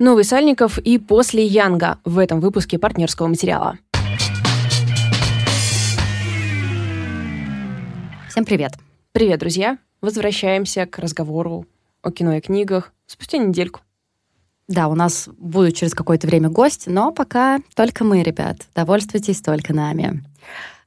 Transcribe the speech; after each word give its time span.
Новый 0.00 0.24
Сальников 0.24 0.78
и 0.78 0.96
после 0.96 1.44
Янга 1.44 1.98
в 2.06 2.16
этом 2.16 2.40
выпуске 2.40 2.78
партнерского 2.78 3.26
материала. 3.26 3.76
Всем 8.30 8.46
привет. 8.46 8.72
Привет, 9.12 9.40
друзья. 9.40 9.76
Возвращаемся 10.00 10.86
к 10.86 10.98
разговору 10.98 11.66
о 12.00 12.10
кино 12.12 12.32
и 12.32 12.40
книгах 12.40 12.94
спустя 13.06 13.36
недельку. 13.36 13.80
Да, 14.68 14.88
у 14.88 14.94
нас 14.94 15.28
будут 15.36 15.76
через 15.76 15.92
какое-то 15.92 16.26
время 16.26 16.48
гости, 16.48 16.88
но 16.88 17.12
пока 17.12 17.58
только 17.74 18.02
мы, 18.02 18.22
ребят. 18.22 18.56
Довольствуйтесь 18.74 19.42
только 19.42 19.74
нами. 19.74 20.24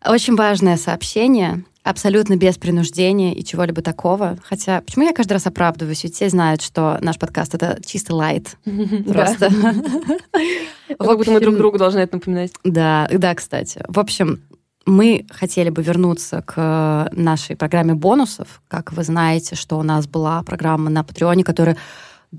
Очень 0.03 0.35
важное 0.35 0.75
сообщение, 0.75 1.63
абсолютно 1.83 2.37
без 2.37 2.57
принуждения 2.57 3.33
и 3.33 3.43
чего-либо 3.43 3.81
такого. 3.81 4.37
Хотя, 4.43 4.81
почему 4.81 5.05
я 5.05 5.13
каждый 5.13 5.33
раз 5.33 5.45
оправдываюсь? 5.47 6.03
Ведь 6.03 6.15
все 6.15 6.29
знают, 6.29 6.61
что 6.61 6.97
наш 7.01 7.19
подкаст— 7.19 7.53
это 7.55 7.79
чисто 7.85 8.15
лайт. 8.15 8.57
Просто. 9.07 9.49
Как 10.97 11.17
будто 11.17 11.31
мы 11.31 11.39
друг 11.39 11.57
другу 11.57 11.77
должны 11.77 11.99
это 11.99 12.15
напоминать. 12.15 12.51
Да, 12.63 13.07
да, 13.11 13.35
кстати. 13.35 13.83
В 13.87 13.99
общем, 13.99 14.41
мы 14.85 15.25
хотели 15.29 15.69
бы 15.69 15.81
вернуться 15.81 16.41
к 16.41 17.09
нашей 17.11 17.55
программе 17.55 17.93
бонусов. 17.93 18.61
Как 18.67 18.91
вы 18.93 19.03
знаете, 19.03 19.55
что 19.55 19.77
у 19.77 19.83
нас 19.83 20.07
была 20.07 20.41
программа 20.43 20.89
на 20.89 21.03
Патреоне, 21.03 21.43
которая 21.43 21.77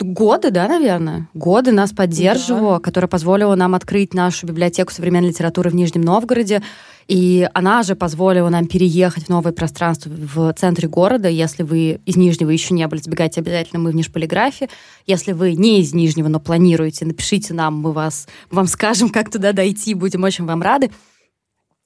годы, 0.02 0.50
да, 0.50 0.66
наверное, 0.66 1.28
годы 1.34 1.70
нас 1.72 1.92
поддерживала, 1.92 2.78
да. 2.78 2.80
которая 2.80 3.08
позволила 3.08 3.54
нам 3.54 3.74
открыть 3.74 4.12
нашу 4.12 4.46
библиотеку 4.46 4.92
современной 4.92 5.28
литературы 5.28 5.70
в 5.70 5.74
Нижнем 5.74 6.02
Новгороде. 6.02 6.62
И 7.06 7.46
она 7.52 7.82
же 7.82 7.94
позволила 7.94 8.48
нам 8.48 8.66
переехать 8.66 9.24
в 9.24 9.28
новое 9.28 9.52
пространство 9.52 10.10
в 10.10 10.52
центре 10.54 10.88
города. 10.88 11.28
Если 11.28 11.62
вы 11.62 12.00
из 12.06 12.16
Нижнего 12.16 12.50
еще 12.50 12.74
не 12.74 12.86
были, 12.88 13.00
сбегайте 13.00 13.40
обязательно, 13.40 13.80
мы 13.80 13.90
в 13.90 13.94
Нижполиграфе. 13.94 14.68
Если 15.06 15.32
вы 15.32 15.54
не 15.54 15.80
из 15.80 15.92
Нижнего, 15.92 16.28
но 16.28 16.40
планируете, 16.40 17.04
напишите 17.04 17.52
нам, 17.52 17.78
мы 17.78 17.92
вас, 17.92 18.26
вам 18.50 18.66
скажем, 18.66 19.10
как 19.10 19.30
туда 19.30 19.52
дойти, 19.52 19.94
будем 19.94 20.24
очень 20.24 20.46
вам 20.46 20.62
рады. 20.62 20.91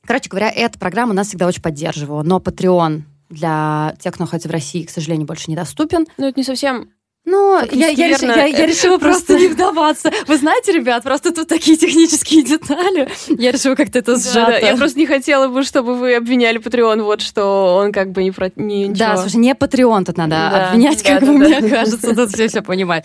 Короче 0.06 0.30
говоря, 0.30 0.50
эта 0.50 0.78
программа 0.78 1.12
нас 1.12 1.28
всегда 1.28 1.46
очень 1.46 1.62
поддерживала, 1.62 2.22
но 2.22 2.38
Patreon 2.38 3.02
для 3.28 3.94
тех, 3.98 4.14
кто 4.14 4.22
находится 4.22 4.48
в 4.48 4.52
России, 4.52 4.84
к 4.84 4.90
сожалению, 4.90 5.26
больше 5.26 5.50
недоступен. 5.50 6.06
Ну, 6.16 6.28
это 6.28 6.38
не 6.38 6.44
совсем 6.44 6.88
ну, 7.28 7.60
я, 7.72 7.88
я, 7.88 8.08
реш, 8.08 8.20
я, 8.22 8.46
я 8.46 8.66
решила 8.66 8.98
просто 8.98 9.38
не 9.38 9.48
вдаваться. 9.48 10.10
Вы 10.26 10.36
знаете, 10.38 10.72
ребят, 10.72 11.02
просто 11.02 11.32
тут 11.32 11.48
такие 11.48 11.76
технические 11.76 12.42
детали. 12.42 13.08
Я 13.28 13.52
решила 13.52 13.74
как-то 13.74 13.98
это 13.98 14.16
сжато. 14.16 14.52
Да, 14.52 14.58
я 14.58 14.76
просто 14.76 14.98
не 14.98 15.06
хотела 15.06 15.48
бы, 15.48 15.62
чтобы 15.62 15.94
вы 15.94 16.14
обвиняли 16.14 16.58
Patreon, 16.58 17.02
вот 17.02 17.20
что 17.20 17.76
он 17.76 17.92
как 17.92 18.12
бы 18.12 18.22
не 18.22 18.30
про... 18.30 18.50
Не, 18.56 18.88
да, 18.88 19.16
слушай, 19.18 19.36
не 19.36 19.52
Patreon 19.52 20.04
тут 20.04 20.16
надо 20.16 20.30
да, 20.30 20.68
обвинять, 20.70 21.02
да, 21.04 21.12
как 21.12 21.20
да, 21.20 21.26
бы 21.26 21.38
да. 21.38 21.60
мне 21.60 21.68
кажется, 21.68 22.14
тут 22.14 22.30
все 22.30 22.48
все 22.48 22.62
понимать. 22.62 23.04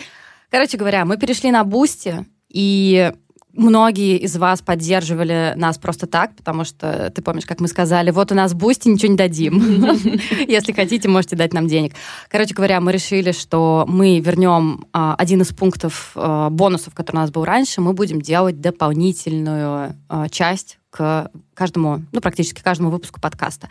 Короче 0.50 0.78
говоря, 0.78 1.04
мы 1.04 1.18
перешли 1.18 1.52
на 1.52 1.64
Boosty, 1.64 2.26
и 2.48 3.12
Многие 3.56 4.18
из 4.18 4.36
вас 4.36 4.64
поддерживали 4.64 5.54
нас 5.56 5.78
просто 5.78 6.08
так, 6.08 6.36
потому 6.36 6.64
что 6.64 7.12
ты 7.14 7.22
помнишь, 7.22 7.46
как 7.46 7.60
мы 7.60 7.68
сказали, 7.68 8.10
вот 8.10 8.32
у 8.32 8.36
нас 8.36 8.56
Boosty, 8.56 8.90
ничего 8.90 9.12
не 9.12 9.18
дадим. 9.18 9.60
Если 10.48 10.72
хотите, 10.72 11.08
можете 11.08 11.36
дать 11.36 11.54
нам 11.54 11.68
денег. 11.68 11.94
Короче 12.30 12.56
говоря, 12.56 12.82
мы 12.82 12.92
решили, 12.92 13.32
что 13.32 13.86
мы 13.88 14.20
вернем 14.20 14.88
а, 14.92 15.14
один 15.20 15.44
из 15.44 15.54
пунктов 15.54 16.14
а, 16.16 16.50
бонусов, 16.50 16.96
который 16.96 17.18
у 17.18 17.20
нас 17.20 17.30
был 17.30 17.46
раньше, 17.46 17.80
мы 17.80 17.94
будем 17.94 18.24
делать 18.24 18.60
дополнительную 18.60 19.96
а, 20.10 20.30
часть 20.30 20.80
к 20.90 21.30
каждому, 21.54 22.02
ну, 22.12 22.22
практически 22.22 22.64
каждому 22.64 22.90
выпуску 22.90 23.22
подкаста. 23.22 23.70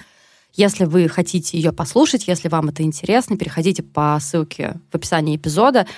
Если 0.55 0.85
вы 0.85 1.09
хотите 1.09 1.59
ее 1.59 1.73
послушать, 1.73 2.29
если 2.29 2.49
вам 2.49 2.69
это 2.69 2.85
интересно, 2.85 3.37
переходите 3.37 3.83
по 3.83 4.17
ссылке 4.21 4.77
в 4.93 4.95
описании 4.95 5.35
эпизода 5.35 5.89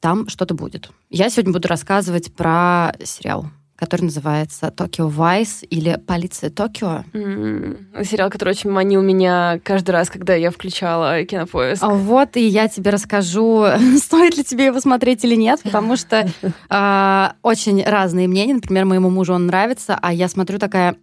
там 0.00 0.28
что-то 0.28 0.54
будет. 0.54 0.90
Я 1.08 1.30
сегодня 1.30 1.52
буду 1.52 1.68
рассказывать 1.68 2.32
про 2.34 2.94
сериал 3.04 3.46
который 3.80 4.02
называется 4.02 4.70
«Токио 4.70 5.08
Вайс» 5.08 5.64
или 5.70 5.98
«Полиция 6.06 6.50
Токио». 6.50 7.02
Mm-hmm. 7.14 8.04
Сериал, 8.04 8.28
который 8.28 8.50
очень 8.50 8.70
манил 8.70 9.00
меня 9.00 9.58
каждый 9.64 9.92
раз, 9.92 10.10
когда 10.10 10.34
я 10.34 10.50
включала 10.50 11.24
кинопоиск. 11.24 11.82
А 11.82 11.88
вот, 11.88 12.36
и 12.36 12.46
я 12.46 12.68
тебе 12.68 12.90
расскажу, 12.90 13.64
стоит 13.96 14.36
ли 14.36 14.44
тебе 14.44 14.66
его 14.66 14.80
смотреть 14.80 15.24
или 15.24 15.34
нет, 15.34 15.60
потому 15.62 15.96
что 15.96 16.28
э, 16.42 17.28
очень 17.42 17.82
разные 17.82 18.28
мнения. 18.28 18.52
Например, 18.52 18.84
моему 18.84 19.08
мужу 19.08 19.32
он 19.32 19.46
нравится, 19.46 19.98
а 20.00 20.12
я 20.12 20.28
смотрю 20.28 20.58
такая... 20.58 20.96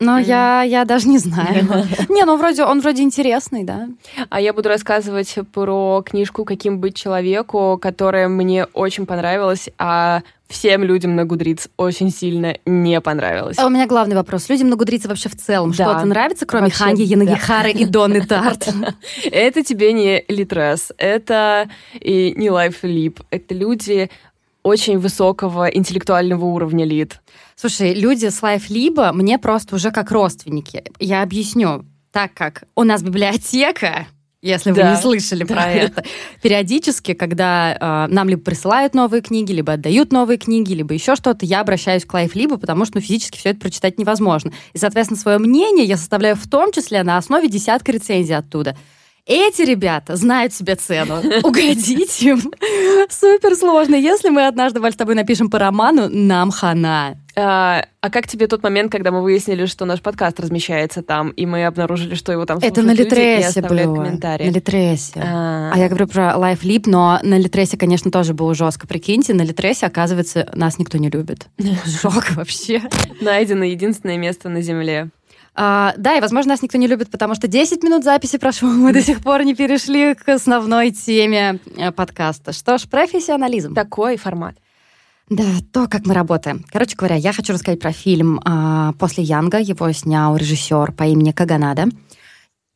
Mm. 0.00 0.22
я, 0.24 0.62
я 0.62 0.84
даже 0.84 1.08
не 1.08 1.18
знаю. 1.18 1.64
не, 2.08 2.24
ну 2.24 2.36
вроде 2.36 2.64
он 2.64 2.80
вроде 2.80 3.02
интересный, 3.02 3.64
да. 3.64 3.88
А 4.28 4.40
я 4.40 4.52
буду 4.52 4.68
рассказывать 4.68 5.36
про 5.52 6.02
книжку 6.04 6.44
«Каким 6.44 6.78
быть 6.78 6.96
человеку», 6.96 7.78
которая 7.80 8.28
мне 8.28 8.64
очень 8.66 9.06
понравилась, 9.06 9.68
а 9.78 10.22
всем 10.48 10.84
людям 10.84 11.16
на 11.16 11.24
Goodreads 11.24 11.68
очень 11.76 12.10
сильно 12.10 12.56
не 12.66 13.00
понравилась. 13.00 13.58
А 13.58 13.66
у 13.66 13.70
меня 13.70 13.86
главный 13.86 14.14
вопрос. 14.14 14.48
Людям 14.48 14.68
на 14.68 14.76
Goodreads 14.76 15.08
вообще 15.08 15.28
в 15.28 15.36
целом 15.36 15.70
да. 15.70 15.84
что-то 15.84 16.04
нравится, 16.06 16.46
кроме 16.46 16.66
вообще, 16.66 16.84
Ханьи 16.84 17.02
Янагихары 17.02 17.72
да. 17.72 17.78
и 17.78 17.84
Донны 17.84 18.20
Тарт? 18.26 18.68
Это 19.24 19.62
тебе 19.62 19.92
не 19.92 20.24
Литрес, 20.28 20.92
это 20.98 21.68
и 21.94 22.34
не 22.36 22.50
LiveLib. 22.50 23.20
Это 23.30 23.54
люди 23.54 24.10
очень 24.64 24.98
высокого 24.98 25.68
интеллектуального 25.68 26.44
уровня 26.46 26.84
лид. 26.84 27.20
Слушай, 27.54 27.94
люди 27.94 28.28
с 28.28 28.42
LiveLib 28.68 29.12
мне 29.12 29.38
просто 29.38 29.76
уже 29.76 29.92
как 29.92 30.10
родственники. 30.10 30.82
Я 30.98 31.22
объясню. 31.22 31.84
Так 32.10 32.34
как 32.34 32.64
у 32.74 32.82
нас 32.82 33.02
библиотека, 33.02 34.06
если 34.40 34.72
да. 34.72 34.84
вы 34.84 34.96
не 34.96 35.02
слышали 35.02 35.44
про 35.44 35.70
это. 35.70 36.04
Периодически, 36.42 37.12
когда 37.12 38.06
э, 38.08 38.12
нам 38.12 38.28
либо 38.28 38.42
присылают 38.42 38.94
новые 38.94 39.20
книги, 39.20 39.52
либо 39.52 39.74
отдают 39.74 40.12
новые 40.12 40.38
книги, 40.38 40.72
либо 40.72 40.94
еще 40.94 41.14
что-то, 41.14 41.44
я 41.44 41.60
обращаюсь 41.60 42.04
к 42.04 42.28
либо, 42.34 42.56
потому 42.56 42.84
что 42.84 42.96
ну, 42.96 43.00
физически 43.00 43.38
все 43.38 43.50
это 43.50 43.60
прочитать 43.60 43.98
невозможно. 43.98 44.52
И, 44.72 44.78
соответственно, 44.78 45.20
свое 45.20 45.38
мнение 45.38 45.84
я 45.84 45.96
составляю 45.96 46.36
в 46.36 46.48
том 46.48 46.72
числе 46.72 47.02
на 47.02 47.18
основе 47.18 47.48
десятка 47.48 47.92
рецензий 47.92 48.36
оттуда. 48.36 48.76
Эти 49.26 49.62
ребята 49.62 50.16
знают 50.16 50.52
себе 50.52 50.74
цену. 50.74 51.22
Угодить 51.42 52.22
им 52.22 52.40
супер 53.08 53.54
сложно. 53.56 53.94
Если 53.94 54.28
мы 54.28 54.46
однажды, 54.46 54.80
Валь, 54.80 54.92
с 54.92 54.96
тобой 54.96 55.14
напишем 55.14 55.48
по 55.48 55.58
роману, 55.58 56.08
нам 56.10 56.50
хана. 56.50 57.16
А, 57.36 57.86
а 58.00 58.10
как 58.10 58.28
тебе 58.28 58.46
тот 58.46 58.62
момент, 58.62 58.92
когда 58.92 59.10
мы 59.10 59.22
выяснили, 59.22 59.66
что 59.66 59.86
наш 59.86 60.00
подкаст 60.00 60.38
размещается 60.38 61.02
там, 61.02 61.30
и 61.30 61.46
мы 61.46 61.64
обнаружили, 61.64 62.14
что 62.14 62.32
его 62.32 62.44
там 62.44 62.58
Это 62.60 62.82
на 62.82 62.92
Литресе 62.92 63.60
было. 63.62 63.96
комментарии? 63.96 64.46
На 64.46 64.50
Литресе. 64.50 65.22
А, 65.24 65.72
а 65.74 65.78
я 65.78 65.88
говорю 65.88 66.06
про 66.06 66.34
Life 66.36 66.60
Leap, 66.62 66.82
но 66.86 67.18
на 67.22 67.38
Литресе, 67.38 67.76
конечно, 67.76 68.10
тоже 68.10 68.34
было 68.34 68.54
жестко. 68.54 68.86
Прикиньте, 68.86 69.34
на 69.34 69.42
Литресе, 69.42 69.86
оказывается, 69.86 70.50
нас 70.54 70.78
никто 70.78 70.98
не 70.98 71.08
любит. 71.08 71.46
Шок 72.00 72.30
вообще. 72.32 72.82
Найдено 73.20 73.64
единственное 73.64 74.18
место 74.18 74.48
на 74.48 74.60
Земле. 74.60 75.10
А, 75.56 75.94
да, 75.96 76.16
и, 76.16 76.20
возможно, 76.20 76.52
нас 76.52 76.62
никто 76.62 76.78
не 76.78 76.88
любит, 76.88 77.10
потому 77.10 77.34
что 77.34 77.46
10 77.46 77.82
минут 77.84 78.02
записи 78.02 78.38
прошло, 78.38 78.68
мы 78.72 78.92
до 78.92 79.02
сих 79.02 79.20
пор 79.20 79.44
не 79.44 79.54
перешли 79.54 80.14
к 80.14 80.28
основной 80.28 80.90
теме 80.90 81.60
э, 81.76 81.92
подкаста. 81.92 82.52
Что 82.52 82.78
ж, 82.78 82.88
профессионализм. 82.88 83.74
Такой 83.74 84.16
формат. 84.16 84.56
Да, 85.30 85.44
то, 85.72 85.88
как 85.88 86.04
мы 86.04 86.12
работаем. 86.12 86.64
Короче 86.70 86.96
говоря, 86.96 87.14
я 87.14 87.32
хочу 87.32 87.52
рассказать 87.54 87.80
про 87.80 87.92
фильм 87.92 88.40
а, 88.44 88.92
«После 88.98 89.24
Янга». 89.24 89.58
Его 89.58 89.90
снял 89.92 90.36
режиссер 90.36 90.92
по 90.92 91.04
имени 91.04 91.32
Каганада. 91.32 91.86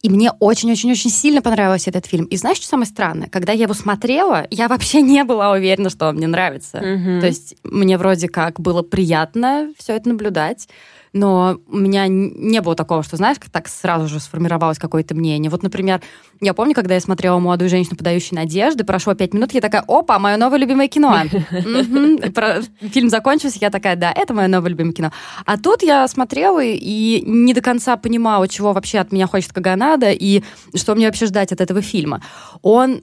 И 0.00 0.08
мне 0.08 0.30
очень-очень-очень 0.38 1.10
сильно 1.10 1.42
понравился 1.42 1.90
этот 1.90 2.06
фильм. 2.06 2.24
И 2.26 2.36
знаешь, 2.36 2.58
что 2.58 2.66
самое 2.68 2.86
странное? 2.86 3.28
Когда 3.28 3.52
я 3.52 3.64
его 3.64 3.74
смотрела, 3.74 4.46
я 4.50 4.68
вообще 4.68 5.02
не 5.02 5.24
была 5.24 5.50
уверена, 5.50 5.90
что 5.90 6.08
он 6.08 6.16
мне 6.16 6.28
нравится. 6.28 6.78
Mm-hmm. 6.78 7.20
То 7.20 7.26
есть 7.26 7.56
мне 7.64 7.98
вроде 7.98 8.28
как 8.28 8.60
было 8.60 8.82
приятно 8.82 9.72
все 9.76 9.96
это 9.96 10.08
наблюдать 10.08 10.68
но 11.12 11.58
у 11.66 11.76
меня 11.76 12.06
не 12.08 12.60
было 12.60 12.74
такого, 12.74 13.02
что, 13.02 13.16
знаешь, 13.16 13.38
так 13.50 13.68
сразу 13.68 14.08
же 14.08 14.20
сформировалось 14.20 14.78
какое-то 14.78 15.14
мнение. 15.14 15.50
Вот, 15.50 15.62
например, 15.62 16.00
я 16.40 16.54
помню, 16.54 16.74
когда 16.74 16.94
я 16.94 17.00
смотрела 17.00 17.38
«Молодую 17.38 17.68
женщину, 17.68 17.96
подающую 17.96 18.38
надежды», 18.38 18.84
прошло 18.84 19.14
пять 19.14 19.34
минут, 19.34 19.52
я 19.52 19.60
такая, 19.60 19.84
опа, 19.86 20.18
мое 20.18 20.36
новое 20.36 20.58
любимое 20.58 20.88
кино. 20.88 21.16
Фильм 22.92 23.08
закончился, 23.08 23.58
я 23.60 23.70
такая, 23.70 23.96
да, 23.96 24.12
это 24.12 24.34
мое 24.34 24.48
новое 24.48 24.70
любимое 24.70 24.92
кино. 24.92 25.12
А 25.44 25.58
тут 25.58 25.82
я 25.82 26.06
смотрела 26.08 26.62
и 26.62 27.22
не 27.26 27.54
до 27.54 27.60
конца 27.60 27.96
понимала, 27.96 28.48
чего 28.48 28.72
вообще 28.72 28.98
от 28.98 29.12
меня 29.12 29.26
хочет 29.26 29.52
Каганада 29.52 30.10
и 30.10 30.42
что 30.74 30.94
мне 30.94 31.06
вообще 31.06 31.26
ждать 31.26 31.52
от 31.52 31.60
этого 31.60 31.82
фильма. 31.82 32.22
Он 32.62 33.02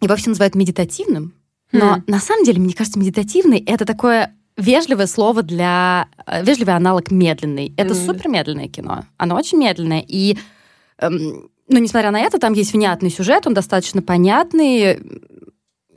его 0.00 0.16
все 0.16 0.30
называют 0.30 0.54
медитативным, 0.54 1.34
но 1.70 1.96
хм. 1.96 2.04
на 2.06 2.18
самом 2.18 2.44
деле, 2.44 2.60
мне 2.60 2.74
кажется, 2.74 2.98
медитативный— 2.98 3.58
это 3.66 3.84
такое 3.84 4.34
вежливое 4.56 5.06
слово 5.06 5.42
для... 5.42 6.08
Э, 6.26 6.44
вежливый 6.44 6.74
аналог 6.74 7.10
медленный. 7.10 7.72
Это 7.76 7.94
mm. 7.94 8.06
супер 8.06 8.28
медленное 8.28 8.68
кино. 8.68 9.04
Оно 9.16 9.36
очень 9.36 9.58
медленное. 9.58 10.04
И, 10.06 10.36
эм, 10.98 11.48
ну, 11.68 11.78
несмотря 11.78 12.10
на 12.10 12.20
это, 12.20 12.38
там 12.38 12.52
есть 12.52 12.72
внятный 12.72 13.10
сюжет, 13.10 13.46
он 13.46 13.54
достаточно 13.54 14.02
понятный. 14.02 14.98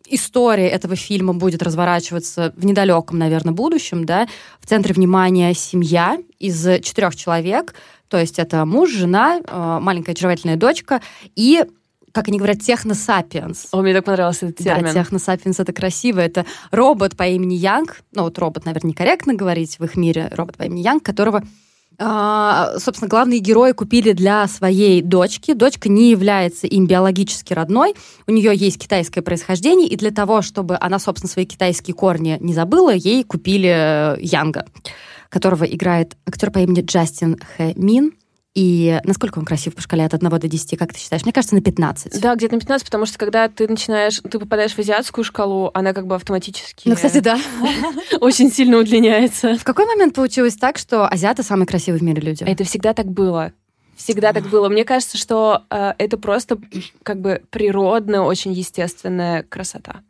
История 0.07 0.67
этого 0.67 0.95
фильма 0.95 1.33
будет 1.33 1.63
разворачиваться 1.63 2.53
в 2.55 2.65
недалеком, 2.65 3.17
наверное, 3.17 3.53
будущем, 3.53 4.05
да. 4.05 4.27
В 4.59 4.67
центре 4.67 4.93
внимания 4.93 5.53
семья 5.53 6.17
из 6.39 6.63
четырех 6.83 7.15
человек. 7.15 7.73
То 8.07 8.19
есть 8.19 8.37
это 8.37 8.65
муж, 8.65 8.91
жена, 8.91 9.39
э, 9.39 9.79
маленькая 9.81 10.11
очаровательная 10.11 10.57
дочка 10.57 11.01
и 11.35 11.63
как 12.15 12.29
они 12.29 12.37
говорят, 12.37 12.61
техносапиенс. 12.61 13.67
О, 13.73 13.81
мне 13.81 13.93
так 13.93 14.05
понравился 14.05 14.45
этот 14.45 14.63
термин. 14.63 14.85
Да, 14.85 14.93
техносапиенс— 14.93 15.59
это 15.59 15.73
красиво. 15.73 16.21
Это 16.21 16.45
робот 16.71 17.17
по 17.17 17.23
имени 17.23 17.55
Янг, 17.55 18.01
ну 18.13 18.23
вот 18.23 18.39
робот, 18.39 18.63
наверное, 18.63 18.91
некорректно 18.91 19.33
говорить 19.33 19.77
в 19.79 19.83
их 19.83 19.97
мире, 19.97 20.31
робот 20.31 20.55
по 20.55 20.63
имени 20.63 20.79
Янг, 20.79 21.03
которого 21.03 21.43
а, 21.97 22.77
собственно, 22.77 23.09
главные 23.09 23.39
герои 23.39 23.71
купили 23.71 24.11
для 24.11 24.47
своей 24.47 25.01
дочки. 25.01 25.53
Дочка 25.53 25.87
не 25.87 26.09
является 26.09 26.67
им 26.67 26.87
биологически 26.87 27.53
родной. 27.53 27.95
У 28.27 28.31
нее 28.31 28.53
есть 28.53 28.79
китайское 28.79 29.23
происхождение, 29.23 29.87
и 29.87 29.95
для 29.95 30.11
того, 30.11 30.41
чтобы 30.41 30.77
она, 30.79 30.99
собственно, 30.99 31.29
свои 31.29 31.45
китайские 31.45 31.95
корни 31.95 32.37
не 32.41 32.53
забыла, 32.53 32.93
ей 32.93 33.23
купили 33.23 33.69
э, 33.69 34.17
Янга, 34.19 34.65
которого 35.29 35.63
играет 35.63 36.17
актер 36.25 36.51
по 36.51 36.59
имени 36.59 36.81
Джастин 36.81 37.37
Хэ 37.57 37.73
Мин. 37.75 38.13
И 38.55 39.01
насколько 39.03 39.37
он 39.37 39.43
красив 39.43 39.75
по 39.75 39.81
шкале 39.81 40.05
от 40.05 40.13
1 40.13 40.29
до 40.29 40.47
10, 40.47 40.79
как 40.79 40.93
ты 40.93 40.99
считаешь? 40.99 41.23
Мне 41.23 41.33
кажется, 41.33 41.55
на 41.55 41.61
15. 41.61 42.21
Да, 42.21 42.35
где-то 42.35 42.55
на 42.55 42.61
15, 42.61 42.85
потому 42.85 43.05
что 43.05 43.17
когда 43.17 43.49
ты 43.49 43.67
начинаешь, 43.67 44.21
ты 44.21 44.39
попадаешь 44.39 44.71
в 44.73 44.79
азиатскую 44.79 45.25
шкалу, 45.25 45.71
она 45.73 45.91
как 45.91 46.07
бы 46.07 46.15
автоматически... 46.15 46.87
Ну, 46.87 46.95
кстати, 46.95 47.19
да. 47.19 47.37
Очень 48.21 48.49
сильно 48.49 48.77
удлиняется. 48.77 49.57
В 49.57 49.65
какой 49.65 49.85
момент 49.85 50.15
получилось 50.15 50.55
так, 50.55 50.77
что 50.77 51.05
азиаты 51.05 51.43
самые 51.43 51.67
красивые 51.67 51.99
в 51.99 52.03
мире 52.03 52.21
люди? 52.21 52.45
Это 52.45 52.63
всегда 52.63 52.93
так 52.93 53.07
было. 53.07 53.51
Всегда 53.97 54.31
так 54.31 54.47
было. 54.47 54.69
Мне 54.69 54.85
кажется, 54.85 55.17
что 55.17 55.63
э, 55.69 55.93
это 55.97 56.17
просто 56.17 56.57
как 57.03 57.19
бы 57.19 57.41
природная, 57.49 58.21
очень 58.21 58.53
естественная 58.53 59.43
красота. 59.43 60.01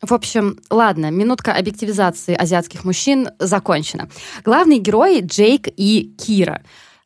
В 0.00 0.12
общем, 0.12 0.58
ладно, 0.70 1.10
минутка 1.10 1.54
объективизации 1.54 2.34
азиатских 2.34 2.84
мужчин 2.84 3.28
закончена. 3.38 4.08
Главные 4.44 4.78
герои 4.78 5.20
Джейк 5.20 5.68
и 5.76 6.14
Кира 6.18 6.62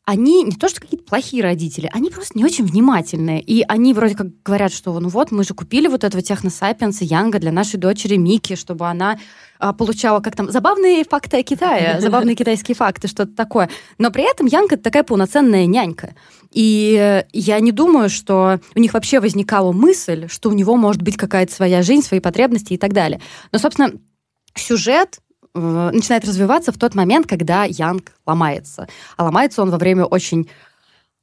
они 0.07 0.43
не 0.43 0.53
то 0.53 0.69
что 0.69 0.79
какие-то 0.79 1.03
плохие 1.03 1.43
родители, 1.43 1.89
они 1.91 2.09
просто 2.09 2.37
не 2.37 2.45
очень 2.45 2.65
внимательные. 2.65 3.41
И 3.41 3.61
они 3.67 3.93
вроде 3.93 4.15
как 4.15 4.41
говорят, 4.41 4.71
что 4.71 4.97
ну 5.01 5.09
вот, 5.09 5.31
мы 5.31 5.43
же 5.43 5.53
купили 5.53 5.87
вот 5.87 6.05
этого 6.05 6.23
техносапиенса 6.23 7.03
Янга 7.03 7.39
для 7.39 7.51
нашей 7.51 7.75
дочери 7.75 8.15
Мики, 8.15 8.55
чтобы 8.55 8.87
она 8.87 9.19
а, 9.59 9.73
получала 9.73 10.21
как 10.21 10.33
там 10.33 10.49
забавные 10.49 11.03
факты 11.03 11.39
о 11.39 11.43
Китае, 11.43 11.97
забавные 12.01 12.37
китайские 12.37 12.73
факты, 12.73 13.09
что-то 13.09 13.35
такое. 13.35 13.69
Но 13.97 14.09
при 14.09 14.23
этом 14.23 14.47
Янг 14.47 14.71
это 14.71 14.81
такая 14.81 15.03
полноценная 15.03 15.65
нянька. 15.65 16.15
И 16.53 17.25
я 17.33 17.59
не 17.59 17.73
думаю, 17.73 18.09
что 18.09 18.61
у 18.75 18.79
них 18.79 18.93
вообще 18.93 19.19
возникала 19.19 19.73
мысль, 19.73 20.29
что 20.29 20.47
у 20.47 20.53
него 20.53 20.77
может 20.77 21.01
быть 21.01 21.17
какая-то 21.17 21.53
своя 21.53 21.81
жизнь, 21.81 22.01
свои 22.03 22.21
потребности 22.21 22.71
и 22.71 22.77
так 22.77 22.93
далее. 22.93 23.19
Но, 23.51 23.59
собственно, 23.59 23.91
сюжет 24.55 25.19
Э, 25.19 25.26
начинает 25.53 26.25
развиваться 26.25 26.71
в 26.71 26.77
тот 26.77 26.95
момент, 26.95 27.27
когда 27.27 27.63
Янг 27.63 28.13
ломается. 28.25 28.87
А 29.15 29.23
ломается 29.23 29.61
он 29.61 29.69
во 29.69 29.77
время 29.77 30.05
очень 30.05 30.49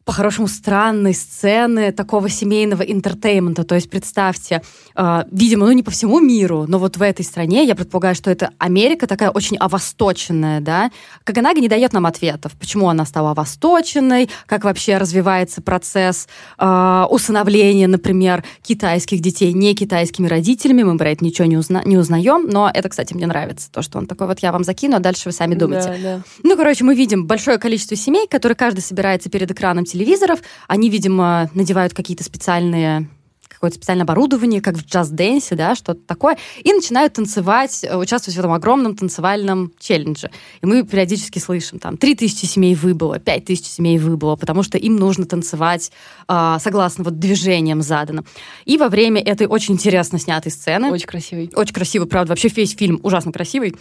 по-хорошему 0.04 0.48
странной 0.48 1.14
сцены 1.14 1.92
такого 1.92 2.28
семейного 2.28 2.82
entertainment 2.82 3.53
а. 3.53 3.64
То 3.64 3.74
есть 3.74 3.88
представьте, 3.88 4.62
э, 4.94 5.24
видимо, 5.30 5.66
ну 5.66 5.72
не 5.72 5.82
по 5.82 5.90
всему 5.90 6.20
миру, 6.20 6.66
но 6.68 6.78
вот 6.78 6.96
в 6.96 7.02
этой 7.02 7.24
стране, 7.24 7.64
я 7.64 7.74
предполагаю, 7.74 8.14
что 8.14 8.30
это 8.30 8.50
Америка 8.58 9.06
такая 9.06 9.30
очень 9.30 9.56
овосточенная, 9.56 10.60
да. 10.60 10.90
Когонада 11.24 11.60
не 11.60 11.68
дает 11.68 11.92
нам 11.92 12.06
ответов, 12.06 12.52
почему 12.58 12.88
она 12.88 13.06
стала 13.06 13.30
овосточенной, 13.30 14.28
как 14.46 14.64
вообще 14.64 14.98
развивается 14.98 15.62
процесс 15.62 16.28
э, 16.58 17.04
усыновления, 17.10 17.88
например, 17.88 18.44
китайских 18.62 19.20
детей 19.20 19.52
не 19.52 19.74
китайскими 19.74 20.26
родителями. 20.26 20.82
Мы 20.82 20.98
про 20.98 21.10
это 21.10 21.24
ничего 21.24 21.46
не, 21.46 21.56
узна 21.56 21.82
не 21.84 21.96
узнаем, 21.96 22.46
но 22.48 22.70
это, 22.72 22.88
кстати, 22.90 23.14
мне 23.14 23.26
нравится, 23.26 23.70
то, 23.70 23.80
что 23.80 23.98
он 23.98 24.06
такой, 24.06 24.26
вот 24.26 24.40
я 24.40 24.52
вам 24.52 24.64
закину, 24.64 24.96
а 24.96 25.00
дальше 25.00 25.22
вы 25.26 25.32
сами 25.32 25.54
думаете. 25.54 25.88
Да, 25.88 26.16
да. 26.16 26.22
Ну, 26.42 26.56
короче, 26.56 26.84
мы 26.84 26.94
видим 26.94 27.26
большое 27.26 27.58
количество 27.58 27.96
семей, 27.96 28.26
которые 28.28 28.56
каждый 28.56 28.80
собирается 28.80 29.30
перед 29.30 29.50
экраном 29.50 29.86
телевизоров. 29.94 30.40
Они, 30.68 30.90
видимо, 30.90 31.50
надевают 31.54 31.94
какие-то 31.94 32.24
специальные 32.24 33.08
какое-то 33.48 33.76
специальное 33.76 34.04
оборудование, 34.04 34.60
как 34.60 34.76
в 34.76 34.84
джаз-дэнсе, 34.84 35.54
да, 35.54 35.74
что-то 35.74 36.00
такое, 36.06 36.36
и 36.62 36.72
начинают 36.72 37.14
танцевать, 37.14 37.82
э, 37.82 37.96
участвовать 37.96 38.36
в 38.36 38.38
этом 38.38 38.52
огромном 38.52 38.94
танцевальном 38.94 39.72
челлендже. 39.78 40.30
И 40.60 40.66
мы 40.66 40.82
периодически 40.82 41.38
слышим, 41.38 41.78
там, 41.78 41.96
3000 41.96 42.44
семей 42.44 42.74
выбыло, 42.74 43.18
5000 43.18 43.64
семей 43.64 43.98
выбыло, 43.98 44.36
потому 44.36 44.64
что 44.64 44.76
им 44.76 44.96
нужно 44.96 45.24
танцевать 45.24 45.92
э, 46.28 46.56
согласно 46.60 47.04
вот 47.04 47.18
движениям 47.18 47.80
заданным. 47.80 48.26
И 48.66 48.76
во 48.76 48.88
время 48.88 49.22
этой 49.22 49.46
очень 49.46 49.74
интересно 49.74 50.18
снятой 50.18 50.52
сцены... 50.52 50.90
Очень 50.90 51.06
красивый. 51.06 51.50
Очень 51.54 51.74
красивый, 51.74 52.08
правда. 52.08 52.32
Вообще 52.32 52.48
весь 52.48 52.76
фильм 52.76 53.00
ужасно 53.02 53.32
красивый. 53.32 53.76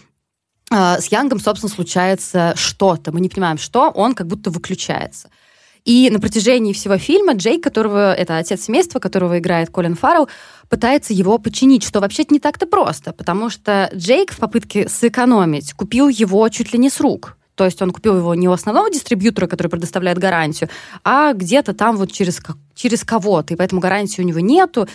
Э, 0.71 1.01
с 1.01 1.07
Янгом, 1.07 1.39
собственно, 1.39 1.73
случается 1.73 2.53
что-то. 2.55 3.11
Мы 3.11 3.19
не 3.19 3.27
понимаем, 3.27 3.57
что. 3.57 3.89
Он 3.89 4.13
как 4.13 4.27
будто 4.27 4.49
выключается. 4.49 5.29
И 5.85 6.09
на 6.09 6.19
протяжении 6.19 6.71
всего 6.71 6.97
фильма 6.97 7.33
Джейк, 7.33 7.61
которого 7.61 8.13
это 8.13 8.37
отец 8.37 8.63
семейства, 8.63 8.99
которого 8.99 9.39
играет 9.39 9.69
Колин 9.69 9.95
Фаррелл, 9.95 10.29
пытается 10.69 11.13
его 11.13 11.37
починить, 11.37 11.83
что 11.83 11.99
вообще-то 11.99 12.33
не 12.33 12.39
так-то 12.39 12.65
просто, 12.65 13.11
потому 13.11 13.49
что 13.49 13.89
Джейк 13.93 14.31
в 14.31 14.37
попытке 14.37 14.87
сэкономить 14.87 15.73
купил 15.73 16.07
его 16.07 16.47
чуть 16.49 16.71
ли 16.71 16.79
не 16.79 16.89
с 16.89 17.01
рук. 17.01 17.37
То 17.55 17.65
есть 17.65 17.81
он 17.81 17.91
купил 17.91 18.17
его 18.17 18.33
не 18.33 18.47
у 18.47 18.51
основного 18.51 18.89
дистрибьютора, 18.89 19.47
который 19.47 19.67
предоставляет 19.67 20.17
гарантию, 20.17 20.69
а 21.03 21.33
где-то 21.33 21.73
там 21.73 21.97
вот 21.97 22.11
через, 22.11 22.41
через 22.73 23.03
кого-то, 23.03 23.53
и 23.53 23.57
поэтому 23.57 23.81
гарантии 23.81 24.21
у 24.21 24.25
него 24.25 24.39
нету, 24.39 24.87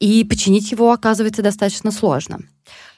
и 0.00 0.24
починить 0.24 0.72
его 0.72 0.90
оказывается 0.90 1.42
достаточно 1.42 1.92
сложно. 1.92 2.40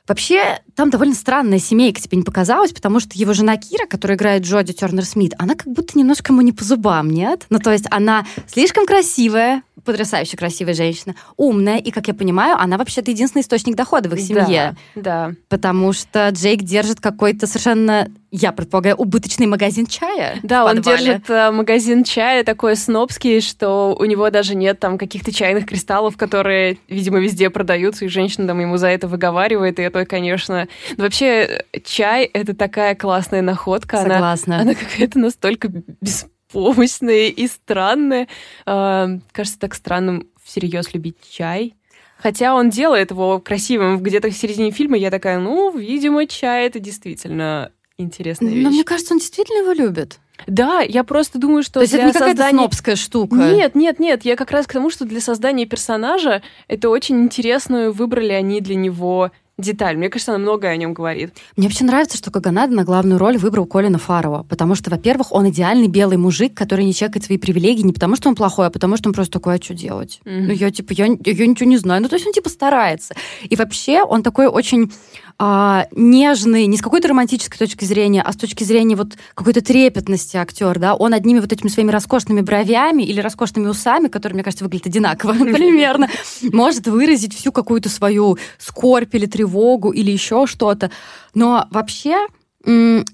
Вообще, 0.07 0.61
там 0.77 0.91
довольно 0.91 1.15
странная 1.15 1.59
семейка 1.59 2.01
тебе 2.01 2.19
не 2.19 2.25
показалась, 2.25 2.73
потому 2.73 3.01
что 3.01 3.13
его 3.15 3.33
жена 3.33 3.57
Кира, 3.57 3.87
которая 3.87 4.19
играет 4.19 4.43
Джоди 4.43 4.75
Тернер 4.75 5.05
Смит, 5.07 5.33
она 5.39 5.55
как 5.55 5.67
будто 5.69 5.99
немножко 5.99 6.33
ему 6.33 6.43
не 6.43 6.53
по 6.53 6.63
зубам, 6.63 7.09
нет? 7.09 7.47
Ну, 7.49 7.59
то 7.59 7.73
есть 7.73 7.87
она 7.91 8.27
слишком 8.47 8.85
красивая, 8.85 9.63
потрясающе 9.85 10.37
красивая 10.37 10.75
женщина, 10.75 11.15
умная, 11.37 11.79
и, 11.79 11.91
как 11.91 12.09
я 12.09 12.15
понимаю, 12.15 12.57
она 12.59 12.79
вообще-то 12.79 13.11
единственный 13.11 13.43
источник 13.43 13.77
дохода 13.77 14.09
в 14.09 14.15
их 14.15 14.21
семье. 14.21 14.77
Да, 14.95 15.03
да. 15.03 15.33
Потому 15.49 15.93
что 15.93 16.29
Джейк 16.31 16.63
держит 16.63 17.01
какой-то 17.01 17.47
совершенно, 17.47 18.09
я 18.31 18.53
предполагаю, 18.53 18.97
убыточный 18.97 19.47
магазин 19.47 19.87
чая. 19.87 20.39
Да, 20.43 20.65
он 20.65 20.81
держит 20.81 21.29
э, 21.29 21.51
магазин 21.51 22.05
чая 22.05 22.45
такой 22.45 22.77
снобский, 22.77 23.41
что 23.41 23.97
у 23.99 24.05
него 24.05 24.29
даже 24.31 24.55
нет 24.55 24.81
там 24.81 24.99
каких-то 24.99 25.33
чайных 25.33 25.67
кристаллов, 25.67 26.17
которые, 26.17 26.79
видимо, 26.89 27.21
везде 27.21 27.51
продаются, 27.51 28.05
и 28.05 28.09
женщина 28.09 28.47
там 28.47 28.61
ему 28.61 28.77
за 28.77 28.89
это 28.89 29.09
выговаривает, 29.09 29.79
и 29.79 29.83
это, 29.83 30.05
конечно... 30.05 30.69
Ну, 30.97 31.05
вообще, 31.05 31.65
чай— 31.85 32.25
это 32.33 32.55
такая 32.55 32.95
классная 32.95 33.43
находка. 33.43 33.99
Согласна. 33.99 34.57
Она, 34.57 34.63
она 34.63 34.75
какая-то 34.75 35.19
настолько 35.19 35.69
беспомощная 35.69 36.34
беспомощные 36.55 37.31
и 37.31 37.47
странные. 37.49 38.29
Э, 38.67 39.19
кажется, 39.33 39.59
так 39.59 39.75
странным 39.75 40.29
всерьез 40.43 40.95
любить 40.95 41.17
чай. 41.29 41.75
Хотя 42.19 42.55
он 42.55 42.71
делает 42.71 43.11
его 43.11 43.41
красивым. 43.41 44.03
Где-то 44.03 44.31
в 44.31 44.35
середине 44.35 44.71
фильма 44.71 44.97
я 44.97 45.11
такая, 45.11 45.39
ну, 45.39 45.77
видимо, 45.77 46.27
чай 46.27 46.67
это 46.67 46.79
действительно 46.79 47.73
интересная 47.99 48.53
вещь. 48.53 48.65
Но 48.65 48.71
мне 48.71 48.85
кажется, 48.85 49.15
он 49.15 49.19
действительно 49.19 49.59
его 49.59 49.73
любит. 49.73 50.21
Да, 50.47 50.81
я 50.81 51.05
просто 51.05 51.39
думаю, 51.39 51.63
что 51.63 51.75
То 51.75 51.81
есть 51.83 51.93
это 51.93 52.07
не 52.07 52.13
создания... 52.13 52.35
какая-то 52.35 52.57
снобская 52.57 52.97
штука? 52.97 53.37
Нет, 53.37 53.75
нет, 53.75 54.01
нет. 54.01 54.25
Я 54.25 54.37
как 54.37 54.51
раз 54.51 54.67
к 54.67 54.73
тому, 54.73 54.91
что 54.91 55.05
для 55.05 55.21
создания 55.21 55.67
персонажа 55.67 56.43
это 56.67 56.89
очень 56.89 57.21
интересную 57.21 57.93
выбрали 57.93 58.33
они 58.33 58.61
для 58.61 58.75
него 58.75 59.31
деталь. 59.59 59.97
Мне 59.97 60.09
кажется, 60.09 60.33
она 60.33 60.39
многое 60.43 60.73
о 60.73 60.77
нем 60.77 60.95
говорит. 60.95 61.35
Мне 61.57 61.69
вообще 61.69 61.85
нравится, 61.85 62.17
что 62.17 62.31
Каганада 62.31 62.75
на 62.75 62.85
главную 62.85 63.19
роль 63.19 63.39
выбрал 63.39 63.67
Колина 63.67 63.99
Фарова, 63.99 64.43
потому 64.43 64.75
что, 64.75 64.91
во-первых, 64.91 65.33
он 65.33 65.49
идеальный 65.51 65.87
белый 65.87 66.17
мужик, 66.17 66.55
который 66.55 66.85
не 66.85 66.93
чекает 66.93 67.25
свои 67.25 67.39
привилегии 67.39 67.83
не 67.83 67.93
потому, 67.93 68.17
что 68.17 68.29
он 68.29 68.35
плохой, 68.35 68.67
а 68.67 68.71
потому, 68.71 68.97
что 68.97 69.09
он 69.09 69.15
просто 69.15 69.35
такой, 69.35 69.57
а 69.57 69.63
что 69.63 69.75
делать? 69.75 70.21
Mm-hmm. 70.25 70.41
Ну, 70.41 70.53
я, 70.53 70.71
типа, 70.71 70.93
я, 70.93 71.07
я 71.07 71.47
ничего 71.47 71.69
не 71.69 71.77
знаю. 71.77 72.03
Ну, 72.03 72.09
то 72.09 72.17
есть 72.17 72.27
он, 72.27 72.33
типа, 72.33 72.49
старается. 72.49 73.15
И 73.49 73.55
вообще 73.57 74.03
он 74.03 74.23
такой 74.23 74.47
очень 74.47 74.93
а, 75.39 75.87
нежный, 75.91 76.67
не 76.67 76.77
с 76.77 76.83
какой-то 76.83 77.09
романтической 77.09 77.59
точки 77.59 77.85
зрения, 77.85 78.23
а 78.23 78.33
с 78.33 78.37
точки 78.37 78.63
зрения 78.63 78.95
вот 78.95 79.15
какой-то 79.35 79.63
трепетности 79.63 80.37
актер, 80.37 80.79
да, 80.79 80.95
он 80.95 81.13
одними 81.13 81.41
вот 81.41 81.53
этими 81.53 81.69
своими 81.69 81.91
роскошными 81.91 82.41
бровями 82.41 83.03
или 83.03 83.21
роскошными 83.21 83.67
усами, 83.67 84.09
которые, 84.09 84.35
мне 84.35 84.45
кажется, 84.45 84.65
выглядят 84.65 84.87
одинаково 84.87 85.33
примерно, 85.53 86.09
может 86.53 86.87
выразить 86.87 87.35
всю 87.35 87.51
какую-то 87.51 87.89
свою 87.89 88.39
скорбь 88.59 89.15
или 89.15 89.27
тревогу 89.27 89.91
или 89.91 90.11
еще 90.11 90.47
что-то. 90.47 90.91
Но 91.35 91.67
вообще, 91.71 92.29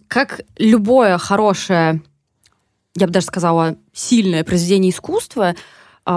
как 0.08 0.42
любое 0.58 1.16
хорошее, 1.16 2.02
я 2.96 3.06
бы 3.06 3.12
даже 3.12 3.26
сказала, 3.26 3.76
сильное 3.92 4.44
произведение 4.44 4.90
искусства, 4.90 5.54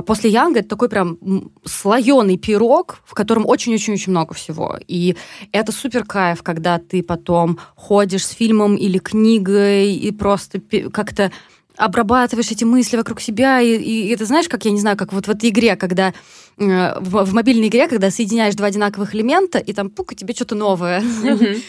после 0.06 0.30
Янга 0.30 0.60
это 0.60 0.70
такой 0.70 0.90
прям 0.90 1.18
слоеный 1.66 2.38
пирог, 2.38 3.00
в 3.06 3.14
котором 3.14 3.46
очень-очень-очень 3.46 4.12
много 4.12 4.34
всего. 4.34 4.78
И 4.88 5.16
это 5.52 5.72
супер 5.72 6.06
кайф, 6.06 6.42
когда 6.42 6.80
ты 6.80 7.04
потом 7.04 7.60
ходишь 7.76 8.26
с 8.26 8.32
фильмом 8.32 8.76
или 8.76 8.98
книгой 8.98 9.94
и 9.94 10.12
просто 10.12 10.62
как-то 10.92 11.32
обрабатываешь 11.76 12.52
эти 12.52 12.64
мысли 12.64 12.98
вокруг 12.98 13.20
себя, 13.20 13.60
и, 13.60 13.76
и 13.76 14.10
это 14.10 14.26
знаешь, 14.26 14.48
как, 14.48 14.66
я 14.66 14.72
не 14.72 14.80
знаю, 14.80 14.98
как 14.98 15.12
вот 15.12 15.28
в 15.28 15.30
этой 15.30 15.50
игре, 15.50 15.76
когда 15.76 16.14
э, 16.58 17.00
в, 17.00 17.26
в 17.26 17.34
мобильной 17.34 17.68
игре, 17.68 17.88
когда 17.88 18.12
соединяешь 18.12 18.56
два 18.56 18.68
одинаковых 18.68 19.16
элемента, 19.16 19.58
и 19.58 19.74
там 19.74 19.90
пук, 19.90 20.14
и 20.14 20.16
тебе 20.16 20.34
что-то 20.34 20.56
новое. 20.56 21.04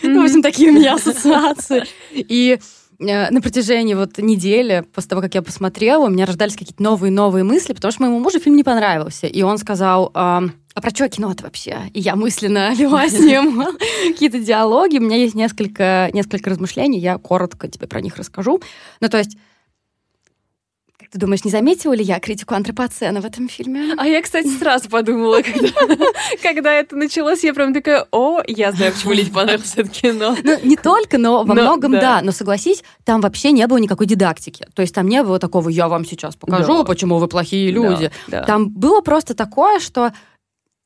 Ну, 0.03 0.21
в 0.21 0.25
общем, 0.25 0.43
такие 0.43 0.71
у 0.71 0.75
меня 0.75 0.95
ассоциации. 0.95 1.85
И 2.13 2.59
на 3.05 3.41
протяжении 3.41 3.95
вот 3.95 4.19
недели, 4.19 4.85
после 4.95 5.11
того, 5.11 5.23
как 5.23 5.35
я 5.35 5.43
посмотрела, 5.43 6.07
у 6.07 6.09
меня 6.09 6.27
рождались 6.27 6.57
какие-то 6.57 6.83
новые-новые 6.83 7.45
мысли, 7.45 7.73
потому 7.73 7.93
что 7.93 8.03
моему 8.03 8.19
мужу 8.19 8.41
фильм 8.41 8.57
не 8.57 8.65
понравился. 8.65 9.27
И 9.27 9.43
он 9.43 9.59
сказал, 9.59 10.11
а, 10.15 10.43
про 10.75 10.91
что 10.91 11.09
кино 11.09 11.33
это 11.33 11.45
вообще? 11.45 11.91
И 11.93 12.01
я 12.01 12.17
мысленно 12.17 12.75
вела 12.77 13.09
с 13.09 13.19
ним 13.19 13.65
какие-то 14.09 14.41
диалоги. 14.41 14.99
У 14.99 15.03
меня 15.03 15.17
есть 15.17 15.35
несколько, 15.35 16.11
несколько 16.13 16.51
размышлений, 16.51 16.99
я 16.99 17.19
коротко 17.19 17.69
тебе 17.69 17.87
про 17.87 18.01
них 18.01 18.17
расскажу. 18.17 18.61
Ну, 19.01 19.09
то 19.09 19.19
есть 19.19 19.37
ты 21.15 21.21
думаешь, 21.21 21.45
не 21.45 21.53
заметила 21.53 21.93
ли 21.93 22.03
я 22.03 22.19
критику 22.19 22.57
антропоцена 22.57 23.21
в 23.21 23.25
этом 23.25 23.49
фильме? 23.49 23.95
А 23.97 24.05
я, 24.05 24.21
кстати, 24.21 24.49
сразу 24.49 24.89
подумала, 24.89 25.43
когда, 26.43 26.73
это 26.73 26.97
началось, 26.97 27.45
я 27.45 27.55
прям 27.55 27.73
такая, 27.73 28.09
о, 28.11 28.41
я 28.49 28.73
знаю, 28.73 28.93
почему 28.93 29.13
Лить 29.13 29.33
понравилось 29.33 29.75
это 29.77 29.89
кино. 29.89 30.37
Ну, 30.43 30.59
не 30.65 30.77
только, 30.77 31.17
но 31.19 31.45
во 31.45 31.55
но, 31.55 31.63
многом 31.63 31.93
да. 31.93 32.21
Но 32.21 32.33
согласись, 32.33 32.83
там 33.05 33.21
вообще 33.21 33.53
не 33.53 33.65
было 33.69 33.79
никакой 33.79 34.09
дидактики. 34.09 34.67
То 34.75 34.83
есть 34.83 34.93
там 34.93 35.07
не 35.07 35.23
было 35.23 35.39
такого, 35.39 35.69
я 35.69 35.87
вам 35.87 36.05
сейчас 36.05 36.35
покажу, 36.35 36.83
почему 36.83 37.19
вы 37.19 37.29
плохие 37.29 37.71
люди. 37.71 38.11
Там 38.29 38.71
было 38.71 39.01
просто 39.01 39.35
такое, 39.35 39.79
что 39.79 40.13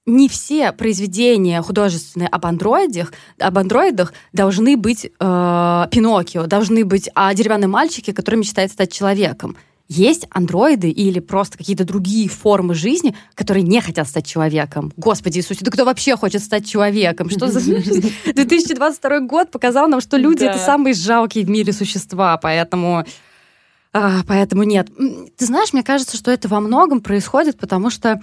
не 0.04 0.28
все 0.28 0.72
произведения 0.72 1.62
художественные 1.62 2.28
об 2.28 2.44
андроидах, 2.44 3.12
об 3.38 3.58
андроидах 3.58 4.12
должны 4.32 4.76
быть 4.76 5.04
э, 5.06 5.86
Пиноккио, 5.90 6.46
должны 6.46 6.84
быть 6.84 7.10
о 7.14 7.32
деревянном 7.34 7.72
мальчике, 7.72 8.12
который 8.14 8.36
мечтает 8.36 8.72
стать 8.72 8.92
человеком. 8.92 9.56
Есть 9.88 10.26
андроиды 10.30 10.90
или 10.90 11.18
просто 11.18 11.56
какие-то 11.56 11.84
другие 11.84 12.28
формы 12.28 12.74
жизни, 12.74 13.16
которые 13.34 13.62
не 13.62 13.80
хотят 13.80 14.06
стать 14.06 14.26
человеком. 14.26 14.92
Господи 14.98 15.38
Иисусе, 15.38 15.64
да 15.64 15.70
кто 15.70 15.86
вообще 15.86 16.14
хочет 16.14 16.42
стать 16.42 16.68
человеком? 16.68 17.30
Что 17.30 17.48
за 17.48 17.60
2022 18.34 19.20
год 19.20 19.50
показал 19.50 19.88
нам, 19.88 20.02
что 20.02 20.18
люди 20.18 20.44
это 20.44 20.58
самые 20.58 20.92
жалкие 20.92 21.46
в 21.46 21.48
мире 21.48 21.72
существа, 21.72 22.36
поэтому 22.36 23.06
а, 23.94 24.20
поэтому 24.26 24.64
нет. 24.64 24.88
Ты 25.36 25.46
знаешь, 25.46 25.72
мне 25.72 25.82
кажется, 25.82 26.18
что 26.18 26.30
это 26.30 26.48
во 26.48 26.60
многом 26.60 27.00
происходит, 27.00 27.58
потому 27.58 27.88
что 27.88 28.20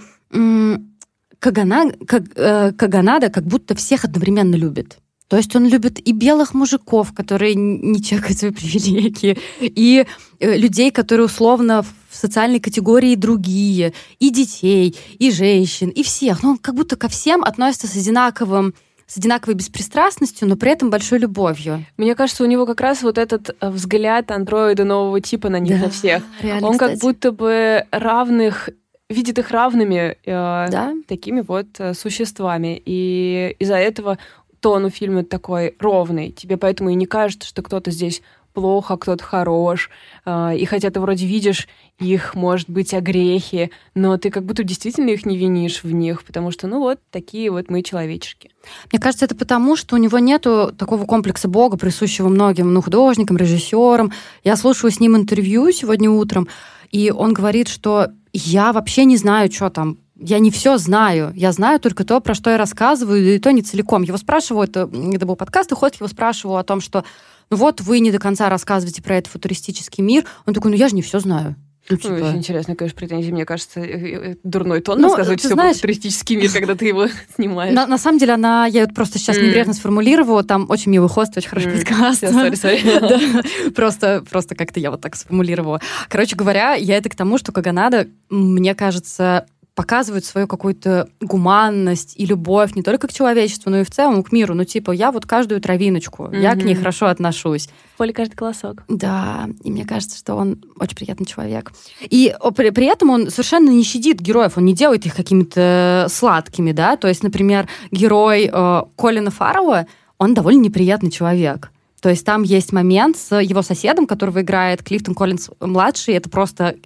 Кагана, 1.38 1.92
как, 2.06 2.22
э, 2.36 2.72
Каганада 2.72 3.28
как 3.28 3.44
будто 3.44 3.74
всех 3.74 4.04
одновременно 4.04 4.54
любит. 4.54 4.98
То 5.28 5.36
есть 5.36 5.54
он 5.56 5.66
любит 5.66 5.98
и 5.98 6.12
белых 6.12 6.54
мужиков, 6.54 7.12
которые 7.12 7.54
не 7.54 8.02
чекают 8.02 8.38
свои 8.38 8.50
привилегии, 8.52 9.38
и 9.60 10.06
э, 10.38 10.56
людей, 10.56 10.90
которые 10.90 11.26
условно 11.26 11.82
в 11.82 12.16
социальной 12.16 12.60
категории 12.60 13.14
другие, 13.14 13.92
и 14.18 14.30
детей, 14.30 14.96
и 15.18 15.30
женщин, 15.30 15.88
и 15.88 16.02
всех. 16.02 16.42
Но 16.42 16.50
он 16.50 16.58
как 16.58 16.74
будто 16.74 16.96
ко 16.96 17.08
всем 17.08 17.42
относится 17.42 17.86
с 17.86 17.96
одинаковым 17.96 18.74
с 19.06 19.18
одинаковой 19.18 19.54
беспристрастностью, 19.54 20.48
но 20.48 20.56
при 20.56 20.72
этом 20.72 20.90
большой 20.90 21.20
любовью. 21.20 21.84
Мне 21.96 22.16
кажется, 22.16 22.42
у 22.42 22.46
него 22.46 22.66
как 22.66 22.80
раз 22.80 23.02
вот 23.02 23.18
этот 23.18 23.50
э, 23.60 23.70
взгляд 23.70 24.32
андроида 24.32 24.84
нового 24.84 25.20
типа 25.20 25.48
на 25.48 25.60
них, 25.60 25.78
да, 25.78 25.84
на 25.86 25.90
всех. 25.90 26.24
Реально, 26.40 26.66
он 26.66 26.72
кстати. 26.72 26.92
как 26.92 27.00
будто 27.00 27.30
бы 27.30 27.86
равных 27.92 28.68
видит 29.08 29.38
их 29.38 29.50
равными 29.50 30.16
э, 30.24 30.66
да? 30.70 30.92
такими 31.06 31.40
вот 31.40 31.66
э, 31.78 31.94
существами. 31.94 32.82
И 32.84 33.54
из-за 33.60 33.76
этого 33.76 34.18
тон 34.66 34.84
у 34.84 34.90
фильма 34.90 35.22
такой 35.22 35.76
ровный. 35.78 36.32
Тебе 36.32 36.56
поэтому 36.56 36.90
и 36.90 36.94
не 36.94 37.06
кажется, 37.06 37.46
что 37.46 37.62
кто-то 37.62 37.92
здесь 37.92 38.20
плохо, 38.52 38.94
а 38.94 38.96
кто-то 38.96 39.22
хорош. 39.22 39.90
И 40.26 40.66
хотя 40.68 40.90
ты 40.90 40.98
вроде 40.98 41.24
видишь 41.24 41.68
их, 42.00 42.34
может 42.34 42.68
быть, 42.68 42.92
огрехи, 42.92 43.70
но 43.94 44.16
ты 44.18 44.28
как 44.28 44.44
будто 44.44 44.64
действительно 44.64 45.10
их 45.10 45.24
не 45.24 45.36
винишь 45.36 45.84
в 45.84 45.92
них, 45.92 46.24
потому 46.24 46.50
что, 46.50 46.66
ну 46.66 46.80
вот, 46.80 46.98
такие 47.12 47.52
вот 47.52 47.70
мы 47.70 47.84
человечки. 47.84 48.50
Мне 48.90 49.00
кажется, 49.00 49.26
это 49.26 49.36
потому, 49.36 49.76
что 49.76 49.94
у 49.94 49.98
него 49.98 50.18
нету 50.18 50.74
такого 50.76 51.06
комплекса 51.06 51.46
Бога, 51.46 51.76
присущего 51.76 52.28
многим 52.28 52.74
ну, 52.74 52.82
художникам, 52.82 53.36
режиссерам. 53.36 54.10
Я 54.42 54.56
слушаю 54.56 54.90
с 54.90 54.98
ним 54.98 55.16
интервью 55.16 55.70
сегодня 55.70 56.10
утром, 56.10 56.48
и 56.90 57.12
он 57.12 57.34
говорит, 57.34 57.68
что 57.68 58.08
я 58.32 58.72
вообще 58.72 59.04
не 59.04 59.16
знаю, 59.16 59.52
что 59.52 59.70
там 59.70 59.98
я 60.18 60.38
не 60.38 60.50
все 60.50 60.78
знаю. 60.78 61.32
Я 61.34 61.52
знаю 61.52 61.78
только 61.80 62.04
то, 62.04 62.20
про 62.20 62.34
что 62.34 62.50
я 62.50 62.56
рассказываю, 62.56 63.34
и 63.34 63.38
то 63.38 63.50
не 63.52 63.62
целиком. 63.62 64.02
Его 64.02 64.16
спрашивают, 64.16 64.70
это, 64.70 64.90
это 65.12 65.26
был 65.26 65.36
подкаст, 65.36 65.72
и 65.72 65.74
ход 65.74 65.94
его 65.94 66.08
спрашивал 66.08 66.56
о 66.56 66.64
том, 66.64 66.80
что 66.80 67.04
ну 67.50 67.56
вот 67.56 67.80
вы 67.80 68.00
не 68.00 68.10
до 68.10 68.18
конца 68.18 68.48
рассказываете 68.48 69.02
про 69.02 69.16
этот 69.16 69.32
футуристический 69.32 70.02
мир. 70.02 70.24
Он 70.46 70.54
такой, 70.54 70.70
ну 70.70 70.76
я 70.76 70.88
же 70.88 70.94
не 70.94 71.02
все 71.02 71.20
знаю. 71.20 71.56
Ну, 71.88 71.96
типа... 71.96 72.14
Очень 72.14 72.38
интересно, 72.38 72.74
конечно, 72.74 72.98
претензии. 72.98 73.30
Мне 73.30 73.44
кажется, 73.44 73.80
э, 73.80 73.84
э, 73.84 74.32
э, 74.32 74.36
дурной 74.42 74.80
тон 74.80 75.00
ну, 75.00 75.08
рассказывать 75.08 75.40
все 75.40 75.50
знаешь, 75.50 75.76
про 75.76 75.82
туристический 75.82 76.36
мир, 76.36 76.50
когда 76.50 76.74
ты 76.74 76.86
его 76.86 77.06
снимаешь. 77.36 77.74
На, 77.74 77.86
на 77.86 77.98
самом 77.98 78.18
деле, 78.18 78.32
она, 78.32 78.66
я 78.66 78.86
вот 78.86 78.94
просто 78.94 79.18
сейчас 79.18 79.36
mm. 79.36 79.46
небрежно 79.46 79.72
сформулировала, 79.72 80.42
там 80.42 80.66
очень 80.68 80.90
милый 80.90 81.08
хост, 81.08 81.36
очень 81.36 81.48
хороший 81.48 81.72
mm. 81.72 81.78
подкаст. 81.78 82.22
Sorry, 82.24 82.52
sorry. 82.52 83.70
Просто, 83.76 84.24
просто 84.28 84.54
как-то 84.54 84.80
я 84.80 84.90
вот 84.90 85.00
так 85.00 85.16
сформулировала. 85.16 85.80
Короче 86.08 86.34
говоря, 86.34 86.74
я 86.74 86.96
это 86.96 87.08
к 87.08 87.14
тому, 87.14 87.38
что 87.38 87.52
Каганада, 87.52 88.08
мне 88.30 88.74
кажется, 88.74 89.46
показывают 89.76 90.24
свою 90.24 90.48
какую-то 90.48 91.08
гуманность 91.20 92.14
и 92.16 92.24
любовь 92.24 92.74
не 92.74 92.82
только 92.82 93.08
к 93.08 93.12
человечеству, 93.12 93.70
но 93.70 93.80
и 93.80 93.84
в 93.84 93.90
целом 93.90 94.24
к 94.24 94.32
миру. 94.32 94.54
Ну, 94.54 94.64
типа, 94.64 94.90
я 94.90 95.12
вот 95.12 95.26
каждую 95.26 95.60
травиночку, 95.60 96.24
mm-hmm. 96.24 96.40
я 96.40 96.54
к 96.54 96.64
ней 96.64 96.74
хорошо 96.74 97.06
отношусь. 97.06 97.68
В 97.94 97.98
поле 97.98 98.14
каждый 98.14 98.36
колосок. 98.36 98.84
Да, 98.88 99.48
и 99.62 99.70
мне 99.70 99.84
кажется, 99.84 100.16
что 100.16 100.34
он 100.34 100.64
очень 100.80 100.96
приятный 100.96 101.26
человек. 101.26 101.72
И 102.00 102.34
при, 102.56 102.70
при 102.70 102.86
этом 102.86 103.10
он 103.10 103.30
совершенно 103.30 103.68
не 103.68 103.84
щадит 103.84 104.20
героев, 104.20 104.56
он 104.56 104.64
не 104.64 104.74
делает 104.74 105.04
их 105.04 105.14
какими-то 105.14 106.06
сладкими, 106.08 106.72
да. 106.72 106.96
То 106.96 107.08
есть, 107.08 107.22
например, 107.22 107.68
герой 107.90 108.50
э, 108.50 108.82
Колина 108.96 109.30
Фаррелла, 109.30 109.86
он 110.16 110.32
довольно 110.32 110.62
неприятный 110.62 111.10
человек. 111.10 111.70
То 112.00 112.08
есть 112.08 112.24
там 112.24 112.44
есть 112.44 112.72
момент 112.72 113.18
с 113.18 113.38
его 113.38 113.60
соседом, 113.60 114.06
которого 114.06 114.40
играет 114.40 114.82
Клифтон 114.82 115.14
Коллинс 115.14 115.50
младший. 115.60 116.14
Это 116.14 116.30
просто 116.30 116.76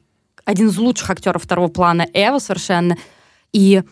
один 0.44 0.68
из 0.68 0.78
лучших 0.78 1.11
актеров 1.11 1.42
второго 1.42 1.68
плана 1.68 2.06
Эва 2.12 2.38
совершенно. 2.38 2.97
И 3.52 3.82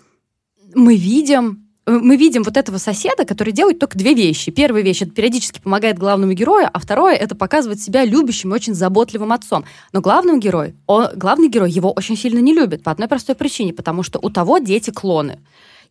мы 0.75 0.97
видим 0.97 1.69
мы 1.89 2.17
видим 2.17 2.43
вот 2.43 2.57
этого 2.57 2.77
соседа, 2.77 3.25
который 3.25 3.53
делает 3.53 3.79
только 3.79 3.97
две 3.97 4.13
вещи. 4.13 4.51
Первая 4.51 4.83
вещь— 4.83 5.01
это 5.03 5.13
периодически 5.13 5.61
помогает 5.61 5.99
главному 5.99 6.33
герою, 6.35 6.69
а 6.71 6.79
второе— 6.79 7.15
это 7.17 7.35
показывает 7.35 7.81
себя 7.81 8.05
любящим 8.05 8.53
и 8.53 8.55
очень 8.55 8.75
заботливым 8.75 9.33
отцом. 9.33 9.65
Но 9.93 10.03
главный 10.03 10.39
герой, 10.39 10.75
он, 10.87 11.09
главный 11.17 11.49
герой 11.49 11.71
его 11.71 11.91
очень 11.91 12.17
сильно 12.17 12.41
не 12.41 12.53
любит 12.53 12.83
по 12.83 12.93
одной 12.93 13.09
простой 13.09 13.35
причине, 13.35 13.73
потому 13.73 14.03
что 14.03 14.19
у 14.21 14.29
того 14.29 14.59
дети 14.59 14.91
клоны. 14.91 15.39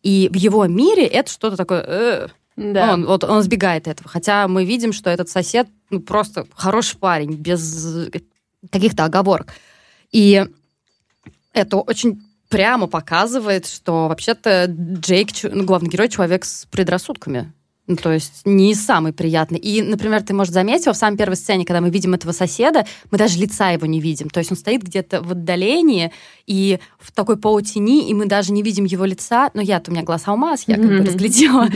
И 0.02 0.30
в 0.32 0.36
его 0.36 0.64
мире 0.66 1.04
это 1.04 1.30
что-то 1.30 1.56
такое... 1.56 1.84
Э, 1.86 2.28
да. 2.56 2.94
Он, 2.94 3.06
вот, 3.06 3.24
он 3.24 3.42
сбегает 3.42 3.88
этого. 3.88 4.08
Хотя 4.08 4.46
мы 4.46 4.64
видим, 4.64 4.92
что 4.92 5.10
этот 5.10 5.28
сосед 5.28 5.68
ну, 5.90 6.00
просто 6.00 6.46
хороший 6.54 6.96
парень, 6.96 7.32
без 7.32 8.08
каких-то 8.70 9.04
оговорок. 9.04 9.52
И 10.12 10.46
это 11.52 11.76
очень 11.78 12.22
прямо 12.48 12.86
показывает, 12.86 13.66
что 13.66 14.08
вообще-то 14.08 14.66
Джейк, 14.68 15.28
ну, 15.42 15.64
главный 15.64 15.90
герой, 15.90 16.08
человек 16.08 16.44
с 16.44 16.66
предрассудками. 16.66 17.52
Ну, 17.88 17.96
то 17.96 18.12
есть 18.12 18.42
не 18.44 18.74
самый 18.74 19.14
приятный. 19.14 19.58
И, 19.58 19.80
например, 19.80 20.22
ты, 20.22 20.34
может, 20.34 20.52
заметила, 20.52 20.92
в 20.92 20.96
самой 20.96 21.16
первой 21.16 21.36
сцене, 21.36 21.64
когда 21.64 21.80
мы 21.80 21.88
видим 21.88 22.12
этого 22.12 22.32
соседа, 22.32 22.86
мы 23.10 23.16
даже 23.16 23.38
лица 23.38 23.70
его 23.70 23.86
не 23.86 23.98
видим. 23.98 24.28
То 24.28 24.40
есть 24.40 24.50
он 24.50 24.58
стоит 24.58 24.82
где-то 24.82 25.22
в 25.22 25.32
отдалении 25.32 26.12
и 26.46 26.80
в 26.98 27.10
такой 27.12 27.38
полутени, 27.38 28.10
и 28.10 28.14
мы 28.14 28.26
даже 28.26 28.52
не 28.52 28.62
видим 28.62 28.84
его 28.84 29.06
лица. 29.06 29.50
Но 29.54 29.62
я-то 29.62 29.90
у 29.90 29.94
меня 29.94 30.04
глаз 30.04 30.24
алмаз, 30.26 30.64
я 30.66 30.76
как 30.76 30.86
бы 30.86 30.98
разглядела. 30.98 31.68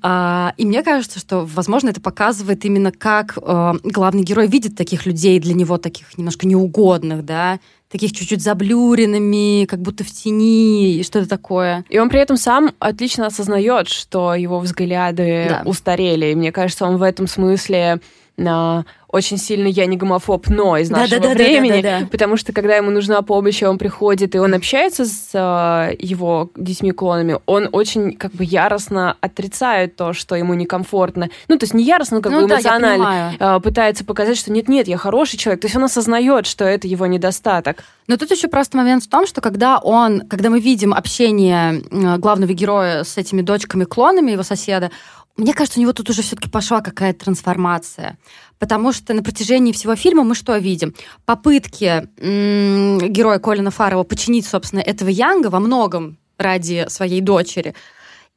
А, 0.00 0.54
и 0.56 0.64
мне 0.64 0.82
кажется, 0.82 1.20
что, 1.20 1.44
возможно, 1.44 1.90
это 1.90 2.00
показывает 2.00 2.64
именно 2.64 2.90
как 2.90 3.36
э, 3.36 3.72
главный 3.84 4.22
герой 4.22 4.48
видит 4.48 4.76
таких 4.76 5.06
людей, 5.06 5.38
для 5.38 5.54
него 5.54 5.76
таких 5.78 6.16
немножко 6.16 6.46
неугодных, 6.46 7.24
да, 7.24 7.60
таких 7.92 8.12
чуть-чуть 8.12 8.42
заблюренными, 8.42 9.66
как 9.66 9.80
будто 9.80 10.02
в 10.02 10.10
тени 10.10 10.94
и 10.94 11.02
что-то 11.02 11.28
такое. 11.28 11.84
И 11.90 11.98
он 11.98 12.08
при 12.08 12.20
этом 12.20 12.38
сам 12.38 12.72
отлично 12.78 13.26
осознает, 13.26 13.88
что 13.88 14.34
его 14.34 14.58
взгляды 14.60 15.46
да. 15.48 15.62
устарели. 15.66 16.32
И 16.32 16.34
мне 16.34 16.50
кажется, 16.52 16.86
он 16.86 16.96
в 16.96 17.02
этом 17.02 17.26
смысле 17.26 18.00
на 18.38 18.86
очень 19.12 19.36
сильно 19.36 19.66
я 19.68 19.84
не 19.84 19.98
гомофоб, 19.98 20.48
но 20.48 20.78
из 20.78 20.90
нашего 20.90 21.20
да, 21.20 21.28
да, 21.28 21.34
времени, 21.34 21.82
да, 21.82 21.82
да, 21.82 21.98
да, 21.98 22.00
да. 22.00 22.06
потому 22.06 22.38
что 22.38 22.52
когда 22.52 22.76
ему 22.76 22.90
нужна 22.90 23.20
помощь, 23.20 23.62
он 23.62 23.76
приходит 23.76 24.34
и 24.34 24.38
он 24.38 24.54
общается 24.54 25.04
с 25.04 25.28
э, 25.34 25.94
его 25.98 26.50
детьми-клонами, 26.56 27.38
он 27.44 27.68
очень 27.72 28.16
как 28.16 28.32
бы 28.32 28.44
яростно 28.44 29.16
отрицает 29.20 29.96
то, 29.96 30.14
что 30.14 30.34
ему 30.34 30.54
некомфортно. 30.54 31.28
Ну, 31.48 31.58
то 31.58 31.64
есть 31.64 31.74
не 31.74 31.84
яростно, 31.84 32.16
но 32.16 32.22
как 32.22 32.32
ну, 32.32 32.40
бы 32.40 32.54
эмоционально 32.54 33.36
да, 33.38 33.56
э, 33.56 33.60
пытается 33.60 34.04
показать, 34.06 34.38
что 34.38 34.50
нет-нет, 34.50 34.88
я 34.88 34.96
хороший 34.96 35.36
человек. 35.36 35.60
То 35.60 35.66
есть 35.66 35.76
он 35.76 35.84
осознает, 35.84 36.46
что 36.46 36.64
это 36.64 36.88
его 36.88 37.04
недостаток. 37.06 37.84
Но 38.06 38.16
тут 38.16 38.30
еще 38.30 38.48
просто 38.48 38.78
момент 38.78 39.04
в 39.04 39.08
том, 39.10 39.26
что 39.26 39.42
когда 39.42 39.78
он, 39.78 40.22
когда 40.26 40.48
мы 40.48 40.58
видим 40.58 40.94
общение 40.94 41.82
главного 42.18 42.52
героя 42.54 43.04
с 43.04 43.18
этими 43.18 43.42
дочками-клонами 43.42 44.32
его 44.32 44.42
соседа, 44.42 44.90
мне 45.36 45.54
кажется, 45.54 45.78
у 45.78 45.82
него 45.82 45.92
тут 45.92 46.10
уже 46.10 46.22
все-таки 46.22 46.50
пошла 46.50 46.82
какая-то 46.82 47.24
трансформация. 47.24 48.18
Потому 48.62 48.92
что 48.92 49.12
на 49.12 49.24
протяжении 49.24 49.72
всего 49.72 49.96
фильма 49.96 50.22
мы 50.22 50.36
что 50.36 50.56
видим? 50.56 50.94
Попытки 51.24 52.06
героя 52.16 53.40
Колина 53.40 53.72
Фаррелла 53.72 54.04
починить, 54.04 54.46
собственно, 54.46 54.78
этого 54.78 55.08
Янга 55.08 55.48
во 55.48 55.58
многом 55.58 56.16
ради 56.38 56.84
своей 56.86 57.20
дочери. 57.20 57.74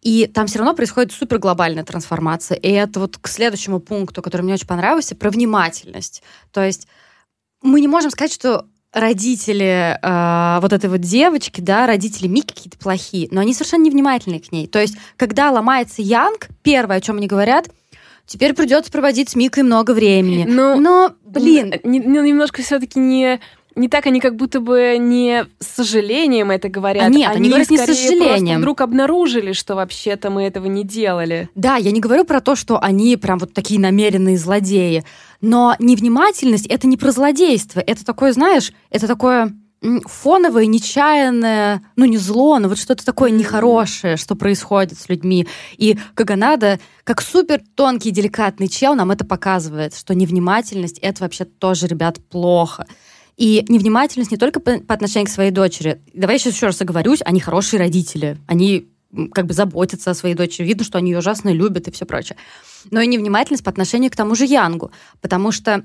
И 0.02 0.26
там 0.26 0.48
все 0.48 0.58
равно 0.58 0.74
происходит 0.74 1.12
супер 1.12 1.38
глобальная 1.38 1.84
трансформация. 1.84 2.58
И 2.58 2.72
это 2.72 3.02
вот 3.02 3.20
к 3.22 3.28
следующему 3.28 3.80
пункту, 3.80 4.24
который 4.24 4.42
мне 4.42 4.56
очень 4.56 4.66
понравился, 4.66 5.16
про 5.16 5.30
внимательность. 5.30 6.24
То 6.52 6.66
есть 6.66 6.88
мы 7.62 7.80
не 7.80 7.88
можем 7.88 8.10
сказать, 8.10 8.34
что 8.34 8.66
родители 8.94 10.00
э, 10.02 10.60
вот 10.60 10.74
этой 10.74 10.90
вот 10.90 11.02
девочки, 11.02 11.62
да, 11.62 11.86
родители 11.86 12.28
Мики 12.28 12.52
какие-то 12.52 12.80
плохие, 12.80 13.28
но 13.30 13.42
они 13.42 13.54
совершенно 13.54 13.84
невнимательны 13.84 14.40
к 14.40 14.52
ней. 14.52 14.66
То 14.66 14.80
есть, 14.80 14.96
когда 15.18 15.52
ломается 15.52 16.02
Янг, 16.02 16.48
первое, 16.64 16.98
о 16.98 17.02
чем 17.02 17.18
они 17.18 17.28
говорят, 17.28 17.68
теперь 18.26 18.54
придется 18.54 18.92
проводить 18.92 19.30
с 19.30 19.36
Микой 19.36 19.64
много 19.64 19.92
времени. 19.92 20.46
Ну, 20.48 20.80
но, 20.80 21.14
блин, 21.26 21.74
не- 21.84 22.00
не- 22.00 22.20
немножко 22.30 22.62
все-таки 22.62 23.00
не 23.00 23.40
не 23.76 23.90
так 23.90 24.06
они 24.06 24.22
как 24.22 24.38
будто 24.38 24.62
бы 24.62 24.96
не 24.98 25.46
с 25.60 25.68
сожалением 25.68 26.50
это 26.50 26.70
говорят. 26.70 27.04
А 27.04 27.10
нет, 27.10 27.30
они 27.36 27.50
говорят 27.50 27.70
не 27.70 27.78
с 27.78 27.86
сожалением. 27.86 28.60
вдруг 28.60 28.80
обнаружили, 28.80 29.52
что 29.52 29.76
вообще-то 29.76 30.30
мы 30.30 30.44
этого 30.44 30.68
не 30.68 30.86
делали. 30.86 31.50
Да, 31.56 31.76
я 31.76 31.92
не 31.92 32.00
говорю 32.00 32.24
про 32.24 32.40
то, 32.40 32.56
что 32.56 32.82
они 32.82 33.18
прям 33.18 33.38
вот 33.38 33.54
такие 33.54 33.80
намеренные 33.80 34.38
злодеи, 34.38 35.04
но 35.42 35.76
невнимательность— 35.80 36.68
это 36.68 36.88
не 36.88 36.96
про 36.96 37.12
злодейство, 37.12 37.82
это 37.82 38.06
такое, 38.06 38.32
знаешь, 38.32 38.72
это 38.92 39.08
такое 39.08 39.52
фоновое, 40.06 40.66
нечаянное, 40.66 41.82
ну 41.96 42.06
не 42.06 42.18
зло, 42.18 42.60
но 42.60 42.68
вот 42.68 42.78
что-то 42.78 43.06
такое 43.06 43.32
нехорошее, 43.32 44.18
что 44.18 44.36
происходит 44.36 44.98
с 44.98 45.10
людьми. 45.10 45.48
И 45.78 45.98
Каганада, 46.14 46.80
как 47.04 47.22
супер 47.22 47.62
тонкий, 47.76 48.12
деликатный 48.12 48.68
чел, 48.68 48.96
нам 48.96 49.12
это 49.12 49.26
показывает, 49.26 49.96
что 49.96 50.16
невнимательность— 50.16 51.00
это 51.02 51.24
вообще 51.24 51.46
тоже, 51.46 51.88
ребят, 51.88 52.18
плохо. 52.30 52.86
И 53.38 53.66
невнимательность 53.68 54.32
не 54.32 54.38
только 54.38 54.60
по, 54.60 54.80
по 54.80 54.94
отношению 54.94 55.28
к 55.28 55.32
своей 55.32 55.52
дочери. 55.52 56.02
Давай 56.14 56.36
я 56.36 56.40
сейчас 56.40 56.54
еще 56.54 56.68
раз 56.68 56.82
оговорюсь, 56.82 57.20
они 57.26 57.40
хорошие 57.40 57.80
родители. 57.80 58.38
Они 58.48 58.88
как 59.34 59.46
бы 59.46 59.54
заботятся 59.54 60.12
о 60.12 60.16
своей 60.16 60.36
дочери. 60.36 60.66
Видно, 60.66 60.84
что 60.84 60.98
они 60.98 61.12
ее 61.12 61.20
ужасно 61.20 61.50
любят 61.50 61.88
и 61.88 61.92
все 61.92 62.06
прочее. 62.06 62.38
Но 62.92 63.02
и 63.02 63.08
невнимательность 63.08 63.64
по 63.64 63.72
отношению 63.72 64.12
к 64.12 64.16
тому 64.16 64.36
же 64.36 64.46
Янгу. 64.46 64.92
Потому 65.22 65.52
что 65.52 65.84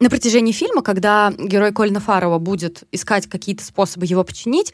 на 0.00 0.10
протяжении 0.10 0.52
фильма, 0.52 0.82
когда 0.82 1.32
герой 1.36 1.72
Колина 1.72 2.00
Фарова 2.00 2.38
будет 2.38 2.84
искать 2.92 3.26
какие-то 3.26 3.64
способы 3.64 4.06
его 4.06 4.24
починить, 4.24 4.72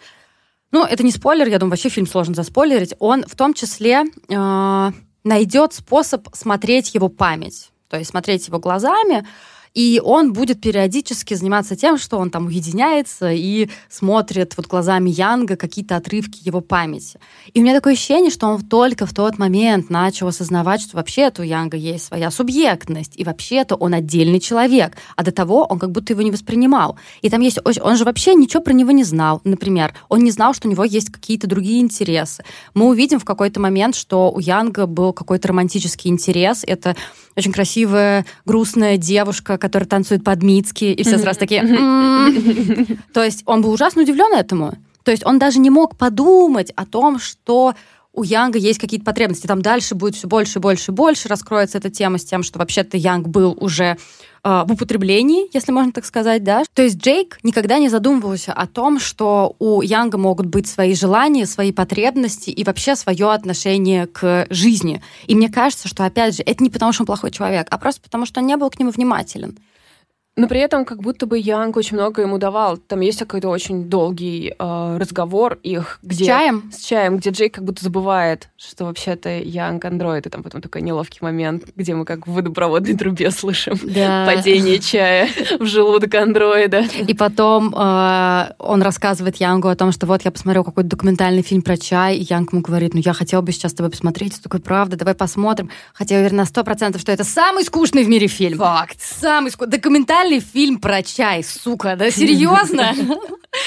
ну, 0.71 0.85
это 0.85 1.02
не 1.02 1.12
спойлер, 1.12 1.47
я 1.49 1.59
думаю, 1.59 1.71
вообще 1.71 1.88
фильм 1.88 2.07
сложно 2.07 2.35
заспойлерить, 2.35 2.95
он 2.99 3.25
в 3.25 3.37
том 3.37 3.54
числе 3.54 4.02
э, 4.28 4.93
найдет 5.23 5.73
способ 5.73 6.28
смотреть 6.35 6.95
его 6.95 7.09
память, 7.09 7.71
то 7.88 7.97
есть 7.97 8.11
смотреть 8.11 8.49
его 8.49 8.59
глазами, 8.59 9.26
и 9.75 10.00
он 10.02 10.33
будет 10.33 10.61
периодически 10.61 11.35
заниматься 11.35 11.76
тем, 11.76 11.99
что 11.99 12.19
он 12.19 12.31
там 12.31 12.47
уединяется 12.47 13.33
и 13.33 13.69
смотрит 13.90 14.57
вот 14.57 14.66
глазами 14.66 15.11
Янга 15.11 15.57
какие-то 15.57 15.97
отрывки 15.97 16.38
его 16.43 16.61
памяти. 16.61 17.19
И 17.52 17.61
у 17.61 17.62
меня 17.62 17.75
такое 17.75 17.95
ощущение, 17.95 18.31
что 18.31 18.47
он 18.47 18.62
только 18.62 19.04
в 19.04 19.12
тот 19.12 19.38
момент 19.38 19.90
начал 19.90 20.28
осознавать, 20.28 20.81
что 20.81 20.97
вообще-то 20.97 21.43
у 21.43 21.45
Янга 21.45 21.76
есть 21.76 22.07
своя 22.07 22.31
субъектность, 22.31 23.14
и 23.16 23.25
вообще-то 23.25 23.75
он 23.75 23.95
отдельный 23.95 24.40
человек, 24.40 24.97
а 25.16 25.25
до 25.25 25.33
того 25.33 25.64
он 25.64 25.78
как 25.78 25.90
будто 25.90 26.12
его 26.12 26.23
не 26.23 26.31
воспринимал. 26.31 26.97
И 27.21 27.28
там 27.28 27.40
есть... 27.40 27.59
Он 27.64 27.97
же 27.97 28.04
вообще 28.04 28.35
ничего 28.35 28.62
про 28.62 28.73
него 28.73 28.93
не 28.93 29.04
знал, 29.04 29.40
например. 29.45 29.95
Он 30.09 30.21
не 30.21 30.31
знал, 30.31 30.54
что 30.54 30.69
у 30.69 30.71
него 30.71 30.85
есть 30.85 31.11
какие-то 31.11 31.49
другие 31.49 31.81
интересы. 31.81 32.45
Мы 32.75 32.87
увидим 32.87 33.19
в 33.19 33.25
какой-то 33.25 33.61
момент, 33.61 33.97
что 33.97 34.31
у 34.31 34.38
Янга 34.38 34.87
был 34.87 35.12
какой-то 35.12 35.49
романтический 35.49 36.11
интерес. 36.11 36.62
Это 36.66 36.95
очень 37.37 37.52
красивая, 37.52 38.25
грустная 38.45 38.97
девушка, 38.97 39.59
которая 39.64 39.88
танцует 39.88 40.23
под 40.23 40.42
Мицки, 40.42 40.85
и 40.85 41.02
все 41.04 41.16
сразу 41.16 41.38
такие... 41.38 41.62
«М». 41.62 42.99
То 43.14 43.25
есть 43.25 43.42
он 43.47 43.62
был 43.62 43.73
ужасно 43.73 44.02
удивлен 44.02 44.30
этому. 44.35 44.75
То 45.04 45.11
есть 45.11 45.25
он 45.25 45.38
даже 45.38 45.59
не 45.59 45.71
мог 45.71 45.97
подумать 45.97 46.71
о 46.76 46.85
том, 46.85 47.18
что 47.18 47.75
у 48.12 48.25
Янга 48.25 48.59
есть 48.59 48.78
какие-то 48.78 49.06
потребности. 49.06 49.47
Там 49.47 49.62
дальше 49.62 49.94
будет 49.94 50.16
все 50.16 50.28
больше 50.28 50.59
и 50.59 50.61
больше 50.61 50.90
и 50.90 50.94
больше 50.94 51.28
раскроется 51.28 51.78
эта 51.78 51.88
тема 51.88 52.18
с 52.18 52.26
тем, 52.26 52.42
что 52.42 52.59
вообще-то 52.59 52.99
Янг 52.99 53.26
был 53.28 53.56
уже 53.59 53.97
в 54.44 54.66
употреблении, 54.70 55.48
если 55.54 55.72
можно 55.72 55.90
так 55.90 56.04
сказать, 56.04 56.44
да. 56.44 56.64
То 56.74 56.82
есть 56.82 56.98
Джейк 56.98 57.38
никогда 57.42 57.78
не 57.78 57.88
задумывался 57.88 58.52
о 58.52 58.66
том, 58.66 59.00
что 59.00 59.56
у 59.58 59.80
Янга 59.80 60.18
могут 60.18 60.46
быть 60.46 60.68
свои 60.68 60.94
желания, 60.94 61.46
свои 61.46 61.72
потребности 61.72 62.50
и 62.50 62.62
вообще 62.62 62.94
свое 62.94 63.32
отношение 63.32 64.06
к 64.06 64.46
жизни. 64.50 65.02
И 65.26 65.34
мне 65.34 65.48
кажется, 65.48 65.88
что, 65.88 66.04
опять 66.04 66.36
же, 66.36 66.42
это 66.44 66.62
не 66.62 66.70
потому, 66.70 66.92
что 66.92 67.02
он 67.02 67.06
плохой 67.06 67.30
человек, 67.30 67.66
а 67.70 67.78
просто 67.78 68.02
потому, 68.02 68.26
что 68.26 68.40
он 68.40 68.46
не 68.46 68.56
был 68.56 68.68
к 68.68 68.78
нему 68.78 68.90
внимателен. 68.90 69.58
Но 70.36 70.49
при 70.49 70.58
этом 70.58 70.84
как 70.84 71.00
будто 71.00 71.26
бы 71.26 71.38
Янг 71.38 71.76
очень 71.76 71.97
много 71.97 72.23
ему 72.23 72.38
давал. 72.38 72.76
Там 72.76 73.00
есть 73.00 73.20
какой-то 73.20 73.49
очень 73.49 73.84
долгий 73.84 74.52
э, 74.58 74.97
разговор 74.99 75.60
их, 75.62 76.00
где... 76.02 76.25
С 76.25 76.26
чаем? 76.26 76.73
С 76.75 76.84
чаем, 76.84 77.18
где 77.18 77.30
Джейк 77.30 77.54
как 77.54 77.64
будто 77.64 77.84
забывает, 77.84 78.49
что 78.56 78.86
вообще-то 78.86 79.28
Янг 79.28 79.84
андроид, 79.84 80.26
и 80.26 80.30
там 80.30 80.42
потом 80.42 80.60
такой 80.60 80.82
неловкий 80.82 81.20
момент, 81.20 81.66
где 81.76 81.94
мы 81.94 82.04
как 82.04 82.26
в 82.26 82.32
водопроводной 82.32 82.97
трубе 82.97 83.30
слышим 83.30 83.78
Да. 83.84 84.26
падение 84.34 84.80
чая 84.80 85.28
в 85.60 85.66
желудок 85.66 86.12
андроида. 86.16 86.84
И 87.06 87.14
потом 87.14 87.73
э, 87.73 88.52
он 88.58 88.82
рассказывает 88.82 89.36
Янгу 89.36 89.68
о 89.68 89.76
том, 89.76 89.92
что 89.92 90.06
вот 90.06 90.23
я 90.25 90.32
посмотрел 90.32 90.64
какой-то 90.64 90.90
документальный 90.90 91.42
фильм 91.42 91.62
про 91.62 91.76
чай, 91.76 92.16
и 92.16 92.26
Янг 92.28 92.52
ему 92.52 92.60
говорит, 92.60 92.92
ну 92.94 93.00
я 93.04 93.12
хотел 93.12 93.40
бы 93.40 93.52
сейчас 93.52 93.70
с 93.70 93.75
тобой 93.76 93.90
посмотреть, 93.90 94.42
такой, 94.42 94.58
правда, 94.58 94.97
давай 94.97 95.14
посмотрим. 95.14 95.70
Хотя 95.92 96.16
я 96.16 96.20
уверена 96.23 96.38
на 96.38 96.47
сто 96.47 96.64
процентов, 96.64 97.00
что 97.00 97.12
это 97.12 97.23
самый 97.23 97.62
скучный 97.62 98.02
в 98.02 98.08
мире 98.08 98.26
фильм. 98.26 98.58
Факт. 98.58 98.97
Самый 99.00 99.52
скучный. 99.52 99.78
Документальный 99.78 100.24
фильм 100.41 100.78
про 100.78 101.02
чай, 101.02 101.43
сука, 101.43 101.97
да 101.97 102.10
серьезно? 102.10 102.95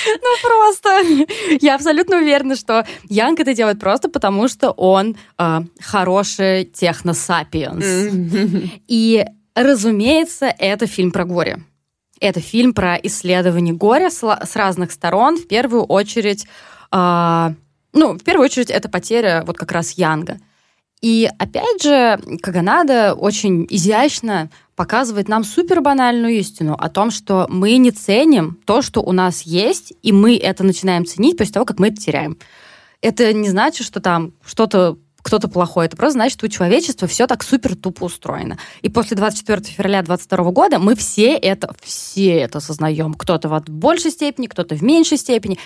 Ну 0.05 0.29
просто. 0.43 1.25
Я 1.61 1.75
абсолютно 1.75 2.17
уверена, 2.17 2.57
что 2.57 2.85
Янг 3.07 3.39
это 3.39 3.53
делает 3.53 3.79
просто 3.79 4.09
потому, 4.09 4.49
что 4.49 4.71
он 4.71 5.15
э, 5.37 5.61
хороший 5.79 6.65
техносапиенс. 6.65 7.85
И, 8.89 9.25
разумеется, 9.55 10.53
это 10.59 10.87
фильм 10.87 11.11
про 11.11 11.23
горе. 11.23 11.59
Это 12.19 12.41
фильм 12.41 12.73
про 12.73 12.95
исследование 12.95 13.73
горя 13.73 14.09
с 14.09 14.55
разных 14.55 14.91
сторон. 14.91 15.37
В 15.37 15.47
первую 15.47 15.83
очередь, 15.83 16.47
а, 16.91 17.53
ну, 17.93 18.13
в 18.13 18.23
первую 18.23 18.45
очередь, 18.45 18.71
это 18.71 18.89
потеря 18.89 19.43
вот 19.45 19.57
как 19.57 19.71
раз 19.71 19.91
Янга. 19.93 20.39
И 21.01 21.29
опять 21.37 21.83
же, 21.83 22.19
Каганада 22.41 23.13
очень 23.13 23.67
изящно 23.69 24.49
показывает 24.77 25.27
нам 25.27 25.43
супер 25.43 25.81
банальную 25.81 26.35
истину 26.35 26.75
о 26.79 26.87
том, 26.89 27.09
что 27.09 27.47
мы 27.49 27.75
не 27.77 27.89
ценим 27.89 28.59
то, 28.63 28.83
что 28.83 29.01
у 29.01 29.11
нас 29.11 29.41
есть, 29.41 29.91
и 30.03 30.11
мы 30.13 30.37
это 30.37 30.63
начинаем 30.63 31.03
ценить 31.03 31.35
после 31.35 31.53
того, 31.53 31.65
как 31.65 31.79
мы 31.79 31.87
это 31.87 31.97
теряем. 31.97 32.37
Это 33.01 33.33
не 33.33 33.49
значит, 33.49 33.85
что 33.85 33.99
там 33.99 34.33
что-то 34.45 34.97
кто-то 35.23 35.49
плохой. 35.49 35.87
Это 35.87 35.97
просто 35.97 36.13
значит, 36.13 36.37
что 36.37 36.45
у 36.45 36.49
человечества 36.49 37.05
все 37.05 37.27
так 37.27 37.43
супер 37.43 37.75
тупо 37.75 38.05
устроено. 38.05 38.57
И 38.81 38.87
после 38.87 39.17
24 39.17 39.61
февраля 39.63 40.01
22 40.01 40.51
года 40.51 40.79
мы 40.79 40.95
все 40.95 41.33
это, 41.33 41.75
все 41.81 42.35
это 42.35 42.59
осознаем. 42.59 43.13
Кто-то 43.13 43.49
в 43.49 43.61
большей 43.67 44.11
степени, 44.11 44.45
кто-то 44.45 44.75
в 44.75 44.83
меньшей 44.83 45.17
степени. 45.17 45.57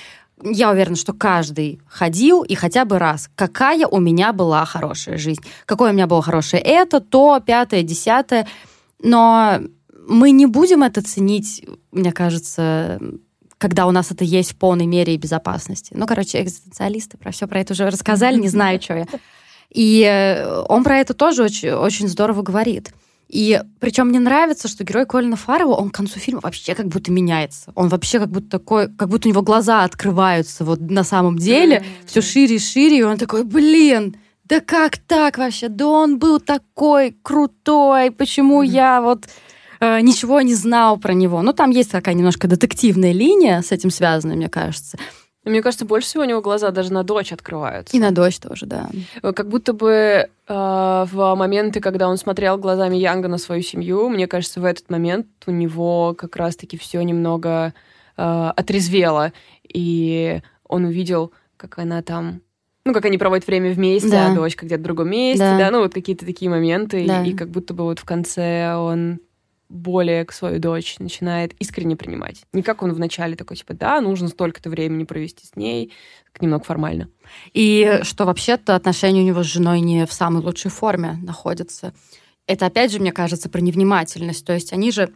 Я 0.42 0.72
уверена, 0.72 0.96
что 0.96 1.14
каждый 1.14 1.80
ходил 1.86 2.42
и 2.42 2.56
хотя 2.56 2.86
бы 2.86 2.98
раз, 2.98 3.30
какая 3.36 3.86
у 3.86 4.00
меня 4.00 4.34
была 4.34 4.66
хорошая 4.66 5.18
жизнь. 5.18 5.44
Какое 5.66 5.92
у 5.92 5.94
меня 5.94 6.08
было 6.08 6.24
хорошее 6.24 6.64
это, 6.64 7.00
то, 7.00 7.40
пятое, 7.46 7.84
десятое. 7.84 8.48
Но 9.02 9.60
мы 10.08 10.32
не 10.32 10.46
будем 10.46 10.84
это 10.84 11.02
ценить, 11.02 11.66
мне 11.92 12.12
кажется, 12.12 13.00
когда 13.58 13.86
у 13.86 13.92
нас 13.92 14.12
это 14.12 14.24
есть 14.24 14.54
в 14.54 14.56
полной 14.56 14.86
мере 14.88 15.14
и 15.14 15.18
безопасности. 15.18 15.94
Ну, 15.96 16.06
короче, 16.08 16.42
экзистенциалисты 16.42 17.18
про 17.18 17.32
все 17.32 17.48
про 17.48 17.60
это 17.60 17.74
уже 17.74 17.90
рассказали, 17.90 18.40
не 18.40 18.50
знаю, 18.50 18.82
что 18.82 18.96
я. 18.96 19.06
И 19.70 20.04
э, 20.04 20.64
он 20.68 20.84
про 20.84 20.98
это 20.98 21.14
тоже 21.14 21.44
очень, 21.44 21.72
очень 21.72 22.08
здорово 22.08 22.42
говорит. 22.42 22.92
И 23.30 23.62
причем 23.80 24.08
мне 24.08 24.20
нравится, 24.20 24.68
что 24.68 24.84
герой 24.84 25.06
Колина 25.06 25.38
Фаррелла, 25.38 25.76
он 25.76 25.90
к 25.90 25.96
концу 25.96 26.20
фильма 26.20 26.42
вообще 26.44 26.76
как 26.76 26.88
будто 26.88 27.12
меняется. 27.12 27.72
Он 27.76 27.88
вообще 27.88 28.20
как 28.20 28.30
будто 28.30 28.50
такой, 28.50 28.94
как 28.94 29.08
будто 29.08 29.30
у 29.30 29.32
него 29.32 29.42
глаза 29.42 29.86
открываются 29.86 30.66
вот 30.66 30.82
на 30.82 31.06
самом 31.06 31.38
деле, 31.38 31.86
все 32.06 32.22
шире 32.22 32.58
и 32.58 32.60
шире, 32.60 32.98
и 32.98 33.04
он 33.04 33.18
такой, 33.18 33.46
блин, 33.46 34.18
да 34.52 34.60
как 34.60 34.98
так 34.98 35.38
вообще? 35.38 35.70
Да 35.70 35.88
он 35.88 36.20
был 36.20 36.42
такой 36.42 37.16
крутой, 37.24 38.12
почему 38.12 38.64
я 38.64 39.02
вот 39.02 39.24
э, 39.80 40.02
ничего 40.02 40.42
не 40.42 40.56
знал 40.56 40.98
про 40.98 41.14
него? 41.14 41.42
Ну, 41.42 41.54
там 41.54 41.70
есть 41.70 41.90
такая 41.90 42.16
немножко 42.16 42.50
детективная 42.50 43.14
линия 43.14 43.62
с 43.62 43.72
этим 43.72 43.90
связанная, 43.90 44.36
мне 44.36 44.50
кажется. 44.50 44.98
Мне 45.46 45.62
кажется, 45.62 45.86
больше 45.86 46.10
всего 46.10 46.24
у 46.24 46.26
него 46.26 46.42
глаза 46.42 46.72
даже 46.72 46.92
на 46.92 47.04
дочь 47.04 47.32
открываются. 47.32 47.96
И 47.96 48.00
на 48.02 48.12
дочь 48.12 48.40
тоже, 48.40 48.66
да. 48.66 48.90
Как 49.22 49.48
будто 49.48 49.72
бы 49.72 49.90
э, 49.90 50.28
в 50.48 51.36
моменты, 51.36 51.80
когда 51.80 52.10
он 52.10 52.18
смотрел 52.18 52.58
глазами 52.58 52.98
Янга 52.98 53.30
на 53.30 53.38
свою 53.38 53.64
семью, 53.64 54.10
мне 54.10 54.28
кажется, 54.28 54.60
в 54.60 54.66
этот 54.66 54.90
момент 54.90 55.28
у 55.48 55.52
него 55.52 56.14
как 56.14 56.36
раз-таки 56.36 56.78
все 56.78 57.02
немного 57.04 57.74
э, 58.18 58.52
отрезвело. 58.58 59.32
И 59.64 60.42
он 60.68 60.84
увидел, 60.84 61.32
как 61.56 61.80
она 61.80 62.02
там 62.02 62.42
ну, 62.86 62.94
как 62.94 63.06
они 63.06 63.18
проводят 63.18 63.46
время 63.48 63.72
вместе, 63.72 64.10
Да. 64.10 64.32
а 64.32 64.36
дочка 64.36 64.66
где-то 64.66 64.82
в 64.82 64.84
другом 64.84 65.10
месте, 65.10 65.44
Да. 65.44 65.58
да, 65.58 65.72
ну, 65.72 65.80
вот 65.82 65.94
какие-то 65.94 66.26
такие 66.26 66.50
моменты, 66.50 67.04
и- 67.04 67.08
Да. 67.08 67.24
и, 67.24 67.34
как 67.34 67.50
будто 67.50 67.74
бы 67.74 67.84
вот 67.84 68.00
в 68.00 68.06
конце 68.06 68.76
он 68.76 69.20
более 69.70 70.26
к 70.26 70.34
свою 70.34 70.60
дочь 70.60 70.98
начинает 71.00 71.54
искренне 71.60 71.96
принимать. 71.96 72.42
Не 72.52 72.62
как 72.62 72.84
он 72.84 72.92
вначале 72.92 73.38
такой, 73.38 73.56
типа, 73.56 73.74
да, 73.74 74.02
нужно 74.02 74.28
столько-то 74.28 74.70
времени 74.70 75.06
провести 75.06 75.46
с 75.48 75.56
ней, 75.56 75.94
как 76.34 76.42
немного 76.42 76.64
формально. 76.66 77.08
И 77.54 78.00
что 78.04 78.26
вообще-то 78.26 78.76
отношения 78.76 79.22
у 79.22 79.26
него 79.26 79.44
с 79.44 79.48
женой 79.48 79.80
не 79.80 80.06
в 80.06 80.12
самой 80.12 80.44
лучшей 80.44 80.72
форме 80.72 81.18
находятся. 81.24 81.94
Это, 82.48 82.66
опять 82.66 82.92
же, 82.92 83.00
мне 83.00 83.14
кажется, 83.14 83.48
про 83.48 83.62
невнимательность. 83.62 84.46
То 84.46 84.52
есть 84.52 84.74
они 84.74 84.92
же 84.92 85.14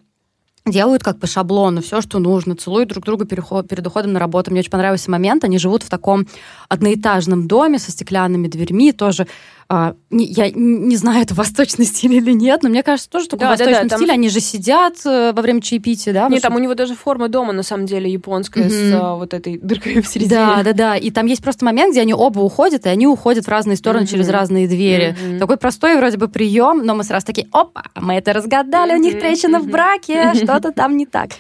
делают 0.66 1.04
как 1.04 1.20
по 1.20 1.28
шаблону 1.28 1.82
все, 1.82 2.02
что 2.02 2.20
нужно, 2.20 2.56
целуют 2.56 2.90
друг 2.90 3.06
друга 3.06 3.26
перед 3.26 3.86
уходом 3.86 4.14
на 4.14 4.20
работу. 4.20 4.50
Мне 4.50 4.62
очень 4.62 4.72
понравился 4.72 5.12
момент. 5.12 5.44
Они 5.44 5.60
живут 5.60 5.84
в 5.84 5.90
таком 5.90 6.28
одноэтажном 6.70 7.48
доме 7.48 7.78
со 7.78 7.92
стеклянными 7.92 8.48
дверьми, 8.48 8.92
тоже 8.92 9.28
а, 9.68 9.96
не, 10.12 10.26
я 10.26 10.52
не 10.52 10.96
знаю, 10.96 11.24
это 11.24 11.34
восточный 11.34 11.86
стиль 11.86 12.14
или 12.14 12.32
нет, 12.34 12.62
но 12.62 12.70
мне 12.70 12.84
кажется, 12.84 13.10
тоже 13.10 13.28
такой 13.28 13.46
да, 13.46 13.50
восточный 13.50 13.74
да, 13.74 13.82
да, 13.90 13.96
стиль. 13.98 14.08
Там... 14.08 14.14
Они 14.14 14.30
же 14.30 14.40
сидят 14.40 14.98
э, 15.06 15.34
во 15.34 15.42
время 15.42 15.60
чаепития, 15.60 16.14
да? 16.14 16.28
Нет, 16.30 16.44
там 16.44 16.56
у 16.56 16.60
него 16.60 16.76
даже 16.76 16.94
форма 16.94 17.30
дома, 17.30 17.52
на 17.52 17.64
самом 17.64 17.88
деле, 17.88 18.12
японская, 18.12 18.66
mm-hmm. 18.66 18.92
с 18.92 18.94
а, 18.94 19.16
вот 19.16 19.34
этой 19.34 19.58
дыркой 19.58 20.02
в 20.02 20.08
середине. 20.08 20.36
Да, 20.36 20.62
да, 20.64 20.74
да. 20.74 20.98
И 20.98 21.10
там 21.10 21.26
есть 21.26 21.42
просто 21.42 21.66
момент, 21.66 21.94
где 21.94 22.02
они 22.02 22.14
оба 22.14 22.42
уходят, 22.42 22.86
и 22.86 22.90
они 22.90 23.08
уходят 23.08 23.46
в 23.46 23.50
разные 23.50 23.76
стороны 23.76 24.04
mm-hmm. 24.04 24.12
через 24.12 24.30
разные 24.30 24.68
двери. 24.68 25.16
Mm-hmm. 25.20 25.40
Такой 25.40 25.58
простой 25.58 25.98
вроде 25.98 26.18
бы 26.18 26.28
прием, 26.28 26.86
но 26.86 26.94
мы 26.94 27.04
сразу 27.04 27.26
такие, 27.26 27.48
опа, 27.52 27.86
мы 27.96 28.14
это 28.14 28.34
разгадали, 28.34 28.94
mm-hmm. 28.94 28.98
у 28.98 29.02
них 29.02 29.20
трещина 29.20 29.58
mm-hmm. 29.58 29.62
в 29.62 29.68
браке, 29.68 30.34
что-то 30.44 30.74
там 30.74 30.96
не 30.96 31.08
так. 31.08 31.32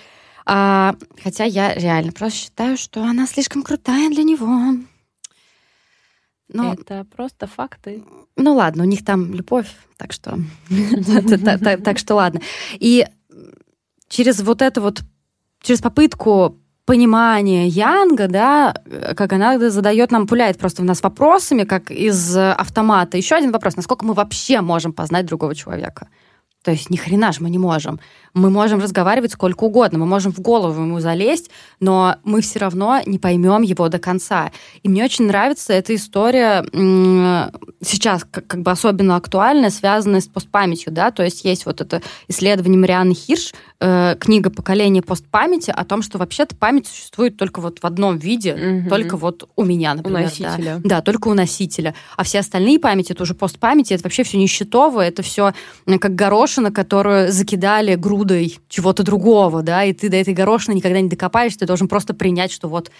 А, 0.47 0.95
хотя 1.23 1.43
я 1.43 1.75
реально 1.75 2.11
просто 2.11 2.39
считаю, 2.39 2.77
что 2.77 3.03
она 3.03 3.27
слишком 3.27 3.61
крутая 3.61 4.09
для 4.09 4.23
него. 4.23 4.77
Но, 6.47 6.73
это 6.73 7.05
просто 7.15 7.47
факты. 7.47 8.03
Ну 8.35 8.55
ладно, 8.55 8.83
у 8.83 8.85
них 8.85 9.03
там 9.03 9.33
любовь, 9.33 9.67
так 9.97 10.13
что 10.13 10.37
так 11.83 11.97
что 11.97 12.15
ладно. 12.15 12.41
И 12.73 13.05
через 14.07 14.41
вот 14.41 14.61
это 14.61 14.81
вот, 14.81 15.01
через 15.61 15.81
попытку 15.81 16.57
понимания 16.85 17.67
Янга, 17.67 18.27
да, 18.27 18.75
как 19.15 19.33
она 19.33 19.57
задает 19.69 20.11
нам, 20.11 20.27
пуляет 20.27 20.57
просто 20.59 20.83
в 20.83 20.85
нас 20.85 21.01
вопросами, 21.01 21.63
как 21.63 21.89
из 21.89 22.37
автомата. 22.37 23.17
Еще 23.17 23.35
один 23.35 23.51
вопрос. 23.51 23.75
Насколько 23.75 24.05
мы 24.05 24.13
вообще 24.13 24.61
можем 24.61 24.93
познать 24.93 25.25
другого 25.25 25.55
человека? 25.55 26.09
То 26.65 26.71
есть 26.71 26.89
ни 26.89 26.97
хрена 26.97 27.31
же 27.31 27.41
мы 27.41 27.51
не 27.51 27.59
можем. 27.59 27.99
Мы 28.33 28.49
можем 28.49 28.79
разговаривать 28.79 29.31
сколько 29.31 29.65
угодно, 29.65 29.99
мы 29.99 30.07
можем 30.07 30.33
в 30.33 30.39
голову 30.39 30.81
ему 30.81 30.99
залезть, 30.99 31.51
но 31.79 32.15
мы 32.23 32.41
все 32.41 32.57
равно 32.57 32.99
не 33.05 33.19
поймем 33.19 33.61
его 33.61 33.87
до 33.87 33.99
конца. 33.99 34.51
И 34.81 34.89
мне 34.89 35.05
очень 35.05 35.27
нравится 35.27 35.73
эта 35.73 35.93
история 35.93 36.65
сейчас 37.81 38.25
как, 38.29 38.47
как 38.47 38.61
бы 38.63 38.71
особенно 38.71 39.15
актуальная, 39.15 39.69
связанная 39.69 40.21
с 40.21 40.27
постпамятью, 40.27 40.91
да, 40.91 41.11
то 41.11 41.23
есть 41.23 41.45
есть 41.45 41.67
вот 41.67 41.81
это 41.81 42.01
исследование 42.27 42.79
Марианны 42.79 43.13
Хирш, 43.13 43.53
э, 43.85 44.15
книга 44.19 44.49
«Поколение 44.49 45.01
постпамяти» 45.01 45.71
о 45.71 45.85
том, 45.85 46.01
что 46.01 46.17
вообще-то 46.17 46.55
память 46.55 46.87
существует 46.87 47.37
только 47.37 47.61
вот 47.61 47.79
в 47.79 47.85
одном 47.85 48.17
виде, 48.17 48.53
угу. 48.53 48.89
только 48.89 49.17
вот 49.17 49.49
у 49.55 49.63
меня, 49.63 49.93
например. 49.93 50.21
У 50.21 50.23
носителя. 50.23 50.81
Да. 50.83 50.97
да, 50.97 51.01
только 51.01 51.27
у 51.27 51.33
носителя. 51.33 51.93
А 52.17 52.23
все 52.23 52.39
остальные 52.39 52.79
памяти, 52.79 53.13
это 53.13 53.23
уже 53.23 53.33
постпамяти, 53.33 53.93
это 53.93 54.03
вообще 54.03 54.23
все 54.23 54.37
нищетово, 54.37 55.01
это 55.01 55.21
все 55.21 55.53
как 56.01 56.15
горошина, 56.15 56.71
которую 56.71 57.31
закидали 57.31 57.95
груд 57.95 58.15
грудой 58.15 58.59
чего-то 58.69 59.03
другого, 59.03 59.61
да, 59.61 59.83
и 59.83 59.93
ты 59.93 60.09
до 60.09 60.17
этой 60.17 60.33
горошины 60.33 60.75
никогда 60.75 61.01
не 61.01 61.09
докопаешься, 61.09 61.59
ты 61.59 61.65
должен 61.65 61.87
просто 61.87 62.13
принять, 62.13 62.51
что 62.51 62.67
вот 62.67 62.91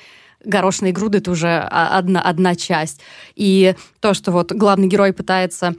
горошины 0.43 0.89
и 0.89 0.91
груды— 0.91 1.17
это 1.19 1.31
уже 1.31 1.57
одна, 1.57 2.21
одна 2.21 2.55
часть. 2.55 3.01
И 3.35 3.75
то, 3.99 4.13
что 4.13 4.31
вот 4.31 4.51
главный 4.51 4.87
герой 4.87 5.13
пытается 5.13 5.75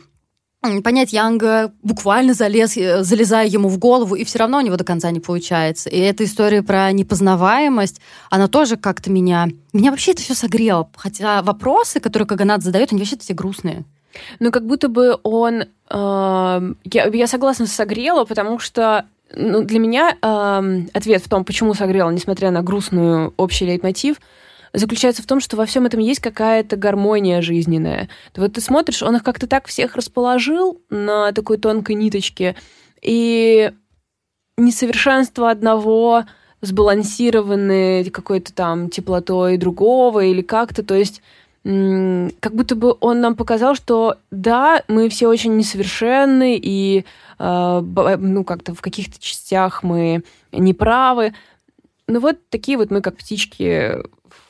понять 0.82 1.12
Янга, 1.12 1.72
буквально 1.82 2.34
залез, 2.34 2.76
э, 2.76 3.02
залезая 3.02 3.46
ему 3.46 3.68
в 3.68 3.78
голову, 3.78 4.14
и 4.14 4.24
все 4.24 4.38
равно 4.38 4.58
у 4.58 4.60
него 4.60 4.76
до 4.76 4.84
конца 4.84 5.10
не 5.10 5.20
получается. 5.20 5.88
И 5.88 5.98
эта 5.98 6.24
история 6.24 6.62
про 6.62 6.90
непознаваемость, 6.92 8.00
она 8.30 8.48
тоже 8.48 8.76
как-то 8.76 9.10
меня... 9.10 9.48
Меня 9.72 9.90
вообще 9.90 10.12
это 10.12 10.22
все 10.22 10.34
согрело. 10.34 10.88
Хотя 10.96 11.42
вопросы, 11.42 12.00
которые 12.00 12.26
Каганат 12.26 12.62
задает, 12.62 12.92
они 12.92 13.00
вообще 13.00 13.16
все 13.16 13.34
грустные. 13.34 13.84
Ну, 14.40 14.50
как 14.50 14.66
будто 14.66 14.88
бы 14.88 15.18
он... 15.22 15.64
Э, 15.90 16.72
я, 16.84 17.06
я 17.06 17.26
согласна 17.26 17.66
Согрело, 17.66 18.24
потому 18.24 18.58
что 18.58 19.04
ну, 19.34 19.62
для 19.62 19.78
меня 19.78 20.16
э, 20.20 20.80
ответ 20.92 21.22
в 21.22 21.28
том, 21.28 21.44
почему 21.44 21.74
согрел, 21.74 22.10
несмотря 22.10 22.50
на 22.50 22.62
грустную 22.62 23.34
общий 23.36 23.66
лейтмотив, 23.66 24.16
заключается 24.72 25.22
в 25.22 25.26
том, 25.26 25.40
что 25.40 25.56
во 25.56 25.66
всем 25.66 25.86
этом 25.86 26.00
есть 26.00 26.20
какая-то 26.20 26.76
гармония 26.76 27.40
жизненная. 27.42 28.08
Вот 28.36 28.54
ты 28.54 28.60
смотришь, 28.60 29.02
он 29.02 29.16
их 29.16 29.22
как-то 29.22 29.46
так 29.46 29.66
всех 29.66 29.96
расположил 29.96 30.80
на 30.90 31.32
такой 31.32 31.58
тонкой 31.58 31.96
ниточке, 31.96 32.56
и 33.02 33.72
несовершенство 34.56 35.50
одного 35.50 36.24
сбалансированы 36.62 38.04
какой-то 38.10 38.52
там 38.52 38.88
теплотой 38.90 39.56
другого 39.58 40.24
или 40.24 40.42
как-то, 40.42 40.82
то 40.82 40.94
есть 40.94 41.22
как 41.64 42.54
будто 42.54 42.76
бы 42.76 42.94
он 43.00 43.20
нам 43.20 43.34
показал, 43.34 43.74
что 43.74 44.18
да, 44.30 44.84
мы 44.86 45.08
все 45.08 45.26
очень 45.26 45.56
несовершенны, 45.56 46.56
и 46.62 47.04
э, 47.40 47.80
ну, 48.20 48.44
как-то 48.44 48.72
в 48.72 48.80
каких-то 48.80 49.20
частях 49.20 49.82
мы 49.82 50.22
неправы. 50.52 51.34
Ну 52.06 52.20
вот 52.20 52.38
такие 52.50 52.78
вот 52.78 52.92
мы, 52.92 53.00
как 53.00 53.16
птички, 53.16 53.96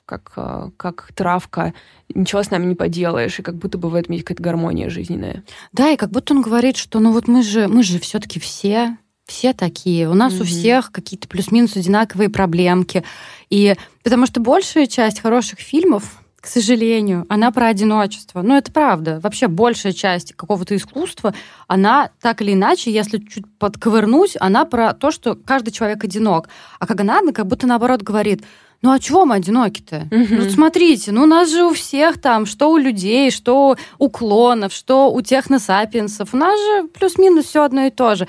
как, 0.07 0.33
э, 0.37 0.71
как 0.77 1.11
травка, 1.15 1.75
ничего 2.15 2.43
с 2.43 2.51
нами 2.51 2.65
не 2.65 2.75
поделаешь, 2.75 3.39
и 3.39 3.43
как 3.43 3.57
будто 3.57 3.77
бы 3.77 3.91
в 3.91 3.95
этом 3.95 4.13
есть 4.13 4.25
какая-то 4.25 4.43
гармония 4.43 4.89
жизненная. 4.89 5.43
Да, 5.73 5.91
и 5.91 5.97
как 5.97 6.11
будто 6.11 6.33
он 6.33 6.43
говорит, 6.43 6.77
что 6.77 7.01
ну 7.01 7.13
вот 7.13 7.29
мы 7.29 7.43
же, 7.43 7.69
мы 7.69 7.83
же 7.83 7.99
все-таки 7.99 8.41
все 8.41 8.97
все 9.27 9.53
такие. 9.53 10.09
У 10.09 10.15
нас 10.15 10.35
mm-hmm. 10.35 10.41
у 10.41 10.45
всех 10.45 10.93
какие-то 10.93 11.27
плюс-минус 11.27 11.77
одинаковые 11.77 12.29
проблемки. 12.29 13.03
И 13.51 13.75
потому 14.05 14.25
что 14.27 14.41
большая 14.41 14.87
часть 14.87 15.21
хороших 15.21 15.59
фильмов, 15.59 16.23
к 16.41 16.47
сожалению, 16.47 17.27
она 17.29 17.51
про 17.51 17.67
одиночество. 17.67 18.41
Ну, 18.43 18.57
это 18.57 18.71
правда. 18.71 19.19
Вообще 19.21 19.49
большая 19.49 19.93
часть 19.93 20.33
какого-то 20.35 20.77
искусства, 20.77 21.35
она 21.67 22.11
так 22.21 22.41
или 22.41 22.53
иначе, 22.53 22.93
если 22.93 23.19
чуть 23.19 23.45
подковырнуть, 23.59 24.37
она 24.39 24.65
про 24.65 24.95
то, 24.95 25.11
что 25.11 25.35
каждый 25.35 25.73
человек 25.73 26.05
одинок. 26.05 26.49
А 26.79 26.87
Каганадзе 26.87 27.33
как 27.33 27.49
будто 27.49 27.67
наоборот 27.67 28.03
говорит, 28.03 28.45
ну 28.83 28.93
а 28.93 28.99
чего 28.99 29.25
мы 29.25 29.37
одиноки-то? 29.37 30.09
Угу. 30.11 30.27
Ну 30.31 30.51
смотрите, 30.51 31.13
ну 31.13 31.23
у 31.23 31.27
нас 31.27 31.51
же 31.51 31.65
у 31.65 31.75
всех 31.75 32.21
там, 32.21 32.47
что 32.47 32.71
у 32.71 32.77
людей, 32.77 33.31
что 33.31 33.77
у 33.99 34.09
клонов, 34.09 34.73
что 34.73 35.13
у 35.13 35.21
техносапиенсов, 35.21 36.35
у 36.35 36.37
нас 36.37 36.59
же 36.59 36.89
плюс-минус 36.89 37.47
все 37.47 37.63
одно 37.63 37.87
и 37.87 37.91
то 37.91 38.15
же. 38.15 38.29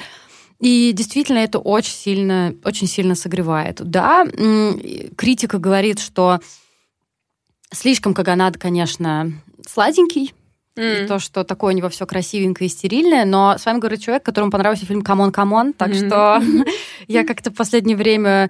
И 0.59 0.91
действительно 0.91 1.39
это 1.39 1.59
очень 1.59 1.93
сильно, 1.93 2.55
очень 2.63 2.87
сильно 2.87 3.13
согревает. 3.13 3.79
Да, 3.83 4.25
критика 5.15 5.59
говорит, 5.59 5.99
что 5.99 6.39
Слишком 7.73 8.13
Каганад, 8.13 8.57
конечно, 8.57 9.31
сладенький. 9.67 10.33
Mm. 10.77 11.03
И 11.03 11.07
то, 11.07 11.19
что 11.19 11.43
такое 11.43 11.73
у 11.73 11.77
него 11.77 11.89
все 11.89 12.05
красивенькое 12.05 12.67
и 12.67 12.71
стерильное. 12.71 13.25
Но 13.25 13.57
с 13.57 13.65
вами 13.65 13.79
говорит 13.79 14.01
человек, 14.01 14.23
которому 14.23 14.51
понравился 14.51 14.85
фильм 14.85 15.01
«C'mon 15.01 15.31
C'mon». 15.31 15.73
Так 15.73 15.89
mm. 15.89 16.07
что 16.07 16.41
я 17.07 17.25
как-то 17.25 17.51
в 17.51 17.55
последнее 17.55 17.97
время 17.97 18.49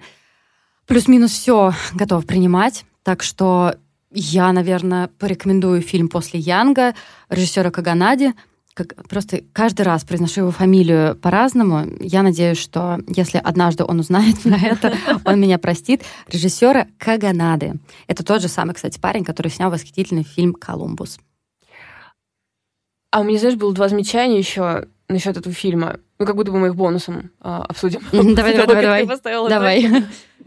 плюс-минус 0.88 1.30
все 1.30 1.72
готов 1.94 2.26
принимать. 2.26 2.84
Так 3.04 3.22
что 3.22 3.76
я, 4.10 4.52
наверное, 4.52 5.08
порекомендую 5.18 5.82
фильм 5.82 6.08
«После 6.08 6.40
Янга» 6.40 6.94
режиссера 7.28 7.70
Когонады 7.70 8.34
как, 8.78 8.94
просто 9.08 9.42
каждый 9.52 9.82
раз 9.82 10.04
произношу 10.04 10.42
его 10.42 10.50
фамилию 10.52 11.16
по-разному. 11.16 11.84
Я 11.98 12.22
надеюсь, 12.22 12.58
что 12.58 13.00
если 13.08 13.38
однажды 13.38 13.84
он 13.84 13.98
узнает 13.98 14.38
про 14.40 14.56
это, 14.56 14.96
он 15.24 15.40
меня 15.40 15.58
простит. 15.58 16.02
Режиссера 16.28 16.86
Каганады. 16.96 17.74
Это 18.06 18.24
тот 18.24 18.40
же 18.40 18.46
самый, 18.46 18.74
кстати, 18.74 19.00
парень, 19.00 19.24
который 19.24 19.50
снял 19.50 19.70
восхитительный 19.70 20.22
фильм 20.22 20.54
«Колумбус». 20.54 21.18
А 23.10 23.20
у 23.20 23.24
меня, 23.24 23.38
знаешь, 23.38 23.56
было 23.56 23.72
два 23.72 23.88
замечания 23.88 24.38
еще 24.38 24.86
насчет 25.08 25.36
этого 25.36 25.54
фильма. 25.54 25.98
Ну, 26.18 26.26
как 26.26 26.36
будто 26.36 26.52
бы 26.52 26.58
мы 26.58 26.68
их 26.68 26.76
бонусом 26.76 27.30
а, 27.40 27.64
обсудим. 27.68 28.00
Давай, 28.12 28.56
давай, 28.66 29.06
давай. 29.06 29.06
Давай. 29.48 30.04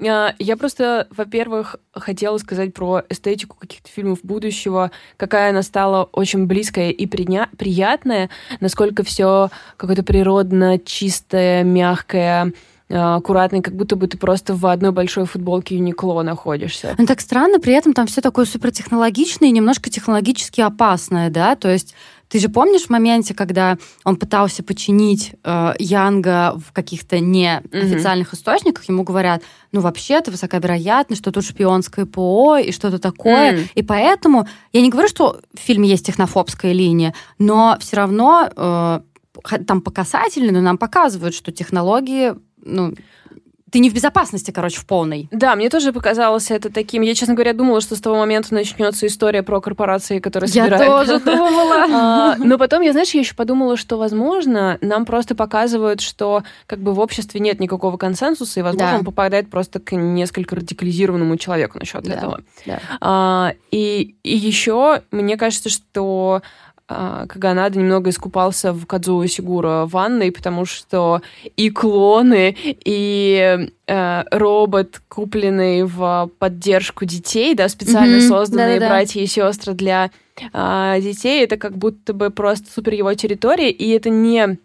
А, 0.08 0.34
я 0.40 0.58
просто, 0.58 1.08
во-первых, 1.16 1.78
хотела 1.94 2.38
сказать 2.38 2.74
про 2.74 3.04
эстетику 3.10 3.58
каких-то 3.60 3.90
фильмов 3.90 4.20
будущего, 4.24 4.92
какая 5.18 5.50
она 5.50 5.64
стала 5.64 6.04
очень 6.12 6.46
близкая 6.46 6.92
и 6.92 7.06
приня- 7.06 7.50
приятная, 7.58 8.30
насколько 8.60 9.04
все 9.04 9.50
какое-то 9.78 10.04
природно 10.04 10.80
чистое, 10.80 11.64
мягкое, 11.64 12.54
а, 12.90 13.16
аккуратный, 13.16 13.62
как 13.62 13.76
будто 13.76 13.96
бы 13.96 14.08
ты 14.08 14.18
просто 14.18 14.54
в 14.54 14.66
одной 14.66 14.92
большой 14.92 15.26
футболке 15.26 15.76
Юникло 15.76 16.22
находишься. 16.24 16.96
Ну, 16.98 17.06
так 17.06 17.22
странно, 17.22 17.60
при 17.60 17.74
этом 17.74 17.94
там 17.94 18.08
все 18.08 18.22
такое 18.22 18.46
супертехнологичное 18.46 19.50
и 19.50 19.54
немножко 19.54 19.90
технологически 19.90 20.62
опасное, 20.62 21.30
да, 21.30 21.56
то 21.56 21.70
есть 21.70 21.96
ты 22.32 22.40
же 22.40 22.48
помнишь 22.48 22.84
в 22.84 22.90
моменте, 22.90 23.34
когда 23.34 23.78
он 24.06 24.16
пытался 24.16 24.64
починить 24.64 25.34
э, 25.44 25.74
Янга 25.80 26.58
в 26.58 26.72
каких-то 26.72 27.20
неофициальных 27.20 28.32
mm-hmm. 28.32 28.38
источниках, 28.38 28.88
ему 28.88 29.04
говорят, 29.04 29.44
ну 29.74 29.82
вообще-то 29.82 30.32
высокая 30.32 30.62
вероятность, 30.62 31.22
что 31.22 31.34
тут 31.34 31.44
шпионское 31.44 32.06
ПО 32.06 32.56
и 32.56 32.72
что-то 32.72 33.00
такое. 33.00 33.58
Mm. 33.58 33.68
И 33.76 33.84
поэтому 33.84 34.48
я 34.72 34.82
не 34.82 34.90
говорю, 34.90 35.10
что 35.10 35.42
в 35.54 35.60
фильме 35.60 35.90
есть 35.90 36.06
технофобская 36.06 36.72
линия, 36.72 37.14
но 37.38 37.76
все 37.82 37.98
равно 37.98 38.50
э, 38.56 39.00
там 39.68 39.82
по 39.82 39.92
касательной, 39.92 40.52
но 40.52 40.62
нам 40.62 40.78
показывают, 40.78 41.36
что 41.36 41.52
технологии 41.52 42.34
ну, 42.64 42.94
ты 43.72 43.80
не 43.80 43.90
в 43.90 43.94
безопасности, 43.94 44.52
короче, 44.52 44.80
в 44.80 44.86
полной. 44.86 45.30
Да, 45.32 45.56
мне 45.56 45.70
тоже 45.70 45.94
показалось 45.94 46.52
это 46.52 46.72
таким. 46.72 47.02
Я, 47.04 47.16
честно 47.16 47.34
говоря, 47.34 47.54
думала, 47.54 47.80
что 47.80 47.96
с 47.96 48.02
того 48.02 48.18
момента 48.18 48.54
начнется 48.54 49.08
история 49.08 49.44
про 49.44 49.62
корпорации, 49.62 50.20
которые 50.20 50.50
я 50.52 50.66
собирают. 50.66 51.08
Я 51.08 51.20
тоже 51.20 51.20
думала. 51.26 51.86
А, 51.90 52.36
но 52.38 52.58
потом, 52.58 52.82
я, 52.82 52.92
знаешь, 52.92 53.12
я 53.12 53.22
еще 53.22 53.34
подумала, 53.34 53.78
что, 53.78 53.98
возможно, 53.98 54.78
нам 54.82 55.06
просто 55.06 55.36
показывают, 55.36 56.02
что 56.02 56.44
как 56.68 56.80
бы 56.80 56.94
в 56.94 57.00
обществе 57.00 57.40
нет 57.40 57.62
никакого 57.62 57.96
консенсуса, 57.96 58.60
и, 58.60 58.64
возможно, 58.64 58.98
он 59.00 59.06
попадает 59.06 59.50
просто 59.50 59.80
к 59.80 59.96
несколько 59.96 60.58
радикализированному 60.58 61.38
человеку 61.38 61.80
насчет 61.80 62.06
этого. 62.08 62.42
А, 63.00 63.54
и, 63.72 64.16
еще 64.24 65.02
мне 65.12 65.38
кажется, 65.38 65.70
что 65.70 66.42
Каганада 67.28 67.80
немного 67.80 68.10
искупался 68.10 68.74
в 68.74 68.86
Кадзуо 68.86 69.26
Сигура 69.28 69.86
ванной, 69.86 70.32
потому 70.32 70.66
что 70.66 71.22
и 71.56 71.70
клоны, 71.70 72.56
и 72.64 73.70
э, 73.88 74.24
робот, 74.32 75.02
купленный 75.08 75.84
в 75.84 76.30
поддержку 76.40 77.06
детей, 77.06 77.56
да, 77.56 77.70
специально 77.70 78.18
Мгм. 78.18 78.28
созданные 78.28 78.80
Да-да-да. 78.80 78.90
братья 78.90 79.22
и 79.22 79.26
сестры 79.26 79.74
для 79.74 80.12
а, 80.54 81.00
детей, 81.00 81.44
это 81.44 81.58
как 81.58 81.78
будто 81.78 82.14
бы 82.14 82.30
просто 82.30 82.72
супер 82.72 82.94
его 82.94 83.14
территория, 83.14 83.70
и 83.72 83.90
это 83.90 84.10
не 84.10 84.58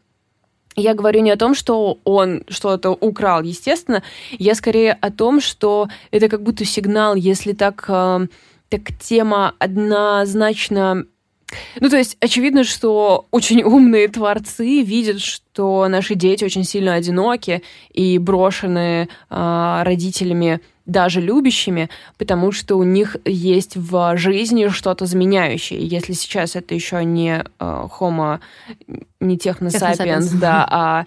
я 0.77 0.93
говорю 0.93 1.23
не 1.23 1.31
о 1.31 1.39
том, 1.39 1.55
что 1.55 1.99
он 2.05 2.45
что-то 2.49 2.91
украл, 2.91 3.43
естественно, 3.43 4.03
я 4.39 4.55
скорее 4.55 4.93
о 4.93 5.11
том, 5.11 5.41
что 5.41 5.89
это 6.11 6.29
как 6.29 6.43
будто 6.43 6.65
сигнал, 6.67 7.15
если 7.15 7.55
так, 7.55 7.85
э, 7.89 8.27
так 8.69 8.81
тема 9.01 9.55
однозначно... 9.59 11.07
Ну, 11.81 11.89
то 11.89 11.97
есть, 11.97 12.17
очевидно, 12.21 12.65
что 12.65 13.27
очень 13.31 13.63
умные 13.63 14.09
творцы 14.09 14.83
видят, 14.83 15.21
что 15.21 15.87
наши 15.89 16.15
дети 16.15 16.45
очень 16.45 16.65
сильно 16.65 16.95
одиноки 16.95 17.63
и 17.93 18.19
брошены 18.19 19.09
э, 19.31 19.83
родителями 19.85 20.61
даже 20.87 21.21
любящими, 21.21 21.89
потому 22.17 22.53
что 22.53 22.77
у 22.77 22.85
них 22.85 23.17
есть 23.25 23.77
в 23.77 24.17
жизни 24.17 24.69
что-то 24.69 25.07
заменяющее. 25.07 25.85
Если 25.85 26.13
сейчас 26.13 26.57
это 26.57 26.75
еще 26.75 27.05
не 27.05 27.45
э, 27.59 27.87
homo, 27.99 28.39
не 29.21 29.37
техносапиенс, 29.39 30.31
да, 30.33 30.67
а 30.71 31.07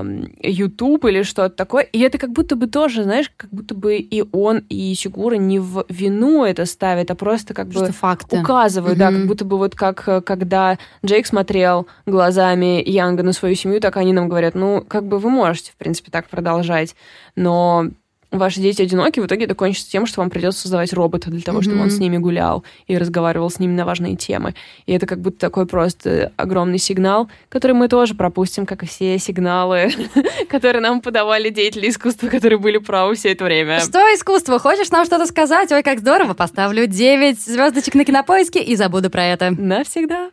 эм, 0.00 0.32
YouTube 0.42 1.04
или 1.04 1.22
что-то 1.22 1.54
такое. 1.54 1.82
И 1.84 2.00
это 2.00 2.18
как 2.18 2.30
будто 2.30 2.56
бы 2.56 2.66
тоже, 2.66 3.04
знаешь, 3.04 3.30
как 3.36 3.50
будто 3.50 3.74
бы 3.74 3.96
и 3.96 4.24
он, 4.32 4.64
и 4.68 4.94
Сигура 4.94 5.36
не 5.36 5.58
в 5.58 5.84
вину 5.88 6.44
это 6.44 6.66
ставят, 6.66 7.10
а 7.10 7.14
просто 7.14 7.54
как 7.54 7.68
бы 7.68 7.74
Просто 7.74 7.92
факты. 7.92 8.40
указывают, 8.40 8.98
да, 8.98 9.10
Мгм. 9.10 9.20
как 9.20 9.28
будто 9.28 9.44
бы 9.44 9.58
вот 9.58 9.74
как 9.74 10.08
э, 10.08 10.20
когда 10.22 10.78
Джейк 11.04 11.26
смотрел 11.26 11.86
глазами 12.06 12.82
Янга 12.88 13.22
на 13.22 13.32
свою 13.32 13.54
семью, 13.54 13.80
так 13.80 13.96
они 13.96 14.12
нам 14.12 14.28
говорят, 14.28 14.54
ну, 14.54 14.82
как 14.86 15.06
бы 15.06 15.18
вы 15.18 15.30
можете, 15.30 15.70
в 15.72 15.76
принципе, 15.76 16.10
так 16.10 16.28
продолжать, 16.28 16.96
но 17.36 17.88
ваши 18.38 18.60
дети 18.60 18.82
одиноки, 18.82 19.20
в 19.20 19.26
итоге 19.26 19.44
это 19.44 19.54
кончится 19.54 19.90
тем, 19.90 20.06
что 20.06 20.20
вам 20.20 20.30
придется 20.30 20.62
создавать 20.62 20.92
робота 20.92 21.30
для 21.30 21.42
того, 21.42 21.62
чтобы 21.62 21.80
он 21.80 21.90
с 21.90 21.98
ними 21.98 22.18
гулял 22.18 22.64
и 22.86 22.96
разговаривал 22.96 23.50
с 23.50 23.58
ними 23.58 23.72
на 23.72 23.84
важные 23.84 24.16
темы. 24.16 24.54
И 24.86 24.92
это 24.92 25.06
как 25.06 25.20
будто 25.20 25.38
такой 25.38 25.66
просто 25.66 26.32
огромный 26.36 26.78
сигнал, 26.78 27.28
который 27.48 27.72
мы 27.72 27.88
тоже 27.88 28.14
пропустим, 28.14 28.66
как 28.66 28.82
и 28.82 28.86
все 28.86 29.18
сигналы, 29.18 29.90
которые 30.48 30.80
нам 30.82 31.00
подавали 31.00 31.50
деятели 31.50 31.88
искусства, 31.88 32.28
которые 32.28 32.58
были 32.58 32.78
правы 32.78 33.14
все 33.14 33.32
это 33.32 33.44
время. 33.44 33.80
Что 33.80 33.98
искусство? 34.14 34.58
Хочешь 34.58 34.90
нам 34.90 35.04
что-то 35.04 35.26
сказать? 35.26 35.70
Ой, 35.72 35.82
как 35.82 36.00
здорово. 36.00 36.34
Поставлю 36.34 36.86
9 36.86 37.40
звездочек 37.40 37.94
на 37.94 38.04
кинопоиске 38.04 38.62
и 38.62 38.76
забуду 38.76 39.10
про 39.10 39.24
это. 39.24 39.50
Навсегда. 39.50 40.30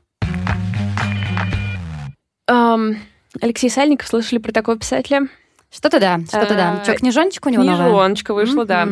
Алексей 3.40 3.70
Сальников, 3.70 4.08
слышали 4.08 4.40
про 4.40 4.52
такого 4.52 4.78
писателя? 4.78 5.28
Что-то 5.74 6.00
да, 6.02 6.20
что-то 6.28 6.56
да. 6.56 6.80
А, 6.82 6.84
Что, 6.84 6.96
книжончик 6.96 7.46
у 7.46 7.50
него? 7.50 7.64
Книжоночка 7.64 8.34
вышла, 8.34 8.66
да. 8.66 8.88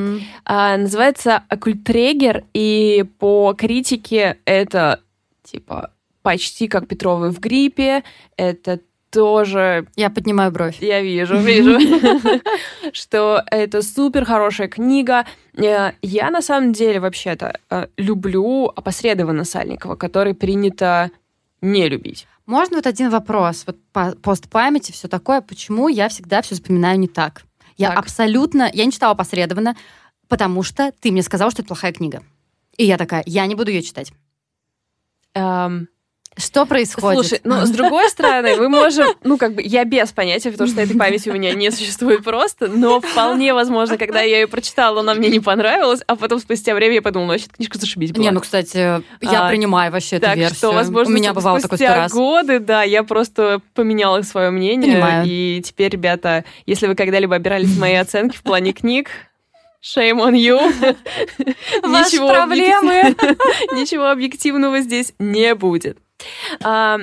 А, 0.45 0.77
называется 0.77 1.43
«Оккультрегер», 1.49 2.45
и 2.53 3.05
по 3.19 3.53
критике 3.53 4.37
это, 4.45 5.01
типа, 5.43 5.91
почти 6.21 6.67
как 6.69 6.87
Петровы 6.87 7.31
в 7.31 7.39
гриппе, 7.39 8.03
это 8.37 8.79
тоже 9.11 9.87
Я 9.95 10.09
поднимаю 10.09 10.51
бровь. 10.51 10.77
я 10.81 11.01
вижу, 11.01 11.35
вижу, 11.37 11.79
что 12.93 13.41
это 13.47 13.81
супер 13.81 14.23
хорошая 14.23 14.67
книга. 14.67 15.25
Э, 15.57 15.91
Я 16.01 16.29
на 16.29 16.41
самом 16.41 16.73
деле 16.73 16.99
вообще-то 16.99 17.57
э, 17.69 17.87
люблю 17.97 18.65
опосредованно 18.75 19.43
Сальникова, 19.45 19.95
который 19.95 20.33
принято 20.35 21.09
не 21.61 21.89
любить. 21.89 22.27
Можно 22.49 22.77
вот 22.77 22.87
один 22.87 23.11
вопрос? 23.11 23.63
Вот 23.67 23.77
по 23.91 24.13
постпамяти, 24.15 24.91
все 24.91 25.07
такое. 25.07 25.39
Почему 25.39 25.87
я 25.87 26.09
всегда 26.09 26.41
все 26.41 26.55
запоминаю 26.55 26.97
не 26.97 27.07
так? 27.07 27.43
Я 27.77 27.89
Так. 27.89 27.99
абсолютно... 27.99 28.67
Я 28.73 28.85
не 28.85 28.91
читала 28.91 29.11
опосредованно, 29.11 29.75
потому 30.27 30.63
что 30.63 30.91
ты 30.99 31.11
мне 31.11 31.21
сказал, 31.21 31.51
что 31.51 31.61
это 31.61 31.67
плохая 31.67 31.93
книга. 31.93 32.23
И 32.75 32.85
я 32.85 32.97
такая, 32.97 33.21
я 33.27 33.45
не 33.45 33.53
буду 33.53 33.69
ее 33.69 33.83
читать. 33.83 34.11
Эм, 35.35 35.89
Что 36.39 36.65
происходит? 36.65 37.19
Слушай, 37.19 37.41
ну, 37.43 37.65
с 37.65 37.69
другой 37.69 38.09
стороны, 38.09 38.55
мы 38.55 38.69
можем... 38.69 39.07
Ну, 39.23 39.37
как 39.37 39.55
бы, 39.55 39.61
я 39.61 39.83
без 39.83 40.11
понятия, 40.11 40.51
потому 40.51 40.69
что 40.69 40.81
этой 40.81 40.97
памяти 40.97 41.29
у 41.29 41.33
меня 41.33 41.53
не 41.53 41.69
существует 41.69 42.23
просто, 42.23 42.67
но 42.67 43.01
вполне 43.01 43.53
возможно, 43.53 43.97
когда 43.97 44.21
я 44.21 44.39
ее 44.39 44.47
прочитала, 44.47 45.01
она 45.01 45.13
мне 45.13 45.29
не 45.29 45.39
понравилась, 45.39 46.01
а 46.07 46.15
потом 46.15 46.39
спустя 46.39 46.73
время 46.73 46.95
я 46.95 47.01
подумала, 47.01 47.31
вообще, 47.33 47.47
книжка 47.47 47.77
зашибись 47.77 48.11
была. 48.11 48.23
Не, 48.23 48.31
ну, 48.31 48.39
кстати, 48.39 48.77
я 48.77 49.01
А, 49.21 49.49
принимаю 49.49 49.91
вообще 49.91 50.15
эту 50.15 50.27
так 50.27 50.37
версию. 50.37 50.57
что, 50.57 50.71
возможно, 50.71 51.13
У 51.13 51.15
меня 51.15 51.33
бывало 51.33 51.59
такое 51.59 51.77
сто 51.77 51.87
раз. 51.87 52.11
годы, 52.11 52.59
да, 52.59 52.83
я 52.83 53.03
просто 53.03 53.61
поменяла 53.73 54.21
свое 54.21 54.49
мнение. 54.49 54.93
Понимаю. 54.93 55.25
И 55.27 55.61
теперь, 55.63 55.91
ребята, 55.91 56.45
если 56.65 56.87
вы 56.87 56.95
когда-либо 56.95 57.35
обирались 57.35 57.77
мои 57.77 57.95
оценки 57.95 58.37
в 58.37 58.43
плане 58.43 58.71
книг, 58.71 59.09
shame 59.81 60.17
on 60.17 60.33
you. 60.35 60.57
Ваши 61.83 62.15
Ничего 62.15 62.29
проблемы. 62.29 63.15
Ничего 63.73 64.09
объективного 64.09 64.79
здесь 64.81 65.13
не 65.19 65.53
будет. 65.55 65.97
А, 66.63 66.99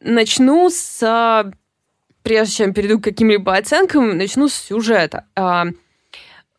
Начну 0.00 0.70
с... 0.70 1.02
а, 1.02 1.50
Прежде 2.22 2.54
чем 2.56 2.74
перейду 2.74 2.98
к 2.98 3.04
каким-либо 3.04 3.54
оценкам, 3.54 4.18
начну 4.18 4.48
с 4.48 4.54
сюжета. 4.54 5.26
А, 5.36 5.66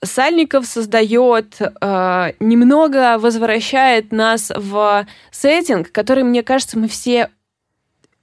Сальников 0.04 0.66
создает, 0.66 1.60
э, 1.60 2.32
немного 2.40 3.18
возвращает 3.18 4.12
нас 4.12 4.52
в 4.56 5.08
сеттинг, 5.32 5.92
который, 5.92 6.24
мне 6.24 6.44
кажется, 6.44 6.78
мы 6.78 6.88
все 6.88 7.32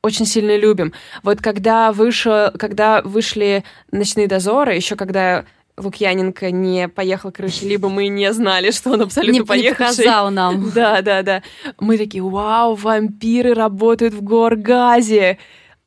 очень 0.03 0.27
сильно 0.27 0.57
любим. 0.57 0.93
Вот 1.23 1.41
когда, 1.41 1.91
вышел, 1.93 2.51
когда 2.59 3.03
вышли 3.03 3.65
«Ночные 3.91 4.29
дозоры», 4.29 4.75
еще 4.75 4.97
когда 4.97 5.45
Лукьяненко 5.77 6.51
не 6.53 6.89
поехал, 6.89 7.33
короче, 7.33 7.67
либо 7.67 7.89
мы 7.89 8.07
не 8.09 8.33
знали, 8.33 8.71
что 8.71 8.93
он 8.93 9.03
абсолютно 9.03 9.33
Не, 9.33 9.39
не 9.41 9.45
поехавший. 9.45 10.05
показал 10.05 10.31
нам. 10.31 10.71
Да, 10.75 11.03
да, 11.03 11.23
да. 11.23 11.43
Мы 11.81 11.99
такие, 11.99 12.23
вау, 12.23 12.75
вампиры 12.75 13.55
работают 13.55 14.15
в 14.15 14.23
Горгазе. 14.23 15.39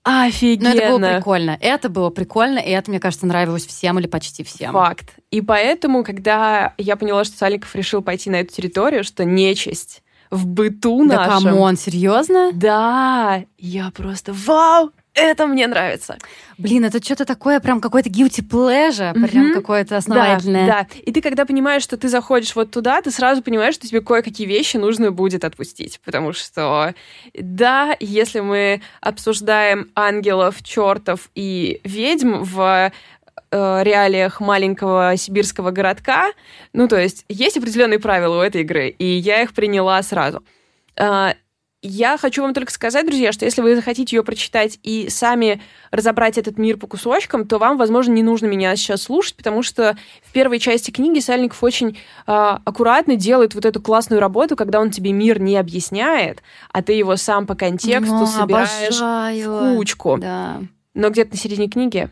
Офигенно. 0.03 0.69
Но 0.73 0.75
это 0.79 0.89
было 0.89 1.15
прикольно. 1.15 1.57
Это 1.59 1.89
было 1.89 2.09
прикольно, 2.09 2.59
и 2.59 2.69
это, 2.69 2.89
мне 2.91 2.99
кажется, 2.99 3.25
нравилось 3.27 3.65
всем 3.65 3.99
или 3.99 4.07
почти 4.07 4.43
всем. 4.43 4.71
Факт. 4.71 5.15
И 5.31 5.41
поэтому, 5.41 6.03
когда 6.03 6.73
я 6.77 6.95
поняла, 6.95 7.25
что 7.25 7.37
Сальников 7.37 7.75
решил 7.75 8.01
пойти 8.01 8.29
на 8.29 8.37
эту 8.37 8.53
территорию, 8.53 9.03
что 9.03 9.25
нечисть 9.25 10.03
в 10.31 10.45
быту 10.47 11.05
Да 11.07 11.27
нашем... 11.27 11.51
come 11.51 11.66
on, 11.66 11.77
серьезно? 11.77 12.51
Да, 12.53 13.43
я 13.57 13.91
просто, 13.91 14.33
вау, 14.33 14.91
это 15.17 15.47
мне 15.47 15.67
нравится. 15.67 16.17
Блин, 16.57 16.85
это 16.85 17.03
что-то 17.03 17.25
такое, 17.25 17.59
прям 17.59 17.81
какой-то 17.81 18.09
guilty 18.09 18.41
pleasure, 18.47 19.13
прям 19.13 19.45
Мгм. 19.45 19.53
какое-то 19.53 19.97
основательное. 19.97 20.65
Да, 20.65 20.83
да. 20.83 20.87
И 21.05 21.11
ты, 21.11 21.21
когда 21.21 21.45
понимаешь, 21.45 21.83
что 21.83 21.97
ты 21.97 22.07
заходишь 22.07 22.55
вот 22.55 22.71
туда, 22.71 23.01
ты 23.01 23.11
сразу 23.11 23.41
понимаешь, 23.41 23.75
что 23.75 23.87
тебе 23.87 24.01
кое-какие 24.01 24.47
вещи 24.47 24.77
нужно 24.77 25.11
будет 25.11 25.43
отпустить. 25.43 25.99
Потому 26.05 26.33
что, 26.33 26.93
да, 27.33 27.95
если 27.99 28.39
мы 28.39 28.81
обсуждаем 29.01 29.89
ангелов, 29.95 30.63
чертов 30.63 31.29
и 31.35 31.81
ведьм 31.83 32.43
в 32.43 32.91
э, 33.51 33.83
реалиях 33.83 34.39
маленького 34.39 35.15
сибирского 35.17 35.71
городка, 35.71 36.31
ну, 36.73 36.87
то 36.87 36.99
есть 36.99 37.25
есть 37.29 37.57
определенные 37.57 37.99
правила 37.99 38.39
у 38.39 38.41
этой 38.41 38.61
игры, 38.61 38.89
и 38.89 39.05
я 39.05 39.41
их 39.43 39.53
приняла 39.53 40.01
сразу. 40.03 40.43
А, 40.99 41.35
Я 41.83 42.17
хочу 42.17 42.41
вам 42.41 42.55
только 42.55 42.71
сказать, 42.71 43.05
друзья, 43.05 43.31
что 43.31 43.45
если 43.45 43.61
вы 43.61 43.75
захотите 43.75 44.15
ее 44.15 44.23
прочитать 44.23 44.79
и 44.81 45.09
сами 45.09 45.61
разобрать 45.91 46.39
этот 46.39 46.57
мир 46.57 46.77
по 46.77 46.87
кусочкам, 46.87 47.47
то 47.47 47.59
вам, 47.59 47.77
возможно, 47.77 48.13
не 48.13 48.23
нужно 48.23 48.47
меня 48.47 48.75
сейчас 48.75 49.03
слушать, 49.03 49.35
потому 49.35 49.61
что 49.61 49.95
в 50.23 50.31
первой 50.31 50.57
части 50.57 50.89
книги 50.89 51.19
Сальников 51.19 51.63
очень 51.63 51.89
э, 51.89 51.95
аккуратно 52.25 53.15
делает 53.15 53.53
вот 53.53 53.63
эту 53.63 53.79
классную 53.79 54.19
работу, 54.19 54.55
когда 54.55 54.81
он 54.81 54.89
тебе 54.89 55.11
мир 55.11 55.39
не 55.39 55.55
объясняет, 55.55 56.41
а 56.71 56.81
ты 56.81 56.93
его 56.93 57.15
сам 57.15 57.45
по 57.45 57.53
контексту 57.53 58.15
Ну, 58.15 58.25
собираешь 58.25 58.87
обожаю. 58.99 59.51
в 59.51 59.75
кучку. 59.75 60.17
Да. 60.19 60.61
Но 60.95 61.11
где-то 61.11 61.31
на 61.33 61.37
середине 61.37 61.69
книги 61.69 62.09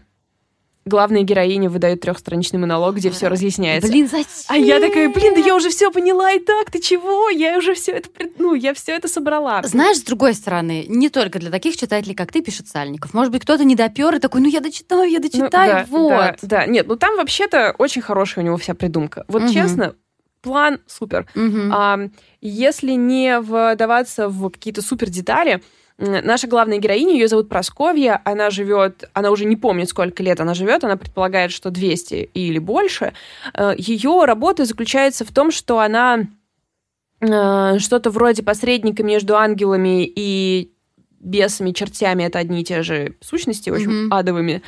главная 0.85 1.23
героиня 1.23 1.69
выдает 1.69 2.01
трехстраничный 2.01 2.59
монолог, 2.59 2.95
где 2.95 3.09
все 3.09 3.27
разъясняется. 3.27 3.89
Блин, 3.89 4.07
зачем? 4.07 4.27
А 4.47 4.57
я 4.57 4.79
такая, 4.79 5.09
блин, 5.09 5.33
да 5.33 5.41
я 5.41 5.55
уже 5.55 5.69
все 5.69 5.91
поняла 5.91 6.31
и 6.31 6.39
так, 6.39 6.69
ты 6.69 6.79
чего? 6.79 7.29
Я 7.29 7.57
уже 7.57 7.73
все 7.73 7.93
это, 7.93 8.09
ну, 8.37 8.53
я 8.53 8.73
все 8.73 8.93
это 8.93 9.07
собрала. 9.07 9.63
Знаешь, 9.63 9.97
с 9.97 10.03
другой 10.03 10.35
стороны, 10.35 10.85
не 10.87 11.09
только 11.09 11.39
для 11.39 11.49
таких 11.49 11.75
читателей, 11.75 12.13
как 12.13 12.31
ты, 12.31 12.41
пишет 12.41 12.67
Сальников. 12.67 13.13
Может 13.13 13.31
быть, 13.31 13.41
кто-то 13.41 13.63
не 13.63 13.75
допер 13.75 14.15
и 14.15 14.19
такой, 14.19 14.41
ну 14.41 14.47
я 14.47 14.59
дочитаю, 14.59 15.09
я 15.09 15.19
дочитаю, 15.19 15.49
ну, 15.49 15.49
да, 15.51 15.85
вот. 15.89 16.37
Да, 16.41 16.47
да, 16.59 16.65
нет, 16.67 16.87
ну 16.87 16.95
там 16.95 17.17
вообще-то 17.17 17.73
очень 17.77 18.01
хорошая 18.01 18.43
у 18.43 18.45
него 18.45 18.57
вся 18.57 18.75
придумка. 18.75 19.25
Вот 19.27 19.43
угу. 19.43 19.53
честно, 19.53 19.95
план 20.45 20.79
супер. 20.85 21.25
Угу. 21.35 21.71
А, 21.71 21.99
если 22.39 22.91
не 22.91 23.39
вдаваться 23.39 24.29
в 24.29 24.49
какие-то 24.51 24.83
супер 24.83 25.09
детали, 25.09 25.61
Наша 25.97 26.47
главная 26.47 26.77
героиня, 26.77 27.13
ее 27.13 27.29
зовут 27.29 27.47
Просковья, 27.47 28.21
она 28.25 28.49
живет, 28.49 29.09
она 29.13 29.31
уже 29.31 29.45
не 29.45 29.55
помнит, 29.55 29.87
сколько 29.87 30.21
лет 30.23 30.41
она 30.41 30.53
живет, 30.53 30.83
она 30.83 30.97
предполагает, 30.97 31.53
что 31.53 31.69
200 31.69 32.31
или 32.33 32.59
больше. 32.59 33.13
Э, 33.53 33.73
ее 33.77 34.25
работа 34.25 34.65
заключается 34.65 35.23
в 35.23 35.31
том, 35.31 35.51
что 35.51 35.79
она 35.79 36.27
э, 37.21 37.79
что-то 37.79 38.09
вроде 38.09 38.43
посредника 38.43 39.03
между 39.03 39.37
ангелами 39.37 40.03
и 40.05 40.75
бесами, 41.25 41.71
чертями 41.71 42.23
это 42.23 42.39
одни 42.39 42.61
и 42.61 42.63
те 42.63 42.83
же 42.83 43.15
сущности, 43.21 43.69
в 43.69 43.73
общем, 43.73 43.91
mm-hmm. 43.91 44.17
адовыми. 44.17 44.61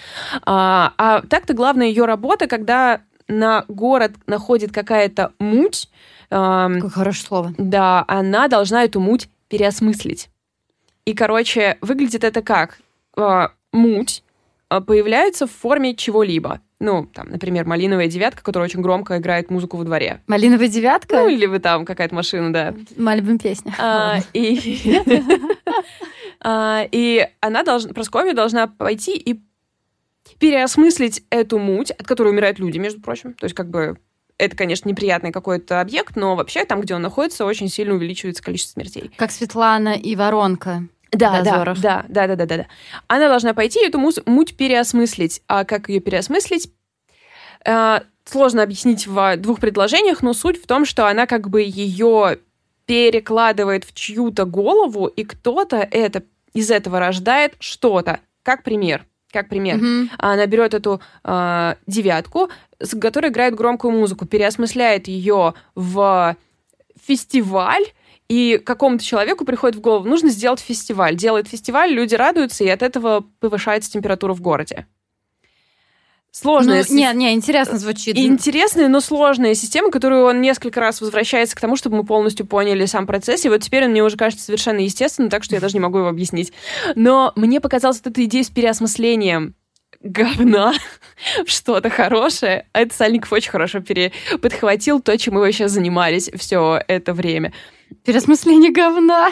А, 0.46 0.94
а 0.98 1.22
так-то 1.22 1.54
главная 1.54 1.88
ее 1.88 2.06
работа, 2.06 2.48
когда 2.48 3.02
на 3.28 3.66
город 3.68 4.13
находит 4.26 4.72
какая-то 4.72 5.34
муть. 5.40 5.90
Э, 6.30 6.70
как 6.82 6.94
хорошее 6.94 7.26
слово. 7.26 7.54
Да, 7.58 8.04
она 8.08 8.48
должна 8.48 8.84
эту 8.84 9.00
муть 9.00 9.30
переосмыслить. 9.48 10.30
И, 11.06 11.13
короче, 11.13 11.78
выглядит 11.82 12.24
это 12.24 12.42
как? 12.42 12.80
Э, 13.16 13.48
муть 13.72 14.24
а, 14.70 14.82
появляется 14.82 15.48
в 15.48 15.52
форме 15.52 15.96
чего-либо. 15.96 16.60
Ну, 16.80 17.08
там, 17.12 17.30
например, 17.30 17.66
малиновая 17.66 18.08
девятка, 18.08 18.44
которая 18.44 18.70
очень 18.70 18.82
громко 18.82 19.18
играет 19.18 19.50
музыку 19.50 19.78
во 19.78 19.84
дворе. 19.84 20.22
Малиновая 20.28 20.68
девятка? 20.68 21.22
Ну, 21.22 21.28
или 21.28 21.46
вы 21.48 21.60
там 21.60 21.86
какая-то 21.86 22.13
машина, 22.13 22.54
да. 22.54 22.76
Малибым 22.98 23.40
песня. 23.40 23.74
А, 23.80 24.20
и... 24.34 24.94
а, 26.42 26.86
и 26.92 27.28
она 27.40 27.63
должна, 27.63 27.94
Прасковья 27.94 28.34
должна 28.34 28.68
пойти 28.68 29.16
и 29.16 29.40
переосмыслить 30.40 31.24
эту 31.30 31.60
муть, 31.60 31.92
от 31.92 32.06
которой 32.06 32.30
умирают 32.30 32.60
люди, 32.60 32.78
между 32.78 33.02
прочим. 33.02 33.34
То 33.34 33.46
есть, 33.46 33.56
как 33.56 33.70
бы, 33.70 33.98
это, 34.38 34.56
конечно, 34.56 34.88
неприятный 34.88 35.32
какой-то 35.32 35.82
объект, 35.82 36.16
но 36.16 36.36
вообще 36.36 36.66
там, 36.66 36.82
где 36.82 36.96
он 36.96 37.02
находится, 37.02 37.46
очень 37.46 37.70
сильно 37.70 37.96
увеличивается 37.96 38.44
количество 38.44 38.80
смертей. 38.80 39.12
Как 39.18 39.32
Светлана 39.32 39.94
и 39.96 40.16
Воронка. 40.16 40.88
Да, 41.12 41.42
да, 41.42 41.63
да, 41.63 41.76
да, 41.76 42.06
да, 42.08 42.28
да, 42.28 42.36
да, 42.36 42.46
да. 42.46 42.68
Она 43.08 43.30
должна 43.30 43.54
пойти 43.54 43.86
эту 43.86 43.98
муть 43.98 44.58
переосмыслить. 44.58 45.42
А 45.48 45.63
как 45.63 45.90
ее 45.90 46.00
переосмыслить? 46.02 46.70
Э, 47.66 48.02
сложно 48.26 48.63
объяснить 48.63 49.08
в 49.08 49.38
двух 49.38 49.60
предложениях, 49.60 50.22
но 50.22 50.34
суть 50.34 50.62
в 50.62 50.68
том, 50.68 50.86
что 50.86 51.08
она 51.08 51.26
как 51.26 51.50
бы 51.50 51.62
ее 51.62 52.40
перекладывает 52.86 53.84
в 53.84 53.94
чью-то 53.94 54.46
голову, 54.46 55.08
и 55.08 55.24
кто-то 55.24 55.78
это 55.78 56.24
из 56.54 56.72
этого 56.72 57.00
рождает 57.00 57.56
что-то. 57.60 58.20
Как 58.44 58.63
пример. 58.63 59.06
Как 59.32 59.50
пример. 59.50 59.78
Mm-hmm. 59.78 60.10
Она 60.20 60.46
берет 60.46 60.74
эту 60.74 61.02
э, 61.24 61.76
девятку, 61.86 62.50
с 62.80 62.98
которой 62.98 63.30
играет 63.30 63.56
громкую 63.56 63.92
музыку, 63.92 64.26
переосмысляет 64.26 65.08
ее 65.08 65.54
в 65.76 66.36
фестиваль, 67.06 67.84
и 68.30 68.58
какому-то 68.58 69.04
человеку 69.04 69.46
приходит 69.46 69.78
в 69.78 69.82
голову, 69.82 70.08
нужно 70.08 70.30
сделать 70.30 70.60
фестиваль. 70.60 71.16
Делает 71.16 71.48
фестиваль, 71.48 71.92
люди 71.92 72.16
радуются, 72.16 72.63
и 72.63 72.70
от 72.70 72.82
этого 72.82 73.26
повышается 73.40 73.92
температура 73.92 74.34
в 74.34 74.42
городе. 74.42 74.86
Сложная. 76.39 76.86
Ну, 76.88 76.95
не, 76.95 77.12
не, 77.15 77.34
интересно 77.34 77.80
звучит. 77.80 78.15
Интересная, 78.15 78.89
но 78.89 79.00
сложная 79.00 79.56
система, 79.56 79.89
которую 79.89 80.23
он 80.23 80.39
несколько 80.39 80.80
раз 80.80 81.02
возвращается 81.02 81.56
к 81.56 81.60
тому, 81.60 81.76
чтобы 81.76 81.97
мы 81.97 82.04
полностью 82.04 82.45
поняли 82.45 82.86
сам 82.86 83.08
процесс. 83.08 83.43
И 83.45 83.50
вот 83.50 83.63
теперь 83.63 83.86
он 83.86 83.89
мне 83.91 84.04
уже 84.04 84.17
кажется 84.17 84.45
совершенно 84.45 84.78
естественным, 84.78 85.32
так 85.32 85.43
что 85.43 85.56
я 85.56 85.62
даже 85.62 85.73
не 85.73 85.80
могу 85.80 85.97
его 85.97 86.10
объяснить. 86.10 86.54
Но 86.93 87.34
мне 87.36 87.60
показалась 87.60 87.97
вот 88.04 88.12
эта 88.12 88.23
идея 88.26 88.43
с 88.43 88.52
переосмыслением 88.52 89.56
говна 90.00 90.73
в 91.47 91.50
что-то 91.50 91.89
хорошее. 91.89 92.67
А 92.71 92.82
это 92.82 92.93
Сальников 92.93 93.34
очень 93.34 93.50
хорошо 93.50 93.80
пере... 93.80 94.12
подхватил 94.39 95.02
то, 95.02 95.17
чем 95.17 95.34
мы 95.34 95.39
вообще 95.39 95.67
занимались 95.67 96.30
все 96.36 96.80
это 96.88 97.13
время. 97.13 97.52
Переосмысление 98.06 98.71
говна. 98.71 99.32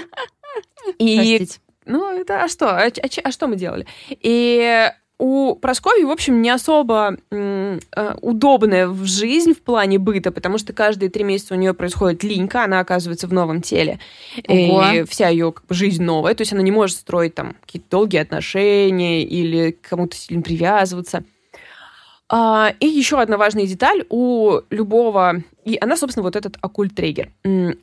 И, 0.98 1.38
Простите. 1.38 1.60
ну, 1.86 2.20
это, 2.20 2.42
а 2.42 2.48
что? 2.48 2.72
А, 2.72 2.88
а, 2.88 3.08
а 3.24 3.32
что 3.32 3.46
мы 3.46 3.58
делали? 3.58 3.86
И 4.10 4.90
у 5.18 5.56
Прасковьи, 5.56 6.04
в 6.04 6.12
общем, 6.12 6.42
не 6.42 6.50
особо 6.50 7.18
м, 7.32 7.80
э, 7.96 8.16
удобная 8.22 8.88
в 8.88 9.06
жизнь 9.06 9.54
в 9.54 9.62
плане 9.62 9.98
быта, 9.98 10.32
потому 10.32 10.58
что 10.58 10.74
каждые 10.74 11.10
три 11.10 11.24
месяца 11.24 11.54
у 11.54 11.58
нее 11.58 11.74
происходит 11.74 12.24
линька, 12.24 12.66
она 12.66 12.80
оказывается 12.80 13.28
в 13.28 13.34
новом 13.34 13.62
теле. 13.62 14.00
Ого. 14.48 14.84
И 14.92 15.04
вся 15.04 15.30
ее 15.30 15.52
как 15.52 15.66
бы, 15.68 15.76
жизнь 15.76 16.04
новая, 16.04 16.36
то 16.36 16.42
есть 16.42 16.52
она 16.54 16.62
не 16.62 16.72
может 16.72 16.98
строить 16.98 17.36
там 17.36 17.56
какие-то 17.62 17.88
долгие 17.90 18.18
отношения 18.20 19.24
или 19.24 19.72
к 19.72 19.90
кому-то 19.90 20.16
сильно 20.16 20.42
привязываться. 20.42 21.24
А, 22.28 22.74
и 22.80 22.88
еще 22.88 23.22
одна 23.22 23.38
важная 23.38 23.66
деталь 23.66 24.04
у 24.10 24.60
любого... 24.70 25.44
И 25.64 25.78
она, 25.82 25.98
собственно, 25.98 26.24
вот 26.24 26.36
этот 26.36 26.58
оккульт-триггер. 26.62 27.32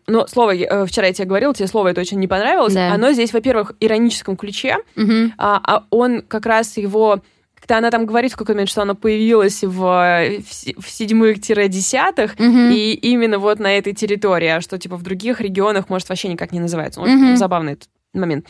Но 0.06 0.26
слово, 0.26 0.54
э, 0.54 0.86
вчера 0.86 1.08
я 1.08 1.12
тебе 1.12 1.26
говорила, 1.26 1.52
тебе 1.52 1.66
слово 1.66 1.88
это 1.88 2.00
очень 2.00 2.18
не 2.18 2.28
понравилось. 2.28 2.74
Да. 2.74 2.92
Оно 2.92 3.12
здесь, 3.12 3.32
во-первых, 3.32 3.72
ироническом 3.80 4.36
ключе, 4.36 4.76
угу. 4.96 5.32
а, 5.36 5.60
а 5.64 5.84
он 5.90 6.22
как 6.22 6.46
раз 6.46 6.76
его 6.76 7.20
когда 7.62 7.78
она 7.78 7.92
там 7.92 8.06
говорит 8.06 8.32
в 8.32 8.34
какой-то 8.34 8.54
момент, 8.54 8.70
что 8.70 8.82
она 8.82 8.94
появилась 8.94 9.62
в, 9.62 9.70
в 9.70 10.90
седьмых-десятых, 10.90 12.34
угу. 12.34 12.42
и 12.42 12.92
именно 12.94 13.38
вот 13.38 13.60
на 13.60 13.78
этой 13.78 13.92
территории, 13.92 14.48
а 14.48 14.60
что 14.60 14.78
типа 14.78 14.96
в 14.96 15.02
других 15.02 15.40
регионах 15.40 15.88
может 15.88 16.08
вообще 16.08 16.26
никак 16.26 16.50
не 16.50 16.58
называется. 16.58 17.00
Очень 17.00 17.30
угу. 17.30 17.36
забавный 17.36 17.74
этот 17.74 17.88
момент. 18.12 18.46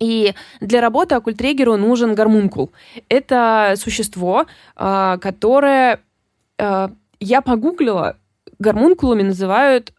И 0.00 0.34
для 0.60 0.80
работы 0.80 1.14
оккультрегеру 1.14 1.76
нужен 1.76 2.14
гармункул. 2.14 2.72
Это 3.08 3.74
существо, 3.76 4.46
а, 4.76 5.18
которое 5.18 6.00
а, 6.58 6.90
я 7.20 7.40
погуглила, 7.40 8.16
гармункулами 8.58 9.22
называют 9.22 9.92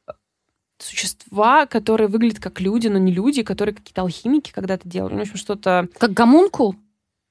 существа, 0.78 1.66
которые 1.66 2.08
выглядят 2.08 2.40
как 2.40 2.60
люди, 2.60 2.88
но 2.88 2.98
не 2.98 3.12
люди, 3.12 3.44
которые 3.44 3.74
какие-то 3.74 4.02
алхимики 4.02 4.52
когда-то 4.52 4.88
делали. 4.88 5.16
В 5.16 5.22
общем, 5.22 5.38
что-то... 5.38 5.88
Как 5.98 6.12
гомункул? 6.12 6.76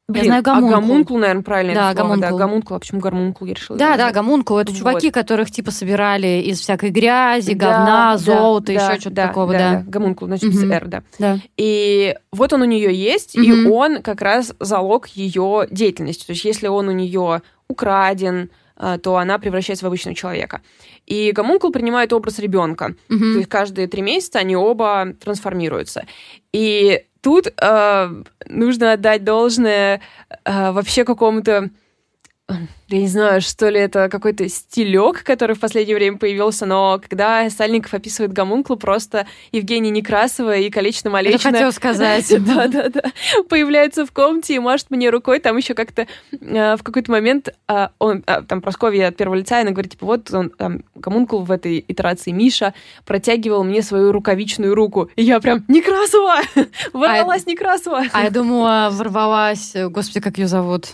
Блин, 0.06 0.24
я 0.24 0.28
знаю 0.28 0.42
гомункул. 0.42 0.68
А 0.68 0.80
гомункул, 0.80 1.18
наверное, 1.18 1.42
правильно 1.42 1.74
да, 1.74 1.92
слово. 1.92 1.96
Гомункул. 1.96 2.20
Да, 2.30 2.44
гомункул. 2.44 2.76
А 2.76 2.78
почему 2.78 3.00
гомункул 3.00 3.46
я 3.46 3.54
решила? 3.54 3.78
Да, 3.78 3.96
да, 3.96 4.12
гомункул. 4.12 4.58
Это 4.58 4.70
вот. 4.70 4.78
чуваки, 4.78 5.10
которых 5.10 5.50
типа 5.50 5.70
собирали 5.70 6.42
из 6.42 6.60
всякой 6.60 6.90
грязи, 6.90 7.54
да, 7.54 7.70
говна, 7.70 8.12
да, 8.12 8.18
золота, 8.18 8.66
да, 8.66 8.72
еще 8.72 9.00
что-то 9.00 9.16
да, 9.16 9.28
такого, 9.28 9.52
да. 9.52 9.58
да. 9.58 9.76
да. 9.78 9.84
Гомункул, 9.86 10.28
значит, 10.28 10.54
угу. 10.54 10.70
R, 10.70 10.86
да. 10.88 11.02
да. 11.18 11.38
И 11.56 12.14
вот 12.32 12.52
он 12.52 12.60
у 12.60 12.66
нее 12.66 12.94
есть, 12.94 13.34
угу. 13.34 13.44
и 13.44 13.66
он 13.66 14.02
как 14.02 14.20
раз 14.20 14.52
залог 14.60 15.06
ее 15.08 15.66
деятельности. 15.70 16.26
То 16.26 16.32
есть 16.32 16.44
если 16.44 16.66
он 16.68 16.88
у 16.88 16.92
нее 16.92 17.40
украден, 17.68 18.50
э, 18.76 18.98
то 19.02 19.16
она 19.16 19.38
превращается 19.38 19.86
в 19.86 19.88
обычного 19.88 20.14
человека. 20.14 20.60
И 21.06 21.32
гомункул 21.32 21.72
принимает 21.72 22.12
образ 22.12 22.38
ребенка. 22.38 22.94
Угу. 23.08 23.18
То 23.18 23.38
есть 23.38 23.48
каждые 23.48 23.88
три 23.88 24.02
месяца 24.02 24.40
они 24.40 24.54
оба 24.54 25.14
трансформируются. 25.18 26.04
И 26.52 27.04
тут 27.24 27.48
э, 27.58 28.22
нужно 28.46 28.92
отдать 28.92 29.24
должное 29.24 30.00
э, 30.44 30.70
вообще 30.72 31.04
какому-то 31.04 31.70
я 32.48 33.00
не 33.00 33.08
знаю, 33.08 33.40
что 33.40 33.70
ли 33.70 33.80
это 33.80 34.10
какой-то 34.10 34.46
стилек, 34.48 35.24
который 35.24 35.56
в 35.56 35.60
последнее 35.60 35.96
время 35.96 36.18
появился, 36.18 36.66
но 36.66 37.00
когда 37.00 37.48
Сальников 37.48 37.94
описывает 37.94 38.34
гомункул, 38.34 38.76
просто 38.76 39.26
Евгения 39.52 39.88
Некрасова 39.88 40.56
и 40.56 40.68
Колечно 40.68 41.08
Малечина... 41.08 41.36
Это 41.36 41.50
хотел 41.50 41.72
сказать. 41.72 42.28
Да-да-да. 42.46 43.12
Появляются 43.48 44.04
в 44.04 44.12
комнате 44.12 44.56
и 44.56 44.58
машет 44.58 44.90
мне 44.90 45.08
рукой. 45.08 45.40
Там 45.40 45.56
еще 45.56 45.72
как-то 45.72 46.06
э, 46.32 46.76
в 46.76 46.82
какой-то 46.82 47.10
момент 47.10 47.48
э, 47.68 47.88
он, 47.98 48.22
э, 48.26 48.42
там 48.42 48.60
Просковья 48.60 49.08
от 49.08 49.16
первого 49.16 49.36
лица, 49.36 49.60
она 49.60 49.70
говорит, 49.70 49.92
типа, 49.92 50.04
вот 50.04 50.30
он, 50.32 50.50
там, 50.50 50.84
гомункул 50.94 51.42
в 51.42 51.50
этой 51.50 51.82
итерации 51.88 52.32
Миша 52.32 52.74
протягивал 53.06 53.64
мне 53.64 53.80
свою 53.80 54.12
рукавичную 54.12 54.74
руку. 54.74 55.08
И 55.16 55.22
я 55.22 55.40
прям, 55.40 55.64
Некрасова! 55.68 56.40
Ворвалась 56.92 57.46
Некрасова! 57.46 58.04
А 58.12 58.22
я 58.24 58.30
думала, 58.30 58.90
ворвалась, 58.92 59.74
господи, 59.74 60.20
как 60.20 60.36
ее 60.36 60.46
зовут? 60.46 60.90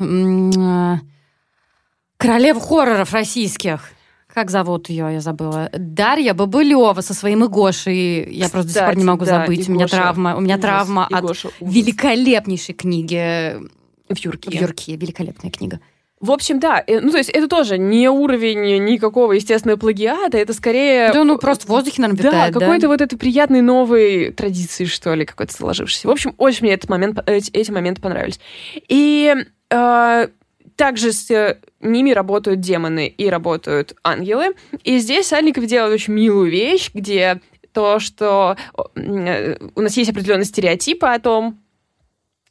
Королева 2.21 2.61
хорроров 2.61 3.15
российских. 3.15 3.93
Как 4.27 4.51
зовут 4.51 4.91
ее, 4.91 5.09
я 5.11 5.21
забыла. 5.21 5.71
Дарья 5.73 6.35
Бабылева 6.35 7.01
со 7.01 7.15
своим 7.15 7.47
Игошей. 7.47 8.31
Я 8.31 8.45
Кстати, 8.45 8.53
просто 8.53 8.69
до 8.69 8.75
сих 8.75 8.85
пор 8.85 8.97
не 8.97 9.05
могу 9.05 9.25
да, 9.25 9.41
забыть. 9.41 9.61
Игоша, 9.61 9.71
у 9.71 9.75
меня 9.75 9.87
травма. 9.89 10.37
У 10.37 10.41
меня 10.41 10.55
ужас, 10.57 10.63
травма 10.63 11.07
Игоша, 11.11 11.19
от 11.19 11.31
ужас. 11.31 11.53
великолепнейшей 11.61 12.75
книги 12.75 13.57
в 14.11 14.19
Юрке. 14.19 14.51
В 14.51 14.53
Юрке. 14.53 14.97
Великолепная 14.97 15.51
книга. 15.51 15.81
В 16.21 16.31
общем, 16.31 16.61
да, 16.61 16.85
э, 16.87 17.01
ну 17.01 17.11
то 17.11 17.17
есть 17.17 17.31
это 17.31 17.49
тоже 17.49 17.79
не 17.79 18.11
уровень 18.11 18.85
никакого 18.85 19.33
естественного 19.33 19.79
плагиата, 19.79 20.37
это 20.37 20.53
скорее... 20.53 21.11
Да, 21.15 21.25
ну 21.25 21.39
просто 21.39 21.65
в 21.65 21.71
воздухе, 21.71 22.03
наверное, 22.03 22.23
витает, 22.23 22.53
да? 22.53 22.61
какой-то 22.61 22.89
вот 22.89 23.01
этой 23.01 23.17
приятной 23.17 23.63
новой 23.63 24.31
традиции, 24.31 24.85
что 24.85 25.15
ли, 25.15 25.25
какой-то 25.25 25.55
сложившейся. 25.55 26.07
В 26.07 26.11
общем, 26.11 26.35
очень 26.37 26.67
мне 26.67 26.75
этот 26.75 26.91
момент, 26.91 27.19
эти, 27.25 27.51
эти 27.53 27.71
моменты 27.71 28.03
понравились. 28.03 28.39
И 28.87 29.35
э, 29.71 30.27
также 30.81 31.13
с 31.13 31.59
ними 31.81 32.11
работают 32.13 32.61
демоны 32.61 33.07
и 33.07 33.29
работают 33.29 33.95
ангелы. 34.03 34.55
И 34.83 34.97
здесь 34.97 35.27
Сальников 35.27 35.67
делает 35.67 35.93
очень 35.93 36.15
милую 36.15 36.51
вещь, 36.51 36.91
где 36.95 37.43
то, 37.75 37.99
что 37.99 38.57
у 38.75 39.81
нас 39.83 39.95
есть 39.99 40.11
определенные 40.11 40.47
стереотипы 40.47 41.07
о 41.07 41.19
том, 41.19 41.59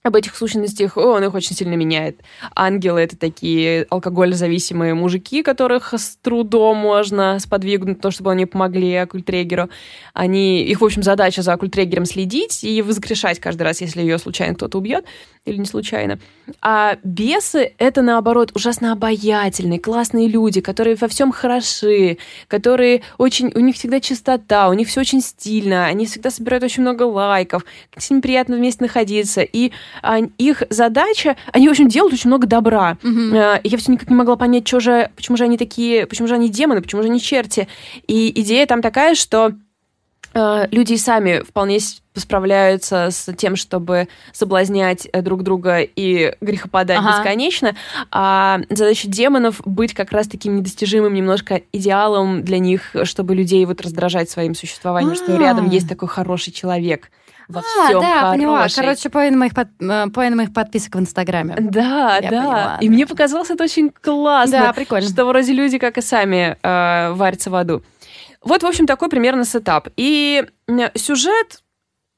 об 0.01 0.15
этих 0.15 0.36
сущностях, 0.36 0.95
он 0.95 1.23
их 1.25 1.34
очень 1.34 1.55
сильно 1.55 1.73
меняет. 1.73 2.21
Ангелы— 2.55 3.01
это 3.01 3.17
такие 3.17 3.86
алкоголь-зависимые 3.89 4.93
мужики, 4.93 5.43
которых 5.43 5.93
с 5.93 6.17
трудом 6.21 6.77
можно 6.77 7.38
сподвигнуть, 7.39 7.99
то, 7.99 8.09
чтобы 8.09 8.32
они 8.32 8.45
помогли 8.45 8.95
оккультрегеру. 8.95 9.69
Они, 10.13 10.63
их, 10.63 10.80
в 10.80 10.86
общем, 10.86 11.03
задача 11.03 11.41
за 11.41 11.51
оккультрегером 11.51 12.05
следить 12.05 12.63
и 12.63 12.82
воскрешать 12.82 13.39
каждый 13.39 13.63
раз, 13.63 13.82
если 13.82 14.01
ее 14.01 14.19
случайно 14.19 14.55
кто-то 14.55 14.77
убьет 14.77 15.05
или 15.49 15.57
не 15.57 15.65
случайно. 15.65 16.19
А 16.61 16.97
бесы— 17.03 17.73
это, 17.77 18.01
наоборот, 18.01 18.51
ужасно 18.55 18.91
обаятельные, 18.91 19.79
классные 19.79 20.27
люди, 20.27 20.61
которые 20.61 20.95
во 20.95 21.07
всем 21.07 21.31
хороши, 21.31 22.17
которые 22.47 23.01
очень... 23.17 23.51
У 23.55 23.59
них 23.59 23.75
всегда 23.75 23.99
чистота, 23.99 24.69
у 24.69 24.73
них 24.73 24.87
все 24.87 25.01
очень 25.01 25.21
стильно, 25.21 25.85
они 25.85 26.05
всегда 26.05 26.31
собирают 26.31 26.63
очень 26.63 26.81
много 26.81 27.03
лайков, 27.03 27.65
с 27.97 28.09
ними 28.09 28.21
приятно 28.21 28.55
вместе 28.55 28.83
находиться. 28.83 29.41
И 29.41 29.71
а, 30.01 30.19
их 30.37 30.63
задача... 30.69 31.35
Они, 31.51 31.67
в 31.67 31.71
общем, 31.71 31.87
делают 31.87 32.13
очень 32.13 32.29
много 32.29 32.47
добра. 32.47 32.97
Угу. 33.03 33.35
Я 33.63 33.77
все 33.77 33.91
никак 33.91 34.09
не 34.09 34.15
могла 34.15 34.35
понять, 34.35 34.67
что 34.67 34.79
же, 34.79 35.11
почему 35.15 35.37
же 35.37 35.43
они 35.43 35.57
такие... 35.57 36.05
Почему 36.05 36.27
же 36.27 36.35
они 36.35 36.49
демоны, 36.49 36.81
почему 36.81 37.01
же 37.01 37.09
они 37.09 37.21
черти. 37.21 37.67
И 38.07 38.31
идея 38.41 38.65
там 38.65 38.81
такая, 38.81 39.15
что 39.15 39.53
Э, 40.34 40.67
люди 40.72 40.95
сами 40.95 41.41
вполне 41.41 41.80
справляются 42.13 43.09
с 43.11 43.34
тем, 43.34 43.55
чтобы 43.55 44.07
соблазнять 44.32 45.07
э, 45.11 45.22
друг 45.22 45.43
друга 45.43 45.80
и 45.80 46.36
грехопадать 46.41 46.99
ага. 46.99 47.17
бесконечно, 47.17 47.76
а 48.11 48.59
задача 48.70 49.07
демонов 49.07 49.61
быть 49.65 49.93
как 49.93 50.11
раз 50.11 50.28
таким 50.28 50.57
недостижимым 50.57 51.13
немножко 51.13 51.61
идеалом 51.72 52.43
для 52.43 52.59
них, 52.59 52.95
чтобы 53.03 53.36
людей 53.36 53.65
вот 53.65 53.82
раздражать 53.82 54.30
своим 54.30 54.53
существованием, 54.53 55.13
А-а-а. 55.13 55.24
что 55.24 55.38
рядом 55.38 55.70
а. 55.70 55.74
есть 55.74 55.89
такой 55.89 56.09
хороший 56.09 56.51
человек 56.51 57.09
во 57.47 57.61
а, 57.61 57.63
всем 57.63 58.01
да, 58.01 58.20
хороший. 58.22 58.38
поняла. 58.38 58.67
Короче, 58.76 59.09
половина 59.09 59.38
моих, 59.38 59.53
под, 59.55 59.70
э, 59.80 60.07
половина 60.13 60.36
моих 60.36 60.53
подписок 60.53 60.95
в 60.95 60.99
Инстаграме. 60.99 61.55
Да, 61.59 62.20
Я 62.22 62.30
да. 62.30 62.41
Поняла, 62.41 62.78
и 62.80 62.88
да. 62.88 62.93
мне 62.93 63.07
показалось 63.07 63.49
это 63.49 63.63
очень 63.63 63.89
классно. 63.89 64.59
Да, 64.59 64.74
прикольно. 64.74 65.07
Что 65.07 65.26
вроде 65.26 65.53
люди, 65.53 65.80
как 65.80 65.97
и 65.97 66.01
сами, 66.01 66.57
э, 66.61 67.11
варятся 67.13 67.49
в 67.49 67.55
аду. 67.55 67.82
Вот, 68.41 68.63
в 68.63 68.65
общем, 68.65 68.87
такой 68.87 69.09
примерно 69.09 69.45
сетап. 69.45 69.89
И 69.97 70.45
сюжет 70.95 71.61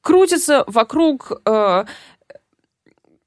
крутится 0.02 0.64
вокруг 0.66 1.32
э, 1.44 1.84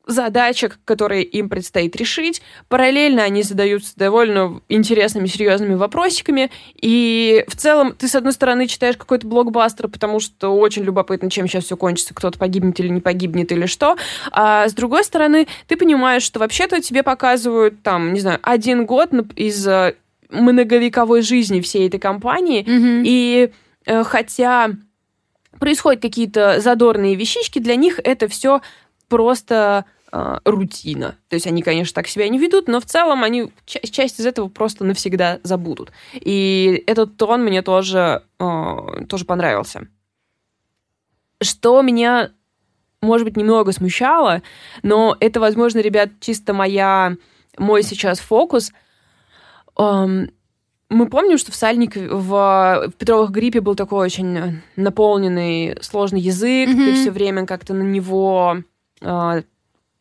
задачек, 0.08 0.80
которые 0.86 1.24
им 1.24 1.50
предстоит 1.50 1.96
решить. 1.96 2.42
Параллельно 2.68 3.24
они 3.24 3.44
задаются 3.44 3.94
довольно 3.96 4.62
интересными, 4.70 5.28
серьезными 5.28 5.76
вопросиками. 5.76 6.52
И 6.76 7.44
в 7.48 7.56
целом 7.56 7.94
ты, 7.94 8.08
с 8.08 8.16
одной 8.16 8.34
стороны, 8.34 8.68
читаешь 8.68 8.98
какой-то 8.98 9.28
блокбастер, 9.28 9.88
потому 9.88 10.20
что 10.20 10.56
очень 10.56 10.84
любопытно, 10.84 11.30
чем 11.30 11.48
сейчас 11.48 11.66
все 11.66 11.78
кончится, 11.78 12.14
кто-то 12.14 12.38
погибнет 12.38 12.80
или 12.80 12.90
не 12.90 13.02
погибнет, 13.02 13.52
или 13.52 13.66
что. 13.66 13.98
А 14.32 14.68
с 14.68 14.74
другой 14.74 15.04
стороны, 15.04 15.48
ты 15.68 15.76
понимаешь, 15.78 16.24
что 16.24 16.40
вообще-то 16.40 16.82
тебе 16.82 17.04
показывают, 17.04 17.82
там, 17.82 18.14
не 18.14 18.20
знаю, 18.20 18.40
один 18.44 18.86
год 18.86 19.12
из 19.36 19.68
многовековой 20.30 21.22
жизни 21.22 21.62
всей 21.62 21.88
этой 21.88 22.00
компании. 22.00 22.64
Mm-hmm. 22.64 23.04
И 23.06 23.52
э, 23.86 24.04
хотя 24.04 24.72
происходят 25.60 26.02
какие-то 26.02 26.60
задорные 26.60 27.16
вещички, 27.16 27.60
для 27.60 27.76
них 27.76 28.00
это 28.04 28.28
все 28.28 28.62
просто 29.08 29.86
э, 30.12 30.38
рутина. 30.44 31.16
То 31.30 31.36
есть 31.36 31.48
они, 31.48 31.62
конечно, 31.62 31.94
так 31.94 32.08
себя 32.08 32.28
не 32.30 32.40
ведут, 32.40 32.68
но 32.68 32.80
в 32.80 32.86
целом 32.86 33.24
они 33.24 33.52
часть, 33.66 33.94
часть 33.94 34.20
из 34.20 34.26
этого 34.26 34.50
просто 34.50 34.84
навсегда 34.84 35.40
забудут. 35.44 35.92
И 36.14 36.84
этот 36.88 37.18
тон 37.18 37.44
мне 37.44 37.62
тоже, 37.62 38.24
э, 38.40 39.06
тоже 39.08 39.26
понравился. 39.26 39.88
Что 41.42 41.82
меня, 41.82 42.32
может 43.02 43.26
быть, 43.26 43.38
немного 43.38 43.72
смущало, 43.72 44.42
но 44.84 45.16
это, 45.20 45.40
возможно, 45.40 45.80
ребят, 45.80 46.10
чисто 46.20 46.54
моя, 46.54 47.16
мой 47.58 47.84
сейчас 47.84 48.20
фокус— 48.20 48.72
мы 49.78 51.10
помним, 51.10 51.38
что 51.38 51.52
в 51.52 51.56
Сальнике, 51.56 52.08
в, 52.08 52.30
в 52.88 52.94
Петровых 52.98 53.32
гриппе 53.32 53.62
был 53.62 53.76
такой 53.76 54.06
очень 54.06 54.62
наполненный, 54.76 55.78
сложный 55.82 56.20
язык, 56.20 56.70
mm-hmm. 56.70 56.86
ты 56.86 56.94
все 56.94 57.12
время 57.12 57.46
как-то 57.46 57.74
на 57.74 57.82
него 57.84 58.58
э, 59.02 59.42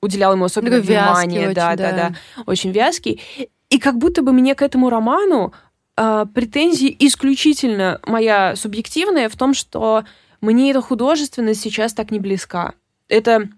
уделял 0.01 0.33
ему 0.33 0.45
особенное 0.45 0.81
Такой 0.81 0.95
внимание. 0.95 1.47
Очень, 1.47 1.55
да, 1.55 1.77
да, 1.77 1.93
да, 1.93 1.97
да. 2.11 2.43
Очень 2.47 2.73
вязкий. 2.73 3.21
И 3.71 3.79
как 3.79 3.97
будто 3.99 4.23
бы 4.23 4.33
мне 4.33 4.55
к 4.55 4.63
этому 4.63 4.91
роману 4.91 5.53
э, 5.97 6.27
претензии 6.35 6.95
исключительно 7.01 8.01
моя 8.07 8.55
субъективная 8.55 9.29
в 9.29 9.37
том, 9.37 9.55
что 9.55 10.05
мне 10.41 10.71
эта 10.71 10.83
художественность 10.83 11.63
сейчас 11.63 11.95
так 11.95 12.11
не 12.11 12.21
близка. 12.21 12.75
Это 13.09 13.49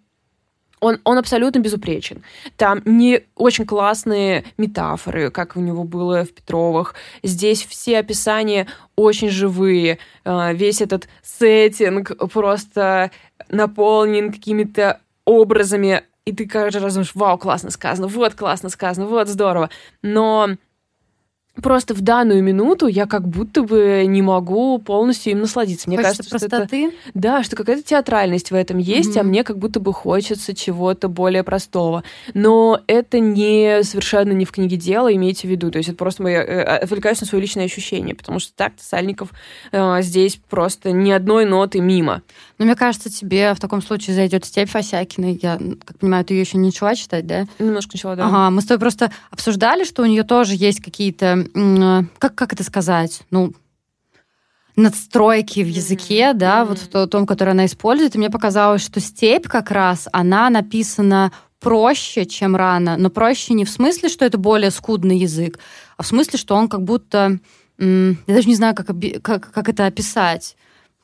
он, 0.87 1.01
он 1.03 1.19
абсолютно 1.19 1.59
безупречен. 1.59 2.23
Там 2.57 2.81
не 2.85 3.23
очень 3.35 3.67
классные 3.67 4.45
метафоры, 4.57 5.31
как 5.31 5.57
у 5.57 5.61
него 5.61 5.83
было 5.83 6.25
в 6.25 6.33
Петровых. 6.33 6.95
Здесь 7.25 7.65
все 7.65 7.99
описания 7.99 8.69
очень 8.95 9.29
живые. 9.29 9.99
А, 10.25 10.53
весь 10.53 10.81
этот 10.81 11.09
сеттинг 11.23 12.13
просто 12.33 13.11
наполнен 13.49 14.33
какими-то 14.33 15.01
образами, 15.25 16.03
и 16.25 16.33
ты 16.33 16.47
каждый 16.47 16.83
раз 16.83 16.95
думаешь, 16.95 17.15
вау, 17.15 17.37
классно 17.37 17.71
сказано, 17.71 18.07
вот 18.07 18.35
классно 18.35 18.69
сказано, 18.69 19.07
вот 19.07 19.29
здорово. 19.29 19.71
Но 20.03 20.51
просто 21.63 21.95
в 21.95 22.01
данную 22.01 22.43
минуту 22.43 22.87
я 22.87 23.07
как 23.07 23.27
будто 23.29 23.63
бы 23.63 24.05
не 24.07 24.23
могу 24.23 24.79
полностью 24.79 25.33
им 25.33 25.41
насладиться. 25.41 25.89
Мне 25.89 25.97
хочется 25.97 26.23
кажется, 26.23 26.49
простоты? 26.49 26.91
что 26.91 26.99
это, 27.09 27.11
да, 27.15 27.43
что 27.43 27.57
какая-то 27.57 27.83
театральность 27.83 28.51
в 28.51 28.55
этом 28.55 28.79
есть, 28.79 29.17
mm-hmm. 29.17 29.21
а 29.21 29.25
мне 29.25 29.45
как 29.45 29.59
будто 29.59 29.81
бы 29.81 29.93
хочется 29.93 30.55
чего-то 30.55 31.09
более 31.09 31.43
простого. 31.43 32.05
Но 32.35 32.81
это 32.87 33.19
не 33.19 33.83
совершенно 33.83 34.33
не 34.33 34.45
в 34.45 34.53
книге 34.53 34.77
дело, 34.77 35.13
имейте 35.13 35.49
в 35.49 35.51
виду. 35.51 35.71
То 35.71 35.79
есть 35.79 35.89
это 35.89 35.99
просто 35.99 36.27
я 36.27 36.43
э, 36.43 36.63
отвлекаюсь 36.63 37.21
на 37.21 37.27
свое 37.27 37.43
личное 37.43 37.65
ощущение, 37.65 38.15
потому 38.15 38.39
что 38.39 38.53
так 38.55 38.75
Сальников 38.79 39.31
э, 39.73 40.03
здесь 40.03 40.39
просто 40.49 40.93
ни 40.93 41.11
одной 41.11 41.45
ноты 41.45 41.81
мимо. 41.81 42.23
Но 42.59 42.65
мне 42.65 42.75
кажется, 42.75 43.11
тебе 43.11 43.55
в 43.55 43.61
таком 43.61 43.83
случае 43.83 44.17
зайдет 44.17 44.45
степь 44.45 44.71
Фасякиной. 44.71 45.39
Я, 45.43 45.59
как 45.85 45.99
понимаю, 45.99 46.25
ты 46.25 46.35
ее 46.35 46.41
еще 46.41 46.59
не 46.59 46.67
начала 46.67 46.95
читать, 46.95 47.27
да? 47.27 47.47
Немножко 47.59 47.93
начала, 47.95 48.17
да. 48.17 48.27
Ага, 48.27 48.51
мы 48.51 48.63
с 48.63 48.65
тобой 48.65 48.81
просто 48.81 49.11
обсуждали, 49.31 49.85
что 49.85 50.03
у 50.03 50.07
нее 50.07 50.23
тоже 50.23 50.55
есть 50.55 50.81
какие-то 50.81 51.46
как, 52.19 52.35
как 52.35 52.53
это 52.53 52.65
сказать, 52.65 53.23
ну, 53.31 53.53
надстройки 54.77 55.61
в 55.61 55.69
языке, 55.69 56.31
mm-hmm. 56.31 56.35
да, 56.35 56.63
mm-hmm. 56.63 56.67
вот 56.67 56.79
в 56.79 57.07
том, 57.09 57.27
который 57.27 57.51
она 57.51 57.67
использует. 57.67 58.15
И 58.15 58.19
мне 58.19 58.31
показалось, 58.31 58.83
что 58.83 59.01
степь 59.01 59.47
как 59.47 59.71
раз, 59.71 60.09
она 60.13 60.51
написана 60.51 61.33
проще, 61.61 62.27
чем 62.27 62.55
рано, 62.55 62.97
но 62.97 63.11
проще 63.11 63.55
не 63.55 63.65
в 63.65 63.71
смысле, 63.71 64.09
что 64.09 64.25
это 64.25 64.39
более 64.39 64.71
скудный 64.71 65.19
язык, 65.19 65.59
а 65.97 66.03
в 66.03 66.07
смысле, 66.07 66.39
что 66.39 66.55
он 66.55 66.69
как 66.69 66.83
будто... 66.83 67.39
Я 67.79 68.17
даже 68.27 68.49
не 68.49 68.55
знаю, 68.55 68.75
как, 68.75 68.87
как, 69.23 69.51
как 69.51 69.69
это 69.69 69.87
описать. 69.87 70.57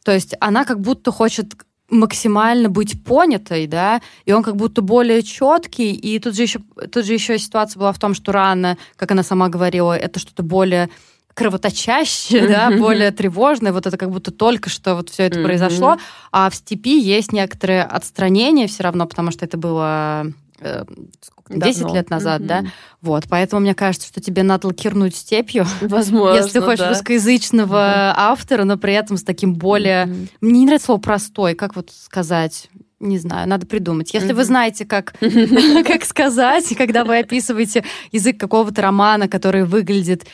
То 0.05 0.12
есть 0.12 0.34
она 0.40 0.64
как 0.64 0.80
будто 0.80 1.12
хочет 1.12 1.55
максимально 1.93 2.68
быть 2.68 3.03
понятой, 3.05 3.66
да, 3.66 4.01
и 4.24 4.32
он 4.32 4.43
как 4.43 4.57
будто 4.57 4.82
более 4.82 5.22
четкий, 5.22 5.93
и 5.93 6.18
тут 6.18 6.34
же 6.34 6.43
еще, 6.43 6.61
тут 6.90 7.05
же 7.05 7.12
еще 7.12 7.38
ситуация 7.38 7.78
была 7.78 7.93
в 7.93 7.99
том, 7.99 8.14
что 8.14 8.32
рано, 8.32 8.78
как 8.97 9.11
она 9.11 9.22
сама 9.22 9.49
говорила, 9.49 9.97
это 9.97 10.18
что-то 10.18 10.43
более 10.43 10.88
кровоточащее, 11.34 12.49
да, 12.49 12.70
более 12.78 13.11
тревожное, 13.11 13.72
вот 13.72 13.86
это 13.86 13.97
как 13.97 14.11
будто 14.11 14.30
только 14.30 14.70
что 14.70 14.97
вот 14.97 15.11
все 15.11 15.24
это 15.24 15.43
произошло, 15.43 15.99
а 16.30 16.51
в 16.51 16.55
степи 16.55 16.99
есть 16.99 17.32
некоторое 17.32 17.84
отстранение 17.84 18.66
все 18.66 18.82
равно, 18.82 19.07
потому 19.07 19.30
что 19.30 19.45
это 19.45 19.57
было 19.57 20.26
10 21.49 21.81
Давно. 21.81 21.95
лет 21.95 22.11
назад, 22.11 22.43
mm-hmm. 22.43 22.47
да? 22.47 22.65
Вот, 23.01 23.25
поэтому 23.29 23.61
мне 23.61 23.75
кажется, 23.75 24.09
что 24.09 24.21
тебе 24.21 24.43
надо 24.43 24.69
лакирнуть 24.69 25.17
степью. 25.17 25.67
Возможно, 25.81 26.43
Если 26.43 26.61
хочешь 26.61 26.79
да. 26.81 26.91
русскоязычного 26.91 27.75
mm-hmm. 27.75 28.15
автора, 28.17 28.65
но 28.65 28.79
при 28.79 28.95
этом 28.95 29.17
с 29.17 29.23
таким 29.23 29.55
более... 29.55 30.05
Mm-hmm. 30.05 30.29
Мне 30.41 30.61
не 30.61 30.67
нравится 30.67 30.87
слово 30.87 31.01
«простой», 31.01 31.55
как 31.55 31.77
вот 31.77 31.91
сказать? 31.91 32.69
Не 33.01 33.19
знаю, 33.19 33.49
надо 33.49 33.67
придумать. 33.67 34.15
Если 34.15 34.31
mm-hmm. 34.31 34.35
вы 34.35 34.45
знаете, 34.45 34.85
как, 34.85 35.15
как 35.87 36.05
сказать, 36.05 36.75
когда 36.77 37.05
вы 37.05 37.19
описываете 37.19 37.85
язык 38.13 38.39
какого-то 38.39 38.81
романа, 38.81 39.29
который 39.29 39.65
выглядит 39.65 40.27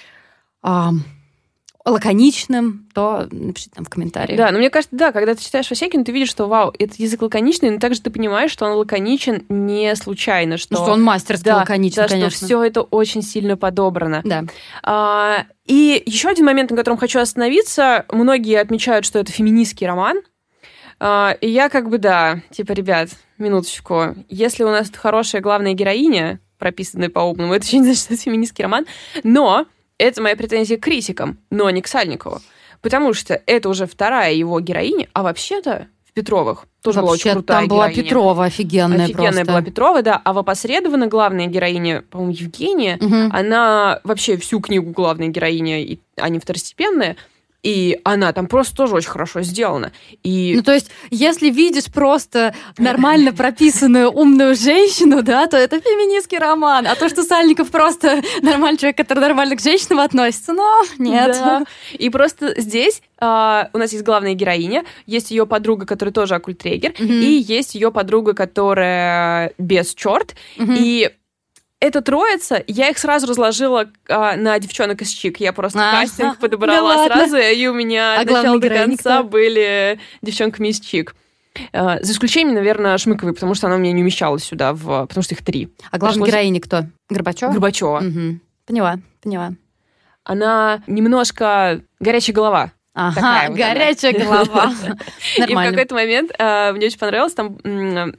лаконичным, 1.91 2.87
то 2.95 3.29
напишите 3.31 3.73
там 3.75 3.85
в 3.85 3.89
комментариях. 3.89 4.39
Да, 4.39 4.51
но 4.51 4.59
мне 4.59 4.71
кажется, 4.71 4.97
да, 4.97 5.13
когда 5.13 5.35
ты 5.35 5.43
читаешь 5.43 5.69
Васекин, 5.71 6.05
ты 6.05 6.13
видишь, 6.13 6.31
что, 6.31 6.47
вау, 6.47 6.73
этот 6.79 6.99
язык 6.99 7.23
лаконичный, 7.23 7.71
но 7.71 7.79
также 7.79 8.01
ты 8.01 8.11
понимаешь, 8.11 8.51
что 8.51 8.67
он 8.67 8.73
лаконичен 8.73 9.45
не 9.49 9.95
случайно, 9.97 10.57
что... 10.57 10.75
Ну, 10.75 10.83
что 10.85 10.93
он 10.93 11.03
мастерски 11.03 11.45
да, 11.45 11.57
лаконичен, 11.57 12.03
да, 12.03 12.09
конечно. 12.09 12.31
что 12.31 12.47
все 12.47 12.63
это 12.63 12.83
очень 12.83 13.23
сильно 13.23 13.57
подобрано. 13.57 14.23
Да. 14.25 14.45
А, 14.83 15.45
и 15.67 16.03
еще 16.07 16.29
один 16.29 16.47
момент, 16.47 16.71
на 16.71 16.77
котором 16.77 16.99
хочу 16.99 17.21
остановиться. 17.21 18.07
Многие 18.11 18.61
отмечают, 18.61 19.05
что 19.05 19.19
это 19.19 19.33
феминистский 19.33 19.87
роман. 19.87 20.21
А, 21.01 21.37
и 21.41 21.49
я 21.49 21.69
как 21.69 21.89
бы, 21.89 21.99
да, 21.99 22.43
типа, 22.51 22.73
ребят, 22.73 23.11
минуточку. 23.39 24.17
Если 24.29 24.65
у 24.65 24.71
нас 24.71 24.91
хорошая 24.95 25.41
главная 25.41 25.75
героиня, 25.75 26.41
прописанный 26.59 27.09
по-умному. 27.09 27.55
Это 27.55 27.67
не 27.73 27.83
значит, 27.83 28.03
что 28.03 28.15
это 28.15 28.23
феминистский 28.23 28.65
роман. 28.65 28.87
Но 29.23 29.67
это 29.99 30.23
моя 30.23 30.37
претензия 30.37 30.77
к 30.79 30.81
критикам, 30.81 31.39
но 31.51 31.69
не 31.71 31.83
к 31.83 31.89
Сальникову. 31.89 32.41
Потому 32.81 33.13
что 33.13 33.41
это 33.47 33.69
уже 33.69 33.87
вторая 33.87 34.33
его 34.33 34.61
героиня, 34.61 35.09
а 35.13 35.23
вообще-то 35.25 35.89
в 36.09 36.13
Петровых 36.13 36.65
тоже 36.83 37.01
была 37.01 37.13
очень 37.13 37.33
крутая 37.33 37.59
там 37.61 37.69
была 37.69 37.89
героиня. 37.89 38.03
Петрова 38.05 38.45
офигенная 38.45 39.05
Офигенная 39.05 39.31
просто. 39.33 39.47
была 39.47 39.63
Петрова, 39.63 40.03
да. 40.03 40.21
А 40.25 40.33
в 40.33 40.39
опосредованно 40.39 41.07
главная 41.09 41.47
героиня, 41.47 42.03
по-моему, 42.11 42.33
Евгения, 42.33 42.99
Мгм. 43.01 43.31
она 43.35 44.01
вообще 44.05 44.37
всю 44.37 44.61
книгу 44.61 44.91
главная 44.93 45.29
героиня, 45.29 45.83
и 45.83 45.99
они 46.17 46.39
второстепенные. 46.39 47.17
И 47.63 47.99
она 48.05 48.33
там 48.33 48.47
просто 48.47 48.75
тоже 48.77 48.95
очень 48.95 49.09
хорошо 49.11 49.43
сделана. 49.43 49.91
И 50.23 50.53
Ну, 50.57 50.63
то 50.63 50.73
есть, 50.73 50.91
если 51.11 51.51
видишь 51.51 51.87
просто 51.87 52.55
нормально 52.79 53.33
прописанную 53.33 54.11
умную 54.11 54.55
женщину, 54.55 55.23
да, 55.23 55.47
то 55.49 55.57
это 55.57 55.81
феминистский 55.81 56.39
роман. 56.39 56.87
А 56.87 56.95
то, 56.95 57.09
что 57.09 57.25
Сальников 57.25 57.71
просто 57.71 58.23
нормальный 58.43 58.79
человек, 58.79 58.97
который 58.97 59.21
нормально 59.21 59.57
к 59.57 59.61
женщинам 59.61 60.01
относится, 60.01 60.53
ну, 60.53 60.83
нет. 60.99 61.33
Да. 61.33 61.65
И 61.99 62.11
просто 62.11 62.55
здесь 62.61 63.03
а, 63.21 63.69
у 63.73 63.79
нас 63.79 63.93
есть 63.93 64.05
главная 64.05 64.35
героиня, 64.35 64.85
есть 65.07 65.33
ее 65.33 65.45
подруга, 65.45 65.85
которая 65.87 66.13
тоже 66.13 66.37
оккультрегер, 66.37 66.95
Мгм. 66.99 67.13
и 67.21 67.27
есть 67.27 67.75
ее 67.75 67.91
подруга, 67.91 68.35
которая 68.35 69.53
без 69.59 69.95
черт. 69.95 70.37
Мгм. 70.57 70.77
И 70.79 71.11
эта 71.81 72.01
троица, 72.03 72.63
я 72.67 72.89
их 72.91 72.99
сразу 72.99 73.27
разложила 73.27 73.87
а, 74.09 74.37
на 74.37 74.59
девчонок 74.59 75.01
из 75.03 75.11
Чик. 75.11 75.39
Я 75.41 75.53
просто 75.53 75.79
А, 75.79 75.93
кастинг 76.01 76.35
да 76.35 76.41
подобрала 76.41 76.97
ладно? 76.97 77.15
сразу, 77.29 77.37
и 77.37 77.67
у 77.67 77.75
меня 77.75 78.19
А 78.19 78.23
от 78.23 78.31
начала 78.31 78.59
до 78.61 78.69
конца 78.69 79.19
кто? 79.21 79.29
были 79.29 80.01
девчонками 80.23 80.69
из 80.69 80.81
Чик. 80.81 81.15
А, 81.73 82.03
за 82.03 82.13
исключением, 82.13 82.55
наверное, 82.55 82.99
Шмыковой, 82.99 83.33
потому 83.35 83.55
что 83.55 83.67
она 83.69 83.77
у 83.77 83.79
меня 83.79 83.93
не 83.93 84.03
умещалась 84.03 84.45
сюда, 84.45 84.73
в, 84.73 85.07
потому 85.07 85.23
что 85.23 85.35
их 85.35 85.45
три. 85.45 85.73
А 85.91 85.99
главная 85.99 86.15
Пришлось- 86.23 86.31
героиня 86.31 86.61
кто? 86.61 86.87
Горбачева? 87.09 87.51
Горбачева. 87.53 88.01
Мгм. 88.01 88.41
Поняла, 88.67 88.99
поняла. 89.23 89.53
Она 90.25 90.83
немножко 90.87 91.81
горячая 92.01 92.35
голова. 92.35 92.73
Ага, 93.01 93.15
Такая 93.15 93.49
вот 93.51 93.59
горячая 93.59 94.15
она. 94.15 94.25
голова. 94.25 94.73
И 95.37 95.55
в 95.55 95.55
какой-то 95.55 95.95
момент 95.95 96.33
э, 96.37 96.73
мне 96.73 96.87
очень 96.87 96.99
понравилось, 96.99 97.33
там 97.33 97.57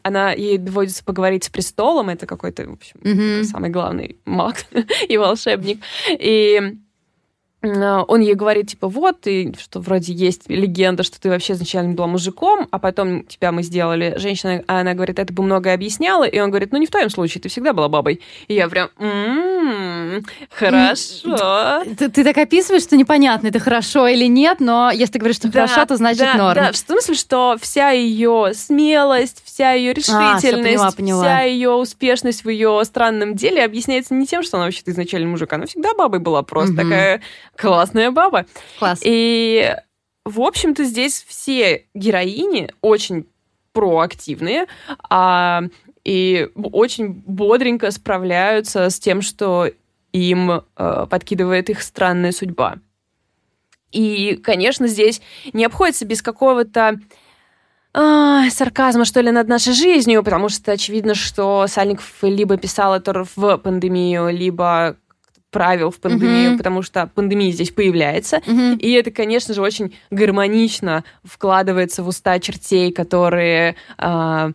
она 0.03 0.31
ей 0.31 0.57
доводится 0.57 1.03
поговорить 1.03 1.43
с 1.43 1.49
престолом, 1.49 2.07
это 2.09 2.25
какой-то, 2.25 2.65
в 2.65 2.73
общем, 2.73 3.43
самый 3.43 3.71
главный 3.71 4.15
маг 4.23 4.55
и 5.09 5.17
волшебник. 5.17 5.81
И 6.09 6.77
он 7.61 8.21
ей 8.21 8.35
говорит, 8.35 8.69
типа, 8.69 8.87
вот, 8.87 9.27
и 9.27 9.53
что 9.59 9.81
вроде 9.81 10.13
есть 10.13 10.49
легенда, 10.49 11.03
что 11.03 11.19
ты 11.19 11.29
вообще 11.29 11.53
изначально 11.53 11.93
была 11.93 12.07
мужиком, 12.07 12.67
а 12.71 12.79
потом 12.79 13.23
тебя 13.23 13.51
мы 13.51 13.63
сделали 13.63 14.13
женщиной. 14.17 14.63
А 14.67 14.79
она 14.79 14.93
говорит, 14.93 15.19
это 15.19 15.33
бы 15.33 15.43
многое 15.43 15.73
объясняло. 15.73 16.23
И 16.23 16.39
он 16.39 16.51
говорит, 16.51 16.71
ну, 16.71 16.77
не 16.77 16.85
в 16.85 16.91
твоем 16.91 17.09
случае, 17.09 17.41
ты 17.41 17.49
всегда 17.49 17.73
была 17.73 17.89
бабой. 17.89 18.21
И 18.47 18.53
я 18.53 18.69
прям, 18.69 18.89
«М, 18.97 20.23
хорошо. 20.49 21.83
Ты, 21.97 22.09
ты 22.09 22.23
так 22.23 22.37
описываешь, 22.37 22.83
что 22.83 22.95
непонятно, 22.95 23.47
это 23.47 23.59
хорошо 23.59 24.07
или 24.07 24.25
нет, 24.25 24.61
но 24.61 24.89
если 24.91 25.13
ты 25.13 25.19
говоришь, 25.19 25.37
что 25.37 25.49
Да, 25.49 25.67
хорошо, 25.67 25.85
то 25.85 25.97
значит 25.97 26.19
да, 26.21 26.35
норм. 26.35 26.55
Да, 26.55 26.71
в 26.71 26.77
смысле, 26.77 27.15
что 27.15 27.57
вся 27.61 27.91
ее 27.91 28.51
смелость, 28.53 29.41
вся 29.43 29.73
ее 29.73 29.93
решительность, 29.93 30.45
всё, 30.45 30.57
поняла, 30.63 30.91
поняла. 30.91 31.23
вся 31.23 31.41
ее 31.41 31.71
успешность 31.71 32.45
в 32.45 32.49
ее 32.49 32.81
странном 32.85 33.35
деле 33.35 33.63
объясняется 33.65 34.13
не 34.13 34.25
тем, 34.25 34.43
что 34.43 34.57
она 34.57 34.65
вообще-то 34.67 34.91
изначально 34.91 35.27
мужик, 35.27 35.51
она 35.51 35.65
всегда 35.65 35.93
бабой 35.93 36.19
была, 36.19 36.41
просто 36.41 36.75
такая 36.75 37.21
классная 37.59 38.11
баба. 38.11 38.45
Класс. 38.79 39.01
И, 39.03 39.75
в 40.25 40.41
общем-то, 40.41 40.83
здесь 40.83 41.25
все 41.27 41.85
героини 41.93 42.71
очень 42.81 43.27
проактивные, 43.73 44.65
а, 45.09 45.63
и 46.03 46.49
очень 46.55 47.13
бодренько 47.25 47.91
справляются 47.91 48.89
с 48.89 48.99
тем, 48.99 49.21
что 49.21 49.69
им 50.11 50.51
э, 50.51 51.05
подкидывает 51.07 51.69
их 51.69 51.83
странная 51.83 52.31
судьба. 52.31 52.77
И, 53.91 54.39
конечно, 54.43 54.87
здесь 54.87 55.21
не 55.53 55.65
обходится 55.65 56.05
без 56.05 56.23
какого-то 56.23 56.99
а, 57.93 58.49
сарказма, 58.49 59.05
что 59.05 59.21
ли, 59.21 59.29
над 59.29 59.47
нашей 59.47 59.73
жизнью, 59.73 60.23
потому 60.23 60.49
что 60.49 60.71
очевидно, 60.71 61.13
что 61.13 61.67
Сальников 61.67 62.11
либо 62.23 62.57
писал 62.57 62.95
это 62.95 63.25
в 63.35 63.57
пандемию, 63.57 64.29
либо 64.29 64.95
правил 65.51 65.89
в 65.89 65.99
пандемию, 65.99 66.49
Мгм. 66.51 66.57
потому 66.57 66.81
что 66.81 67.07
пандемия 67.13 67.51
здесь 67.51 67.71
появляется. 67.71 68.41
Мгм. 68.45 68.75
И 68.77 68.91
это, 68.91 69.11
конечно 69.11 69.53
же, 69.53 69.61
очень 69.61 69.95
гармонично 70.11 71.03
вкладывается 71.23 72.03
в 72.03 72.07
уста 72.07 72.39
чертей, 72.39 72.91
которые, 72.91 73.75
а, 73.97 74.51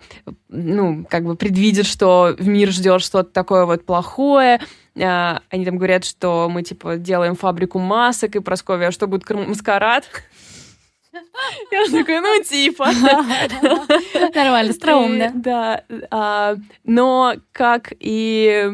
ну, 0.49 1.05
как 1.09 1.25
бы 1.25 1.35
предвидят, 1.37 1.87
что 1.87 2.35
в 2.39 2.47
мир 2.47 2.71
ждет 2.71 3.03
что-то 3.03 3.31
такое 3.31 3.65
вот 3.67 3.85
плохое. 3.85 4.61
А, 5.01 5.41
они 5.51 5.65
там 5.65 5.77
говорят, 5.79 6.05
что 6.05 6.49
мы, 6.49 6.63
типа, 6.63 6.97
делаем 6.97 7.35
фабрику 7.35 7.79
масок, 7.81 8.37
и 8.37 8.41
Прасковья, 8.41 8.89
а 8.89 8.93
что 8.93 9.07
будет 9.09 9.29
маскарад? 9.29 10.05
Я 11.73 11.87
такая, 11.91 12.21
ну, 12.21 12.43
типа. 12.43 12.87
Нормально, 14.35 14.71
остроумно. 14.71 15.33
Да, 15.35 15.83
а, 16.11 16.57
но 16.85 17.35
как 17.53 17.93
и 17.99 18.71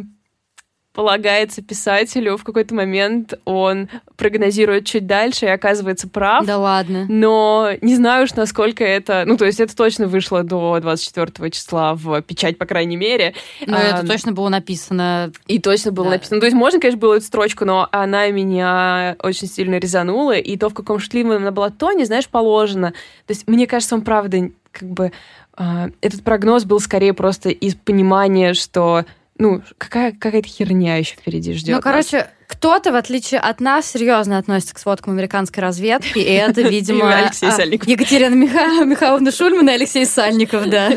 полагается 1.01 1.62
писателю, 1.62 2.36
в 2.36 2.44
какой-то 2.44 2.74
момент 2.74 3.32
он 3.46 3.88
прогнозирует 4.18 4.84
чуть 4.84 5.07
дальше 5.07 5.46
и 5.46 5.48
оказывается 5.48 6.07
прав. 6.09 6.44
Да 6.44 6.59
ладно. 6.59 7.07
Но 7.09 7.70
не 7.80 7.96
знаю 7.96 8.24
уж, 8.24 8.34
насколько 8.34 8.84
это... 8.84 9.24
Ну, 9.26 9.38
то 9.38 9.46
есть 9.46 9.61
это 9.61 9.74
точно 9.74 10.09
вышло 10.09 10.42
до 10.42 10.78
24 10.78 11.51
числа 11.53 11.94
в 11.94 12.20
печать, 12.20 12.59
по 12.59 12.66
крайней 12.66 12.98
мере. 12.98 13.32
Но 13.66 13.78
А, 13.78 13.80
это 13.80 14.07
точно 14.07 14.32
было 14.32 14.51
написано. 14.51 15.32
И 15.46 15.59
точно 15.59 15.90
было 15.90 16.05
Да. 16.05 16.11
написано. 16.12 16.38
То 16.40 16.46
есть 16.46 16.57
можно, 16.57 16.78
конечно, 16.78 17.01
было 17.01 17.14
эту 17.14 17.24
строчку, 17.24 17.64
но 17.64 17.88
она 17.92 18.28
меня 18.28 19.16
очень 19.22 19.48
сильно 19.48 19.76
резанула. 19.76 20.36
И 20.36 20.59
то, 20.59 20.68
в 20.68 20.74
каком 20.74 20.98
шутливом 20.98 21.38
она 21.38 21.51
была 21.51 21.70
тоне, 21.70 22.05
знаешь, 22.05 22.28
положено. 22.28 22.90
То 23.26 23.30
есть 23.30 23.48
мне 23.48 23.66
кажется, 23.66 23.94
он 23.94 24.03
правда 24.03 24.51
как 24.70 24.86
бы... 24.90 25.12
а, 25.57 25.88
этот 26.03 26.22
прогноз 26.24 26.66
был 26.66 26.78
скорее 26.78 27.14
просто 27.14 27.48
из 27.48 27.74
понимания, 27.74 28.53
что 28.53 29.07
ну, 29.41 29.62
какая, 29.78 30.12
какая-то 30.12 30.49
херня 30.49 30.97
еще 30.97 31.16
впереди 31.16 31.55
ждет. 31.55 31.76
Ну, 31.76 31.80
короче, 31.82 32.28
кто-то, 32.47 32.93
в 32.93 32.95
отличие 32.95 33.41
от 33.41 33.59
нас, 33.59 33.86
серьезно 33.91 34.36
относится 34.36 34.74
к 34.74 34.78
сводкам 34.78 35.14
американской 35.14 35.62
разведки, 35.62 36.18
и 36.18 36.32
это, 36.32 36.61
видимо, 36.68 37.11
Алексей 37.14 37.49
а, 37.49 37.53
Сальников. 37.53 37.88
Екатерина 37.88 38.34
Миха- 38.34 38.84
Михайловна 38.84 39.32
Шульман 39.32 39.66
и 39.70 39.72
Алексей 39.72 40.05
Сальников, 40.05 40.68
да. 40.68 40.91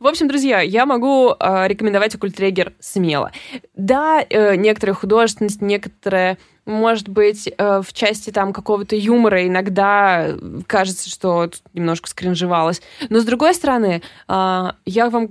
В 0.00 0.06
общем, 0.06 0.28
друзья, 0.28 0.60
я 0.60 0.86
могу 0.86 1.34
э, 1.38 1.68
рекомендовать 1.68 2.14
оккультрегер 2.14 2.72
смело. 2.80 3.32
Да, 3.76 4.24
э, 4.28 4.54
некоторая 4.56 4.94
художественность, 4.94 5.60
некоторая 5.60 6.38
может 6.64 7.08
быть, 7.08 7.48
э, 7.48 7.82
в 7.84 7.92
части 7.92 8.30
там 8.30 8.54
какого-то 8.54 8.96
юмора 8.96 9.46
иногда 9.46 10.28
кажется, 10.66 11.10
что 11.10 11.50
немножко 11.74 12.08
скринжевалось. 12.08 12.80
Но 13.10 13.18
с 13.18 13.24
другой 13.24 13.52
стороны, 13.52 14.00
э, 14.28 14.70
я 14.86 15.10
вам 15.10 15.28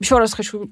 еще 0.00 0.18
раз 0.18 0.32
хочу 0.32 0.70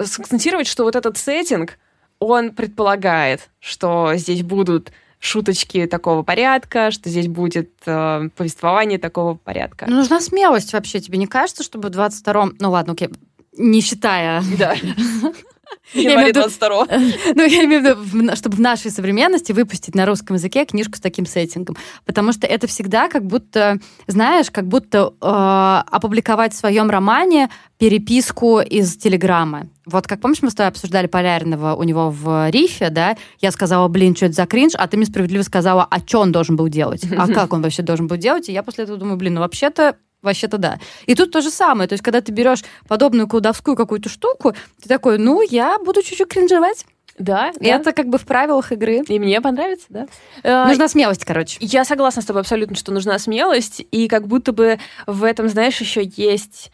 сакцентировать, 0.00 0.66
что 0.66 0.84
вот 0.84 0.96
этот 0.96 1.16
сеттинг, 1.18 1.78
он 2.18 2.52
предполагает, 2.52 3.50
что 3.60 4.12
здесь 4.14 4.42
будут 4.42 4.92
шуточки 5.18 5.86
такого 5.86 6.22
порядка, 6.22 6.90
что 6.90 7.08
здесь 7.08 7.28
будет 7.28 7.70
э, 7.86 8.28
повествование 8.36 8.98
такого 8.98 9.34
порядка. 9.34 9.86
Ну, 9.88 9.96
нужна 9.96 10.20
смелость 10.20 10.72
вообще, 10.72 11.00
тебе 11.00 11.18
не 11.18 11.26
кажется, 11.26 11.62
чтобы 11.62 11.88
в 11.88 11.92
22-м... 11.92 12.56
Ну, 12.58 12.70
ладно, 12.70 12.92
окей, 12.92 13.10
не 13.56 13.80
считая... 13.80 14.42
Да. 14.58 14.76
Я 15.92 16.02
Январь 16.10 16.16
имею 16.16 16.26
в 16.26 16.28
виду- 16.28 16.40
22 16.40 16.86
Ну, 17.34 17.44
я 17.44 17.64
имею 17.64 17.82
в 17.96 18.14
виду, 18.14 18.36
чтобы 18.36 18.56
в 18.56 18.60
нашей 18.60 18.90
современности 18.90 19.52
выпустить 19.52 19.94
на 19.94 20.06
русском 20.06 20.36
языке 20.36 20.64
книжку 20.64 20.96
с 20.96 21.00
таким 21.00 21.26
сеттингом. 21.26 21.76
Потому 22.04 22.32
что 22.32 22.46
это 22.46 22.66
всегда 22.66 23.08
как 23.08 23.24
будто, 23.24 23.78
знаешь, 24.06 24.50
как 24.50 24.66
будто 24.66 25.12
э, 25.20 25.94
опубликовать 25.94 26.52
в 26.54 26.56
своем 26.56 26.90
романе 26.90 27.50
переписку 27.78 28.60
из 28.60 28.96
Телеграма. 28.96 29.68
Вот 29.84 30.06
как 30.06 30.20
помнишь, 30.20 30.42
мы 30.42 30.50
с 30.50 30.54
тобой 30.54 30.68
обсуждали 30.68 31.06
Полярного 31.06 31.74
у 31.74 31.82
него 31.84 32.10
в 32.10 32.50
рифе, 32.50 32.90
да? 32.90 33.16
Я 33.40 33.52
сказала, 33.52 33.86
блин, 33.88 34.16
что 34.16 34.26
это 34.26 34.34
за 34.34 34.46
кринж, 34.46 34.72
а 34.76 34.88
ты 34.88 34.96
мне 34.96 35.06
справедливо 35.06 35.42
сказала, 35.42 35.86
а 35.88 36.00
что 36.00 36.20
он 36.20 36.32
должен 36.32 36.56
был 36.56 36.68
делать? 36.68 37.04
А 37.16 37.26
как 37.32 37.52
он 37.52 37.62
вообще 37.62 37.82
должен 37.82 38.06
был 38.06 38.16
делать? 38.16 38.48
И 38.48 38.52
я 38.52 38.62
после 38.62 38.84
этого 38.84 38.98
думаю, 38.98 39.16
блин, 39.16 39.34
ну 39.34 39.40
вообще-то 39.40 39.96
Вообще-то 40.26 40.58
да. 40.58 40.78
И 41.06 41.14
тут 41.14 41.30
то 41.30 41.40
же 41.40 41.50
самое. 41.50 41.88
То 41.88 41.94
есть, 41.94 42.04
когда 42.04 42.20
ты 42.20 42.32
берешь 42.32 42.62
подобную 42.88 43.28
колдовскую 43.28 43.76
какую-то 43.76 44.08
штуку, 44.08 44.54
ты 44.82 44.88
такой, 44.88 45.16
ну, 45.18 45.40
я 45.40 45.78
буду 45.78 46.02
чуть-чуть 46.02 46.28
кринжевать. 46.28 46.84
Да, 47.18 47.50
И 47.60 47.66
это 47.66 47.92
как 47.92 48.08
бы 48.08 48.18
в 48.18 48.26
правилах 48.26 48.72
игры. 48.72 49.02
И 49.08 49.18
мне 49.18 49.40
понравится, 49.40 49.86
да. 49.88 50.06
Э, 50.42 50.66
Нужна 50.68 50.86
смелость, 50.86 51.24
короче. 51.24 51.56
Я 51.62 51.86
согласна 51.86 52.20
с 52.20 52.26
тобой 52.26 52.42
абсолютно, 52.42 52.76
что 52.76 52.92
нужна 52.92 53.18
смелость, 53.18 53.82
и 53.90 54.06
как 54.06 54.26
будто 54.26 54.52
бы 54.52 54.78
в 55.06 55.24
этом, 55.24 55.48
знаешь, 55.48 55.80
еще 55.80 56.02
есть... 56.04 56.70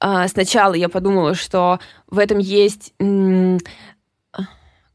а, 0.00 0.26
Сначала 0.26 0.74
я 0.74 0.88
подумала, 0.88 1.34
что 1.34 1.78
в 2.08 2.18
этом 2.18 2.38
есть, 2.38 2.94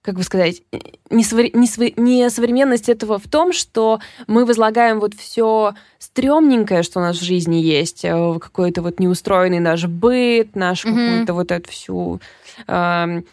как 0.01 0.15
бы 0.15 0.23
сказать, 0.23 0.63
не, 1.09 1.23
совре- 1.23 1.51
не 1.53 1.67
сво- 1.67 1.93
не 1.95 2.29
современность 2.29 2.89
этого 2.89 3.19
в 3.19 3.27
том, 3.27 3.53
что 3.53 3.99
мы 4.27 4.45
возлагаем 4.45 4.99
вот 4.99 5.13
все 5.13 5.73
стрёмненькое, 5.99 6.83
что 6.83 6.99
у 6.99 7.03
нас 7.03 7.17
в 7.17 7.23
жизни 7.23 7.57
есть, 7.57 8.03
э, 8.03 8.39
какой-то 8.39 8.81
вот 8.81 8.99
неустроенный 8.99 9.59
наш 9.59 9.85
быт, 9.85 10.55
нашу 10.55 10.89
Мгм. 10.89 10.97
какую-то 10.97 11.33
вот 11.33 11.51
эту 11.51 11.71
всю 11.71 12.19
эм, 12.67 13.25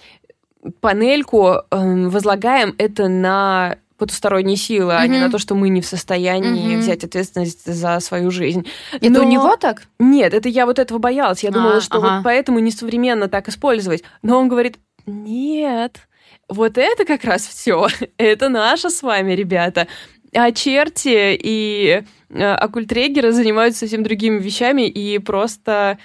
панельку 0.81 1.63
э, 1.71 2.09
возлагаем 2.09 2.75
это 2.79 3.09
на 3.09 3.77
потусторонние 3.97 4.57
силы, 4.57 4.93
mm-hmm. 4.93 5.01
а 5.01 5.07
не 5.09 5.19
на 5.19 5.31
то, 5.31 5.39
что 5.39 5.55
мы 5.57 5.71
не 5.71 5.81
в 5.81 5.87
состоянии 5.87 6.77
mm-hmm. 6.77 6.79
взять 6.79 7.05
ответственность 7.05 7.67
за 7.67 7.99
свою 7.99 8.31
жизнь. 8.31 8.65
Это 8.93 9.11
Но... 9.11 9.21
у 9.21 9.23
него 9.25 9.57
так? 9.57 9.89
Нет, 9.99 10.35
это 10.35 10.49
я 10.49 10.67
вот 10.67 10.79
этого 10.79 10.99
боялась. 10.99 11.43
Я 11.43 11.51
а, 11.51 11.53
думала, 11.53 11.81
что 11.81 11.99
ага. 11.99 12.17
вот 12.17 12.25
поэтому 12.25 12.61
несовременно 12.61 13.29
так 13.29 13.49
использовать. 13.49 14.05
Но 14.23 14.39
он 14.39 14.49
говорит, 14.49 14.79
нет, 15.05 16.08
вот 16.49 16.79
это 16.79 17.05
как 17.05 17.25
раз 17.25 17.47
все. 17.47 17.89
Это 18.17 18.49
наше 18.49 18.91
с 18.91 19.03
вами, 19.03 19.33
ребята. 19.33 19.87
А 20.33 20.53
черти 20.53 21.39
и 21.41 22.03
э, 22.29 22.45
оккультрегеры 22.45 23.33
занимаются 23.33 23.81
совсем 23.81 24.03
другими 24.03 24.39
вещами 24.39 24.87
и 24.89 25.19
просто... 25.19 25.99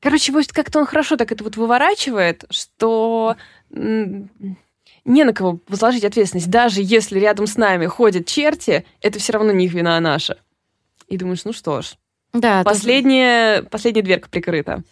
Короче, 0.00 0.32
вот 0.32 0.48
как-то 0.48 0.80
он 0.80 0.86
хорошо 0.86 1.16
так 1.16 1.30
это 1.30 1.44
вот 1.44 1.56
выворачивает, 1.56 2.44
что 2.50 3.36
не 3.70 5.24
на 5.24 5.32
кого 5.32 5.60
возложить 5.68 6.04
ответственность. 6.04 6.50
Даже 6.50 6.80
если 6.82 7.18
рядом 7.18 7.46
с 7.46 7.56
нами 7.56 7.86
ходят 7.86 8.26
черти, 8.26 8.84
это 9.00 9.18
все 9.18 9.34
равно 9.34 9.52
не 9.52 9.66
их 9.66 9.72
вина, 9.72 9.96
а 9.96 10.00
наша. 10.00 10.38
И 11.06 11.16
думаешь, 11.16 11.44
ну 11.44 11.52
что 11.52 11.82
ж. 11.82 11.96
Да, 12.32 12.62
последняя, 12.64 13.60
тут... 13.60 13.70
последняя 13.70 14.02
дверка 14.02 14.28
прикрыта. 14.28 14.82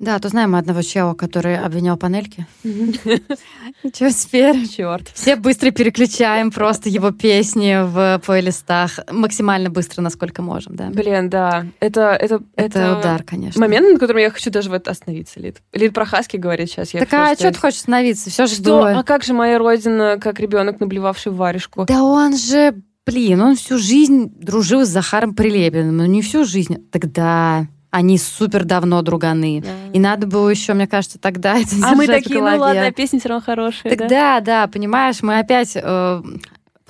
Да, 0.00 0.18
то 0.18 0.30
знаем 0.30 0.52
мы 0.52 0.58
одного 0.58 0.80
чела, 0.80 1.12
который 1.12 1.58
обвинял 1.58 1.98
панельки. 1.98 2.46
Ничего 2.64 4.08
теперь? 4.08 4.66
Черт. 4.66 5.10
Все 5.12 5.36
быстро 5.36 5.72
переключаем 5.72 6.50
просто 6.50 6.88
его 6.88 7.10
песни 7.10 7.84
в 7.84 8.18
плейлистах. 8.24 8.98
Максимально 9.12 9.68
быстро, 9.68 10.00
насколько 10.00 10.40
можем, 10.40 10.74
да. 10.74 10.88
Блин, 10.88 11.28
да. 11.28 11.66
Это, 11.80 12.16
это, 12.18 12.42
это, 12.56 12.98
удар, 12.98 13.22
конечно. 13.24 13.60
Момент, 13.60 13.92
на 13.92 13.98
котором 13.98 14.20
я 14.20 14.30
хочу 14.30 14.50
даже 14.50 14.70
вот 14.70 14.88
остановиться, 14.88 15.38
Лид. 15.38 15.58
Лид 15.74 15.92
про 15.92 16.06
Хаски 16.06 16.38
говорит 16.38 16.70
сейчас. 16.70 16.94
Я 16.94 17.00
так 17.00 17.12
а 17.12 17.34
что 17.34 17.52
ты 17.52 17.58
хочешь 17.58 17.80
остановиться? 17.80 18.30
Все 18.30 18.46
жду. 18.46 18.80
Что? 18.80 18.84
А 18.86 19.02
как 19.04 19.22
же 19.22 19.34
моя 19.34 19.58
родина, 19.58 20.18
как 20.18 20.40
ребенок, 20.40 20.80
наблевавший 20.80 21.30
варежку? 21.30 21.84
Да 21.84 22.02
он 22.02 22.38
же, 22.38 22.74
блин, 23.04 23.42
он 23.42 23.54
всю 23.54 23.76
жизнь 23.76 24.32
дружил 24.34 24.86
с 24.86 24.88
Захаром 24.88 25.34
Прилепиным. 25.34 25.98
Ну 25.98 26.06
не 26.06 26.22
всю 26.22 26.46
жизнь. 26.46 26.88
Тогда 26.90 27.66
они 27.90 28.18
супер 28.18 28.64
давно 28.64 29.02
друганы. 29.02 29.62
Да. 29.62 29.92
И 29.92 29.98
надо 29.98 30.26
было 30.26 30.48
еще, 30.48 30.74
мне 30.74 30.86
кажется, 30.86 31.18
тогда 31.18 31.58
это 31.58 31.70
А 31.84 31.94
мы 31.94 32.06
такие, 32.06 32.40
ну 32.40 32.58
ладно, 32.58 32.92
песни 32.92 33.18
все 33.18 33.28
равно 33.28 33.44
хорошие. 33.44 33.94
Так 33.94 34.08
да, 34.08 34.08
да, 34.08 34.40
да 34.40 34.66
понимаешь, 34.68 35.22
мы 35.22 35.38
опять 35.38 35.72
э, 35.74 36.22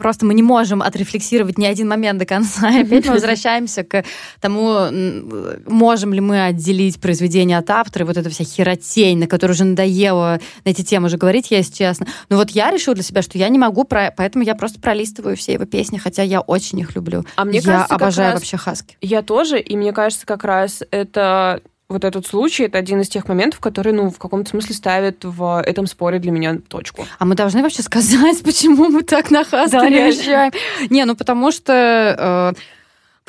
просто 0.01 0.27
мы 0.27 0.35
не 0.35 0.43
можем 0.43 0.83
отрефлексировать 0.83 1.59
ни 1.59 1.67
один 1.67 1.89
момент 1.89 2.19
до 2.19 2.27
конца. 2.27 2.71
И 2.71 2.81
опять 2.83 3.07
мы 3.07 3.13
возвращаемся 3.13 3.85
к 3.85 4.05
тому, 4.41 4.89
можем 5.67 6.13
ли 6.13 6.21
мы 6.21 6.47
отделить 6.47 7.01
произведение 7.01 7.59
от 7.59 7.71
автора, 7.71 8.05
вот 8.05 8.17
эта 8.17 8.31
вся 8.31 8.45
херотень, 8.45 9.19
на 9.19 9.27
которую 9.29 9.55
уже 9.55 9.65
надоело 9.65 10.41
на 10.65 10.71
эти 10.71 10.83
темы 10.83 11.07
уже 11.07 11.17
говорить, 11.17 11.51
если 11.51 11.73
честно. 11.73 12.07
Но 12.29 12.37
вот 12.37 12.51
я 12.51 12.71
решила 12.71 12.95
для 12.95 13.05
себя, 13.05 13.23
что 13.23 13.39
я 13.39 13.49
не 13.49 13.59
могу, 13.59 13.85
про... 13.85 14.13
поэтому 14.17 14.45
я 14.45 14.55
просто 14.55 14.81
пролистываю 14.81 15.37
все 15.37 15.53
его 15.53 15.67
песни, 15.67 15.99
хотя 15.99 16.23
я 16.23 16.41
очень 16.41 16.81
их 16.81 16.97
люблю. 16.97 17.25
А 17.37 17.45
мне 17.45 17.59
я 17.59 17.65
кажется, 17.65 17.95
обожаю 17.95 18.33
раз... 18.33 18.41
вообще 18.41 18.57
Хаски. 18.57 18.97
Я 19.01 19.23
тоже, 19.23 19.61
и 19.61 19.77
мне 19.77 19.93
кажется, 19.93 20.27
как 20.27 20.45
раз 20.45 20.83
это 20.91 21.61
вот 21.91 22.05
этот 22.05 22.27
случай 22.27 22.65
это 22.65 22.79
один 22.79 23.01
из 23.01 23.09
тех 23.09 23.29
моментов, 23.29 23.61
который, 23.61 23.93
ну, 23.93 24.11
в 24.11 24.19
каком-то 24.19 24.51
смысле 24.51 24.75
ставит 24.75 25.25
в 25.25 25.63
этом 25.67 25.87
споре 25.87 26.19
для 26.19 26.31
меня 26.31 26.59
точку. 26.69 27.07
А 27.19 27.25
мы 27.25 27.35
должны 27.35 27.63
вообще 27.63 27.83
сказать, 27.83 28.43
почему 28.45 28.89
мы 28.89 29.03
так 29.03 29.31
на 29.31 29.45
Хаста 29.45 29.81
да, 29.81 29.89
реагируем? 29.89 30.53
Не, 30.89 31.05
ну 31.05 31.17
потому 31.17 31.51
что 31.53 32.55
э, 32.57 32.61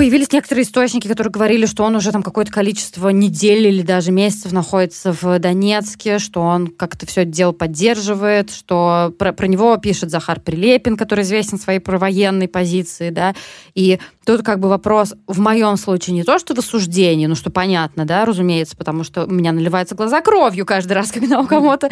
Появились 0.01 0.31
некоторые 0.31 0.63
источники, 0.63 1.07
которые 1.07 1.31
говорили, 1.31 1.67
что 1.67 1.83
он 1.83 1.95
уже 1.95 2.11
там 2.11 2.23
какое-то 2.23 2.51
количество 2.51 3.09
недель 3.09 3.67
или 3.67 3.83
даже 3.83 4.11
месяцев 4.11 4.51
находится 4.51 5.13
в 5.13 5.37
Донецке, 5.37 6.17
что 6.17 6.41
он 6.41 6.69
как-то 6.69 7.05
все 7.05 7.21
это 7.21 7.29
дело 7.29 7.51
поддерживает, 7.51 8.49
что 8.49 9.13
про, 9.19 9.31
про 9.31 9.45
него 9.45 9.77
пишет 9.77 10.09
Захар 10.09 10.39
Прилепин, 10.39 10.97
который 10.97 11.21
известен 11.23 11.59
своей 11.59 11.77
провоенной 11.77 12.47
позиции, 12.47 13.11
да, 13.11 13.35
и 13.75 13.99
тут 14.25 14.41
как 14.41 14.59
бы 14.59 14.69
вопрос 14.69 15.13
в 15.27 15.39
моем 15.39 15.77
случае 15.77 16.15
не 16.15 16.23
то, 16.23 16.39
что 16.39 16.55
в 16.55 16.57
осуждении, 16.57 17.27
ну 17.27 17.35
что 17.35 17.51
понятно, 17.51 18.03
да, 18.03 18.25
разумеется, 18.25 18.75
потому 18.75 19.03
что 19.03 19.25
у 19.25 19.31
меня 19.31 19.51
наливаются 19.51 19.93
глаза 19.93 20.21
кровью 20.21 20.65
каждый 20.65 20.93
раз, 20.93 21.11
когда 21.13 21.39
у 21.39 21.45
кого-то 21.45 21.89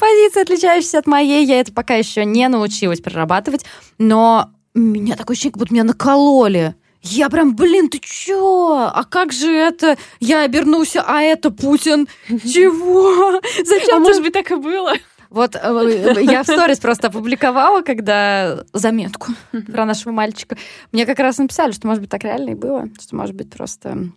позиция 0.00 0.42
отличающаяся 0.42 0.98
от 0.98 1.06
моей, 1.06 1.46
я 1.46 1.60
это 1.60 1.72
пока 1.72 1.94
еще 1.94 2.24
не 2.24 2.48
научилась 2.48 3.00
прорабатывать, 3.00 3.64
но 3.98 4.50
меня 4.74 5.14
такое 5.14 5.34
ощущение, 5.34 5.52
как 5.52 5.60
будто 5.60 5.74
меня 5.74 5.84
накололи 5.84 6.74
я 7.02 7.28
прям, 7.28 7.56
блин, 7.56 7.88
ты 7.88 7.98
чё? 7.98 8.90
А 8.94 9.04
как 9.04 9.32
же 9.32 9.50
это? 9.52 9.96
Я 10.20 10.42
обернулся, 10.42 11.04
а 11.06 11.20
это 11.20 11.50
Путин. 11.50 12.08
Чего? 12.28 13.40
Зачем? 13.64 13.96
А 13.96 13.98
может 13.98 14.22
быть, 14.22 14.32
так 14.32 14.50
и 14.50 14.54
было? 14.54 14.94
Вот 15.28 15.56
э, 15.56 16.22
я 16.22 16.42
в 16.42 16.46
сторис 16.46 16.78
просто 16.78 17.08
опубликовала, 17.08 17.80
когда 17.82 18.64
заметку 18.72 19.28
про 19.72 19.86
нашего 19.86 20.12
мальчика. 20.12 20.56
Мне 20.92 21.06
как 21.06 21.18
раз 21.18 21.38
написали, 21.38 21.72
что, 21.72 21.86
может 21.86 22.02
быть, 22.02 22.10
так 22.10 22.22
реально 22.22 22.50
и 22.50 22.54
было, 22.54 22.88
что, 23.00 23.16
может 23.16 23.34
быть, 23.34 23.50
просто... 23.50 24.08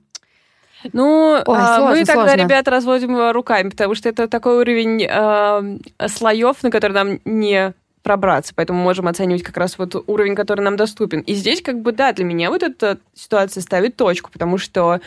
Ну, 0.93 1.41
Ой, 1.47 1.57
а, 1.57 1.77
сложно, 1.77 1.95
мы 1.95 2.05
тогда, 2.05 2.27
сложно. 2.27 2.43
ребят, 2.43 2.67
разводим 2.67 3.31
руками, 3.31 3.69
потому 3.69 3.95
что 3.95 4.09
это 4.09 4.27
такой 4.27 4.57
уровень 4.59 5.07
э, 5.09 6.07
слоев, 6.07 6.61
на 6.61 6.69
который 6.69 6.91
нам 6.91 7.19
не 7.25 7.73
пробраться, 8.05 8.53
поэтому 8.55 8.83
можем 8.83 9.07
оценивать 9.07 9.41
как 9.41 9.57
раз 9.57 9.79
вот 9.79 9.95
уровень, 10.07 10.35
который 10.35 10.61
нам 10.61 10.77
доступен. 10.77 11.21
И 11.21 11.33
здесь 11.33 11.63
как 11.63 11.81
бы, 11.81 11.91
да, 11.91 12.13
для 12.13 12.23
меня 12.23 12.51
вот 12.51 12.61
эта 12.61 12.99
ситуация 13.15 13.61
ставит 13.61 13.95
точку, 13.95 14.29
потому 14.31 14.59
что, 14.59 15.01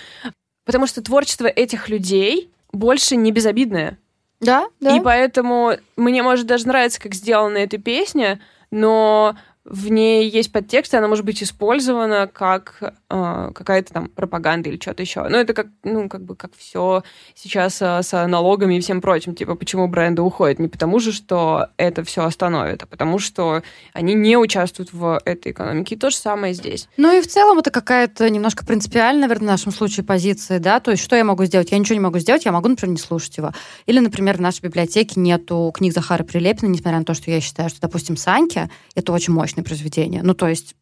потому 0.67 0.89
что 0.89 1.01
творчество 1.01 1.47
этих 1.47 1.89
людей 1.89 2.51
больше 2.73 3.15
не 3.15 3.31
безобидное. 3.31 3.99
Да, 4.41 4.67
да. 4.81 4.97
И 4.97 5.01
поэтому 5.01 5.75
мне 5.97 6.25
может 6.25 6.47
даже 6.47 6.67
нравиться, 6.67 7.01
как 7.01 7.15
сделана 7.15 7.59
эта 7.59 7.79
песня, 7.79 8.41
но 8.73 9.37
в 9.69 9.91
ней 9.91 10.29
есть 10.29 10.51
подтекст, 10.51 10.95
и 10.95 10.97
она 10.97 11.09
может 11.09 11.25
быть 11.25 11.43
использована 11.43 12.27
как 12.27 12.95
э, 13.11 13.51
какая-то 13.55 13.93
там 13.93 14.09
пропаганда 14.09 14.71
или 14.71 14.81
что-то 14.81 15.03
еще. 15.03 15.29
Ну, 15.29 15.37
это 15.37 15.53
как, 15.53 15.67
ну, 15.85 16.09
как 16.09 16.23
бы 16.25 16.35
как 16.37 16.53
все 16.57 17.03
сейчас 17.35 17.83
э, 17.83 18.03
с 18.03 18.27
налогами 18.27 18.77
и 18.77 18.81
всем 18.81 19.03
прочим. 19.03 19.35
Типа, 19.35 19.55
почему 19.57 19.87
бренды 19.87 20.23
уходят? 20.23 20.59
Не 20.59 20.69
потому 20.69 20.99
же, 21.01 21.13
что 21.13 21.67
это 21.77 22.03
все 22.03 22.25
остановит, 22.25 22.83
а 22.83 22.87
потому 22.87 23.19
что 23.19 23.63
они 23.93 24.15
не 24.15 24.39
участвуют 24.39 24.93
в 24.93 25.21
этой 25.25 25.53
экономике. 25.53 25.97
И 25.97 25.99
то 25.99 26.09
же 26.09 26.17
самое 26.17 26.55
здесь. 26.55 26.89
Ну 26.97 27.17
и 27.17 27.21
в 27.21 27.27
целом 27.27 27.59
это 27.59 27.71
какая-то 27.71 28.29
немножко 28.31 28.65
принципиальная, 28.65 29.23
наверное, 29.23 29.49
в 29.49 29.51
нашем 29.51 29.73
случае 29.73 30.05
позиция, 30.05 30.61
да? 30.61 30.81
То 30.81 30.93
есть 30.93 31.03
что 31.03 31.15
я 31.15 31.25
могу 31.25 31.45
сделать? 31.45 31.73
Я 31.73 31.79
ничего 31.79 31.95
не 31.95 32.01
могу 32.01 32.19
сделать, 32.19 32.47
я 32.47 32.53
могу, 32.53 32.69
например, 32.69 32.93
не 32.95 33.01
слушать 33.01 33.37
его. 33.37 33.53
Или, 33.85 33.99
например, 33.99 34.39
в 34.39 34.41
нашей 34.41 34.63
библиотеке 34.63 35.21
нету 35.21 35.71
книг 35.75 35.93
Захара 35.93 36.25
Прилепина, 36.25 36.71
несмотря 36.71 36.99
на 36.99 37.05
то, 37.05 37.13
что 37.13 37.31
я 37.31 37.41
считаю, 37.41 37.69
что, 37.69 37.81
допустим, 37.83 38.17
Саньки— 38.17 38.71
это 38.95 39.13
очень 39.13 39.35
мощный 39.35 39.58
художественное 39.59 39.65
произведение. 39.65 40.23
Ну, 40.23 40.35
то 40.35 40.49
есть 40.49 40.75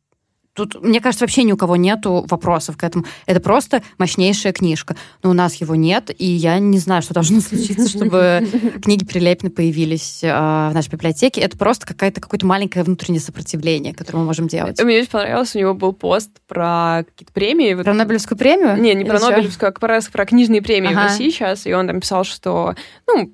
Тут, 0.55 0.83
мне 0.83 1.03
кажется, 1.03 1.25
вообще 1.25 1.43
ни 1.43 1.53
у 1.53 1.57
кого 1.59 1.77
нету 1.77 2.25
вопросов 2.31 2.79
к 2.79 2.85
этому. 2.85 3.05
Это 3.27 3.41
просто 3.41 3.83
мощнейшая 3.99 4.55
книжка. 4.55 4.97
Но 5.23 5.29
у 5.29 5.33
нас 5.35 5.57
его 5.57 5.75
нет, 5.75 6.11
и 6.17 6.25
я 6.25 6.59
не 6.59 6.79
знаю, 6.79 7.03
что 7.03 7.13
должно 7.13 7.41
случиться, 7.41 7.91
чтобы 7.91 8.49
книги 8.83 9.05
Прилепина 9.05 9.51
появились 9.51 10.25
э, 10.25 10.29
в 10.29 10.71
нашей 10.73 10.89
библиотеке. 10.89 11.43
Это 11.43 11.59
просто 11.59 11.87
какое-то 11.87 12.23
какое-то 12.23 12.47
маленькое 12.47 12.87
внутреннее 12.87 13.21
сопротивление, 13.21 13.93
которое 13.93 14.21
мы 14.21 14.25
можем 14.25 14.49
делать. 14.49 14.83
Мне 14.83 15.01
очень 15.01 15.11
понравилось, 15.11 15.55
у 15.55 15.59
него 15.59 15.75
был 15.75 15.93
пост 15.93 16.31
про 16.49 17.05
какие-то 17.07 17.35
премии. 17.35 17.75
Про 17.75 17.93
Нобелевскую 17.93 18.39
премию? 18.39 18.81
Не, 18.81 18.95
не 18.95 19.05
про 19.05 19.21
Нобелевскую, 19.21 19.69
а 19.69 19.73
про, 19.73 20.01
про 20.11 20.25
книжные 20.25 20.63
премии 20.63 20.89
ага. 20.89 21.01
в 21.01 21.03
России 21.03 21.29
сейчас. 21.29 21.67
И 21.67 21.75
он 21.75 21.87
там 21.87 22.01
писал, 22.01 22.25
что, 22.25 22.75
ну, 23.07 23.31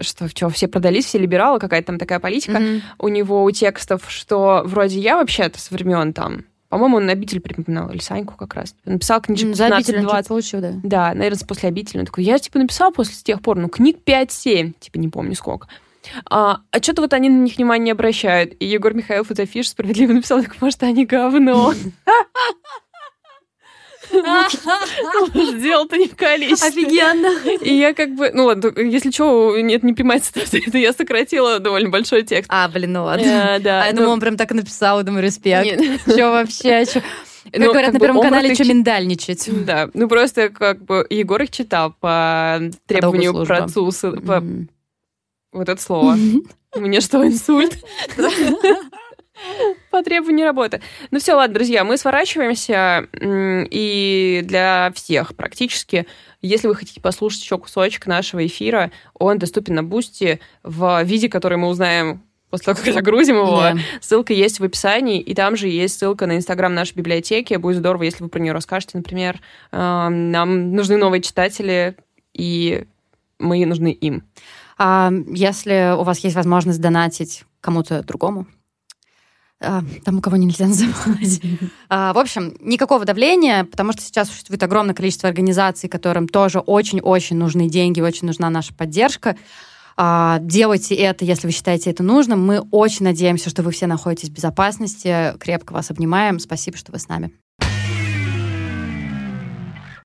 что, 0.00 0.28
что 0.28 0.48
все 0.48 0.68
продались, 0.68 1.06
все 1.06 1.18
либералы, 1.18 1.58
какая-то 1.58 1.88
там 1.88 1.98
такая 1.98 2.20
политика. 2.20 2.58
Mm-hmm. 2.58 2.82
У 2.98 3.08
него 3.08 3.44
у 3.44 3.50
текстов, 3.50 4.02
что 4.08 4.62
вроде 4.64 4.98
я 4.98 5.16
вообще-то 5.16 5.60
со 5.60 5.74
времен 5.74 6.12
там 6.12 6.44
по-моему, 6.74 6.96
он 6.96 7.08
обитель 7.08 7.38
припоминал, 7.40 7.88
или 7.90 8.00
Саньку 8.00 8.34
как 8.36 8.54
раз. 8.54 8.74
написал 8.84 9.20
книжку 9.20 9.54
За 9.54 9.66
обитель 9.66 10.00
20. 10.00 10.28
получил, 10.28 10.60
да. 10.60 10.72
Да, 10.82 11.14
наверное, 11.14 11.38
после 11.46 11.68
обители. 11.68 12.00
Он 12.00 12.06
такой, 12.06 12.24
я, 12.24 12.36
типа, 12.36 12.58
написал 12.58 12.90
после 12.90 13.14
с 13.14 13.22
тех 13.22 13.40
пор, 13.42 13.58
ну, 13.58 13.68
книг 13.68 13.98
5-7, 14.04 14.72
типа, 14.80 14.98
не 14.98 15.08
помню 15.08 15.36
сколько. 15.36 15.68
А, 16.28 16.62
а 16.72 16.82
что-то 16.82 17.02
вот 17.02 17.12
они 17.12 17.28
на 17.28 17.44
них 17.44 17.58
внимания 17.58 17.84
не 17.84 17.90
обращают. 17.92 18.54
И 18.58 18.66
Егор 18.66 18.92
Михайлов 18.92 19.30
из 19.30 19.38
Афиш 19.38 19.70
справедливо 19.70 20.14
написал, 20.14 20.42
так, 20.42 20.60
может, 20.60 20.82
они 20.82 21.06
говно. 21.06 21.74
Сделал-то 25.58 25.96
не 25.96 26.08
в 26.08 26.16
количестве. 26.16 26.68
Офигенно. 26.68 27.30
И 27.60 27.74
я 27.74 27.94
как 27.94 28.14
бы, 28.14 28.30
ну 28.32 28.46
ладно, 28.46 28.72
если 28.76 29.10
что, 29.10 29.58
нет, 29.58 29.82
не 29.82 29.92
прямая 29.92 30.20
цитата, 30.20 30.58
это 30.66 30.78
я 30.78 30.92
сократила 30.92 31.58
довольно 31.58 31.90
большой 31.90 32.22
текст. 32.22 32.50
А, 32.52 32.68
блин, 32.68 32.92
ну 32.92 33.04
ладно. 33.04 33.24
Э, 33.24 33.58
да. 33.58 33.82
А 33.82 33.86
я 33.86 33.92
думала, 33.92 34.12
он 34.12 34.20
прям 34.20 34.36
так 34.36 34.50
и 34.52 34.54
написал, 34.54 35.02
думаю, 35.02 35.22
респект. 35.22 35.80
Что 36.02 36.30
вообще, 36.30 36.84
что... 36.84 37.02
Как 37.52 37.60
ну, 37.60 37.72
говорят 37.72 37.92
как 37.92 37.94
на 37.94 38.00
Первом 38.00 38.22
канале, 38.22 38.54
что 38.54 38.64
миндальничать. 38.64 39.48
Да, 39.66 39.90
ну 39.92 40.08
просто 40.08 40.48
как 40.48 40.82
бы 40.82 41.06
Егор 41.10 41.42
их 41.42 41.50
читал 41.50 41.94
по 42.00 42.58
требованию 42.86 43.34
по 43.34 43.44
процуса. 43.44 44.12
По... 44.12 44.42
Вот 45.52 45.68
это 45.68 45.80
слово. 45.80 46.16
Мне 46.74 47.00
что, 47.00 47.24
инсульт? 47.24 47.78
По 49.94 50.02
требованию 50.02 50.46
работы. 50.46 50.80
Ну 51.12 51.20
все, 51.20 51.34
ладно, 51.34 51.54
друзья, 51.54 51.84
мы 51.84 51.96
сворачиваемся, 51.96 53.06
и 53.12 54.40
для 54.42 54.90
всех 54.92 55.36
практически, 55.36 56.08
если 56.42 56.66
вы 56.66 56.74
хотите 56.74 57.00
послушать 57.00 57.42
еще 57.44 57.58
кусочек 57.58 58.08
нашего 58.08 58.44
эфира, 58.44 58.90
он 59.16 59.38
доступен 59.38 59.76
на 59.76 59.84
Boosty 59.84 60.40
в 60.64 61.04
виде, 61.04 61.28
который 61.28 61.58
мы 61.58 61.68
узнаем 61.68 62.24
после 62.50 62.74
того, 62.74 62.84
как 62.84 62.92
загрузим 62.94 63.36
его. 63.36 63.60
Да. 63.60 63.76
Ссылка 64.00 64.32
есть 64.32 64.58
в 64.58 64.64
описании, 64.64 65.20
и 65.20 65.32
там 65.32 65.56
же 65.56 65.68
есть 65.68 65.96
ссылка 65.96 66.26
на 66.26 66.38
инстаграм 66.38 66.74
нашей 66.74 66.96
библиотеки. 66.96 67.54
Будет 67.54 67.76
здорово, 67.76 68.02
если 68.02 68.24
вы 68.24 68.28
про 68.28 68.40
нее 68.40 68.52
расскажете, 68.52 68.96
например. 68.96 69.38
Нам 69.70 70.72
нужны 70.72 70.96
новые 70.96 71.22
читатели, 71.22 71.94
и 72.32 72.84
мы 73.38 73.64
нужны 73.64 73.92
им. 73.92 74.24
А 74.76 75.12
если 75.28 75.96
у 75.96 76.02
вас 76.02 76.18
есть 76.18 76.34
возможность 76.34 76.80
донатить 76.80 77.44
кому-то 77.60 78.02
другому, 78.02 78.48
а, 79.64 79.84
там, 80.04 80.18
у 80.18 80.20
кого 80.20 80.36
нельзя 80.36 80.66
называть. 80.68 81.40
А, 81.88 82.12
в 82.12 82.18
общем, 82.18 82.56
никакого 82.60 83.04
давления, 83.04 83.64
потому 83.64 83.92
что 83.92 84.02
сейчас 84.02 84.28
существует 84.28 84.62
огромное 84.62 84.94
количество 84.94 85.28
организаций, 85.28 85.88
которым 85.88 86.26
тоже 86.26 86.58
очень-очень 86.58 87.36
нужны 87.36 87.68
деньги, 87.68 88.00
очень 88.00 88.26
нужна 88.26 88.50
наша 88.50 88.74
поддержка. 88.74 89.36
А, 89.96 90.38
делайте 90.40 90.94
это, 90.96 91.24
если 91.24 91.46
вы 91.46 91.52
считаете 91.52 91.90
это 91.90 92.02
нужным. 92.02 92.44
Мы 92.44 92.60
очень 92.70 93.04
надеемся, 93.04 93.50
что 93.50 93.62
вы 93.62 93.70
все 93.70 93.86
находитесь 93.86 94.30
в 94.30 94.32
безопасности. 94.32 95.34
Крепко 95.38 95.72
вас 95.72 95.90
обнимаем. 95.90 96.40
Спасибо, 96.40 96.76
что 96.76 96.90
вы 96.90 96.98
с 96.98 97.08
нами. 97.08 97.32